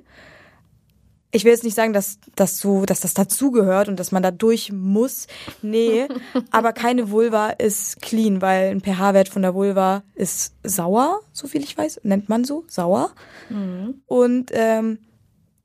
Ich 1.35 1.45
will 1.45 1.53
jetzt 1.53 1.65
nicht 1.65 1.75
sagen, 1.75 1.95
dass 1.95 2.19
das 2.37 2.59
so, 2.59 2.85
dass 2.85 3.01
das 3.01 3.15
dazugehört 3.15 3.89
und 3.89 3.99
dass 3.99 4.13
man 4.13 4.23
da 4.23 4.31
durch 4.31 4.71
muss. 4.71 5.27
Nee, 5.63 6.07
aber 6.51 6.73
keine 6.73 7.11
Vulva 7.11 7.49
ist 7.51 8.03
clean, 8.03 8.43
weil 8.43 8.71
ein 8.71 8.83
pH-Wert 8.83 9.31
von 9.31 9.43
der 9.43 9.55
Vulva 9.55 10.03
ist 10.15 10.55
sauer, 10.63 11.21
so 11.33 11.47
viel 11.47 11.63
ich 11.63 11.77
weiß, 11.77 12.01
nennt 12.03 12.29
man 12.29 12.45
so, 12.45 12.65
sauer. 12.69 13.13
Und 14.07 14.51
ähm, 14.53 14.99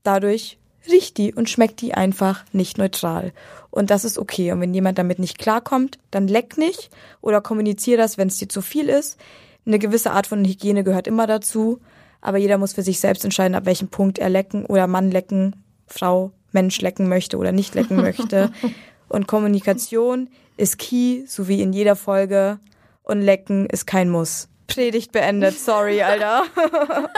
dadurch 0.03 0.57
riecht 0.89 1.17
die 1.17 1.33
und 1.33 1.49
schmeckt 1.49 1.81
die 1.81 1.93
einfach 1.93 2.45
nicht 2.53 2.77
neutral. 2.77 3.33
Und 3.69 3.89
das 3.89 4.05
ist 4.05 4.17
okay. 4.17 4.51
Und 4.51 4.61
wenn 4.61 4.73
jemand 4.73 4.97
damit 4.97 5.19
nicht 5.19 5.37
klarkommt, 5.37 5.99
dann 6.11 6.27
leck 6.27 6.57
nicht 6.57 6.89
oder 7.21 7.41
kommunizier 7.41 7.97
das, 7.97 8.17
wenn 8.17 8.29
es 8.29 8.37
dir 8.37 8.49
zu 8.49 8.61
viel 8.61 8.89
ist. 8.89 9.19
Eine 9.67 9.79
gewisse 9.79 10.11
Art 10.11 10.27
von 10.27 10.45
Hygiene 10.45 10.85
gehört 10.85 11.07
immer 11.07 11.27
dazu. 11.27 11.81
Aber 12.21 12.37
jeder 12.37 12.57
muss 12.57 12.73
für 12.73 12.81
sich 12.81 12.99
selbst 12.99 13.23
entscheiden, 13.23 13.53
ab 13.53 13.65
welchem 13.65 13.89
Punkt 13.89 14.17
er 14.17 14.29
lecken 14.29 14.65
oder 14.65 14.87
Mann 14.87 15.11
lecken, 15.11 15.63
Frau, 15.85 16.31
Mensch 16.51 16.81
lecken 16.81 17.07
möchte 17.07 17.37
oder 17.37 17.51
nicht 17.51 17.75
lecken 17.75 17.97
möchte. 17.97 18.51
Und 19.09 19.27
Kommunikation 19.27 20.29
ist 20.57 20.79
key, 20.79 21.25
so 21.27 21.47
wie 21.47 21.61
in 21.61 21.73
jeder 21.73 21.95
Folge. 21.95 22.59
Und 23.03 23.21
lecken 23.21 23.67
ist 23.67 23.85
kein 23.85 24.09
Muss. 24.09 24.49
Predigt 24.67 25.11
beendet, 25.11 25.59
sorry, 25.59 26.01
Alter. 26.01 26.43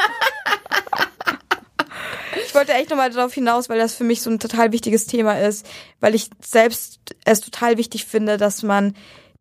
Ich 2.45 2.55
wollte 2.55 2.73
echt 2.73 2.89
nochmal 2.89 3.11
darauf 3.11 3.33
hinaus, 3.33 3.69
weil 3.69 3.77
das 3.77 3.93
für 3.93 4.03
mich 4.03 4.21
so 4.21 4.29
ein 4.31 4.39
total 4.39 4.71
wichtiges 4.71 5.05
Thema 5.05 5.39
ist, 5.39 5.67
weil 5.99 6.15
ich 6.15 6.29
selbst 6.43 6.99
es 7.23 7.41
total 7.41 7.77
wichtig 7.77 8.05
finde, 8.05 8.37
dass 8.37 8.63
man 8.63 8.95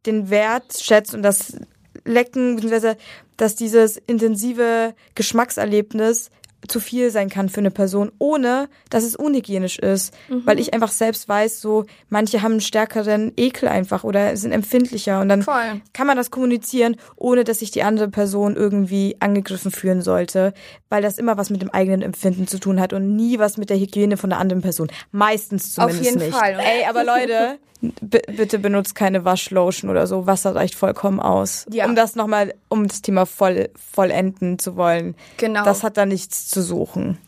den 0.04 0.28
Wert 0.28 0.78
schätzt 0.78 1.14
und 1.14 1.22
das 1.22 1.54
Lecken, 2.08 2.56
beziehungsweise 2.56 2.96
dass 3.36 3.54
dieses 3.54 3.96
intensive 3.96 4.94
Geschmackserlebnis 5.14 6.30
zu 6.66 6.80
viel 6.80 7.10
sein 7.10 7.28
kann 7.28 7.48
für 7.48 7.60
eine 7.60 7.70
Person, 7.70 8.10
ohne 8.18 8.68
dass 8.90 9.04
es 9.04 9.14
unhygienisch 9.14 9.78
ist. 9.78 10.12
Weil 10.28 10.58
ich 10.58 10.74
einfach 10.74 10.90
selbst 10.90 11.28
weiß, 11.28 11.60
so 11.60 11.84
manche 12.08 12.42
haben 12.42 12.52
einen 12.52 12.60
stärkeren 12.60 13.32
Ekel 13.36 13.68
einfach 13.68 14.02
oder 14.02 14.36
sind 14.36 14.50
empfindlicher 14.50 15.20
und 15.20 15.28
dann 15.28 15.42
Voll. 15.42 15.80
kann 15.92 16.08
man 16.08 16.16
das 16.16 16.30
kommunizieren, 16.32 16.96
ohne 17.14 17.44
dass 17.44 17.60
sich 17.60 17.70
die 17.70 17.84
andere 17.84 18.08
Person 18.08 18.56
irgendwie 18.56 19.16
angegriffen 19.20 19.70
fühlen 19.70 20.02
sollte, 20.02 20.52
weil 20.88 21.00
das 21.00 21.18
immer 21.18 21.36
was 21.36 21.48
mit 21.50 21.62
dem 21.62 21.70
eigenen 21.70 22.02
Empfinden 22.02 22.48
zu 22.48 22.58
tun 22.58 22.80
hat 22.80 22.92
und 22.92 23.14
nie 23.14 23.38
was 23.38 23.56
mit 23.56 23.70
der 23.70 23.78
Hygiene 23.78 24.16
von 24.16 24.30
der 24.30 24.40
anderen 24.40 24.62
Person. 24.62 24.88
Meistens 25.12 25.74
zumindest 25.74 26.04
jeden 26.04 26.18
nicht. 26.18 26.36
Fall. 26.36 26.58
Ey, 26.58 26.86
aber 26.88 27.04
Leute, 27.04 27.58
b- 27.80 28.20
bitte 28.36 28.58
benutzt 28.58 28.94
keine 28.94 29.24
Waschlotion 29.24 29.90
oder 29.90 30.06
so. 30.06 30.26
Wasser 30.26 30.54
reicht 30.54 30.74
vollkommen 30.74 31.20
aus. 31.20 31.66
Ja. 31.70 31.86
Um 31.86 31.94
das 31.94 32.16
nochmal, 32.16 32.54
um 32.68 32.88
das 32.88 33.02
Thema 33.02 33.26
voll, 33.26 33.70
vollenden 33.76 34.58
zu 34.58 34.76
wollen. 34.76 35.14
Genau. 35.36 35.64
Das 35.64 35.82
hat 35.82 35.96
da 35.96 36.06
nichts 36.06 36.48
zu 36.48 36.62
suchen. 36.62 37.18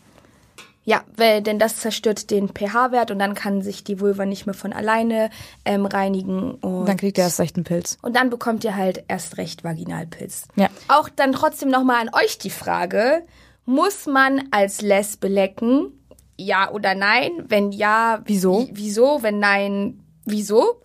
Ja, 0.83 1.03
weil, 1.17 1.43
denn 1.43 1.59
das 1.59 1.77
zerstört 1.77 2.31
den 2.31 2.49
pH-Wert 2.49 3.11
und 3.11 3.19
dann 3.19 3.35
kann 3.35 3.61
sich 3.63 3.85
die 3.85 4.01
Vulva 4.01 4.25
nicht 4.25 4.47
mehr 4.47 4.55
von 4.55 4.73
alleine 4.73 5.29
ähm, 5.65 5.85
reinigen. 5.87 6.53
Und 6.55 6.87
Dann 6.87 6.97
kriegt 6.97 7.19
ihr 7.19 7.25
erst 7.25 7.39
recht 7.39 7.55
einen 7.57 7.65
Pilz. 7.65 7.99
Und 8.03 8.17
dann 8.17 8.31
bekommt 8.31 8.65
ihr 8.65 8.75
halt 8.75 9.05
erst 9.07 9.37
recht 9.37 9.63
Vaginalpilz. 9.63 10.49
Ja. 10.57 10.69
Auch 10.89 11.09
dann 11.11 11.33
trotzdem 11.33 11.69
nochmal 11.69 12.01
an 12.01 12.11
euch 12.15 12.39
die 12.39 12.51
Frage, 12.51 13.23
muss 13.67 14.07
man 14.07 14.43
als 14.51 14.81
Lesbe 14.81 15.29
lecken? 15.29 15.93
Ja 16.39 16.71
oder 16.73 16.95
nein? 16.95 17.31
Wenn 17.47 17.71
ja, 17.73 18.23
Wieso? 18.25 18.67
wie- 18.67 18.71
Wieso? 18.73 19.23
Wenn 19.23 19.39
nein, 19.39 20.01
wieso? 20.31 20.81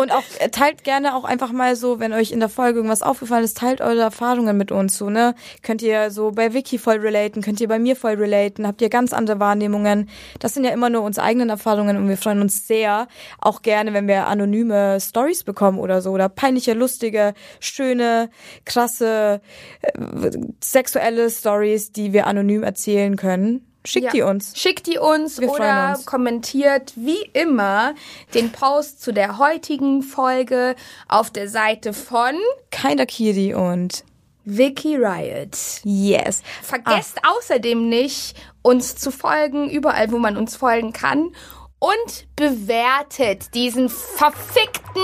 Und 0.00 0.12
auch 0.12 0.22
äh, 0.38 0.48
teilt 0.48 0.84
gerne 0.84 1.16
auch 1.16 1.24
einfach 1.24 1.50
mal 1.50 1.74
so, 1.74 1.98
wenn 1.98 2.12
euch 2.12 2.30
in 2.30 2.38
der 2.38 2.48
Folge 2.48 2.78
irgendwas 2.78 3.02
aufgefallen 3.02 3.42
ist, 3.42 3.56
teilt 3.56 3.80
eure 3.80 4.02
Erfahrungen 4.02 4.56
mit 4.56 4.70
uns 4.70 4.96
so, 4.96 5.10
ne? 5.10 5.34
Könnt 5.64 5.82
ihr 5.82 6.12
so 6.12 6.30
bei 6.30 6.54
Vicky 6.54 6.78
voll 6.78 6.98
relaten, 6.98 7.42
könnt 7.42 7.60
ihr 7.60 7.66
bei 7.66 7.80
mir 7.80 7.96
voll 7.96 8.14
relaten, 8.14 8.64
habt 8.64 8.80
ihr 8.80 8.90
ganz 8.90 9.12
andere 9.12 9.40
Wahrnehmungen. 9.40 10.08
Das 10.38 10.54
sind 10.54 10.62
ja 10.62 10.70
immer 10.70 10.88
nur 10.88 11.02
unsere 11.02 11.26
eigenen 11.26 11.48
Erfahrungen 11.48 11.96
und 11.96 12.08
wir 12.08 12.16
freuen 12.16 12.40
uns 12.40 12.68
sehr, 12.68 13.08
auch 13.40 13.60
gerne, 13.62 13.92
wenn 13.92 14.06
wir 14.06 14.28
anonyme 14.28 15.00
Stories 15.00 15.42
bekommen 15.42 15.80
oder 15.80 16.00
so 16.00 16.12
oder 16.12 16.28
peinliche, 16.28 16.74
lustige, 16.74 17.34
schöne, 17.58 18.30
krasse, 18.64 19.40
äh, 19.82 20.30
sexuelle 20.62 21.28
Stories, 21.28 21.90
die 21.90 22.12
wir 22.12 22.28
anonym 22.28 22.62
erzählen 22.62 23.16
können. 23.16 23.67
Schickt 23.88 24.04
Ja. 24.06 24.10
die 24.12 24.22
uns. 24.22 24.52
Schickt 24.56 24.86
die 24.86 24.98
uns 24.98 25.40
Wir 25.40 25.50
oder 25.50 25.94
uns. 25.96 26.06
kommentiert 26.06 26.92
wie 26.96 27.22
immer 27.32 27.94
den 28.34 28.52
Post 28.52 29.02
zu 29.02 29.12
der 29.12 29.38
heutigen 29.38 30.02
Folge 30.02 30.74
auf 31.08 31.30
der 31.30 31.48
Seite 31.48 31.92
von 31.94 32.34
Keiner 32.70 33.06
Kiri 33.06 33.54
und 33.54 34.04
Vicky 34.44 34.96
Riot. 34.96 35.56
yes. 35.84 36.42
Vergesst 36.62 37.18
außerdem 37.22 37.88
nicht, 37.88 38.34
uns 38.62 38.96
zu 38.96 39.10
folgen, 39.10 39.68
überall, 39.70 40.10
wo 40.12 40.18
man 40.18 40.36
uns 40.36 40.56
folgen 40.56 40.92
kann. 40.92 41.32
Und 41.80 42.26
bewertet 42.34 43.54
diesen 43.54 43.88
verfickten, 43.88 45.02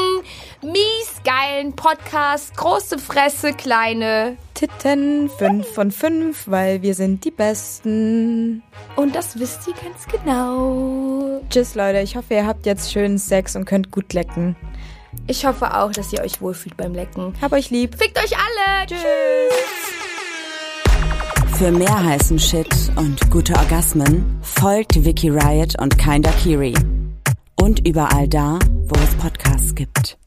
mies 0.60 1.22
geilen 1.24 1.76
Podcast. 1.76 2.56
Große 2.56 2.98
Fresse, 2.98 3.52
kleine. 3.52 4.36
Titten, 4.54 5.30
fünf 5.30 5.68
von 5.68 5.92
fünf, 5.92 6.48
weil 6.48 6.82
wir 6.82 6.94
sind 6.94 7.24
die 7.24 7.30
Besten. 7.30 8.64
Und 8.96 9.14
das 9.14 9.38
wisst 9.38 9.68
ihr 9.68 9.74
ganz 9.74 10.06
genau. 10.10 11.40
Tschüss, 11.48 11.76
Leute. 11.76 12.00
Ich 12.00 12.16
hoffe, 12.16 12.34
ihr 12.34 12.46
habt 12.46 12.66
jetzt 12.66 12.92
schönen 12.92 13.18
Sex 13.18 13.54
und 13.54 13.66
könnt 13.66 13.92
gut 13.92 14.12
lecken. 14.12 14.56
Ich 15.28 15.46
hoffe 15.46 15.76
auch, 15.76 15.92
dass 15.92 16.12
ihr 16.12 16.22
euch 16.22 16.40
wohlfühlt 16.40 16.76
beim 16.76 16.92
Lecken. 16.92 17.34
Hab 17.40 17.52
euch 17.52 17.70
lieb. 17.70 17.94
Fickt 17.96 18.18
euch 18.18 18.36
alle. 18.36 18.86
Tschüss. 18.86 20.03
Für 21.58 21.70
mehr 21.70 22.04
heißen 22.04 22.36
Shit 22.40 22.90
und 22.96 23.30
gute 23.30 23.54
Orgasmen 23.54 24.40
folgt 24.42 25.04
Vicky 25.04 25.28
Riot 25.28 25.80
und 25.80 25.96
Kinda 25.96 26.32
Kiri. 26.32 26.74
Und 27.62 27.86
überall 27.86 28.26
da, 28.26 28.58
wo 28.86 29.00
es 29.00 29.14
Podcasts 29.14 29.72
gibt. 29.72 30.18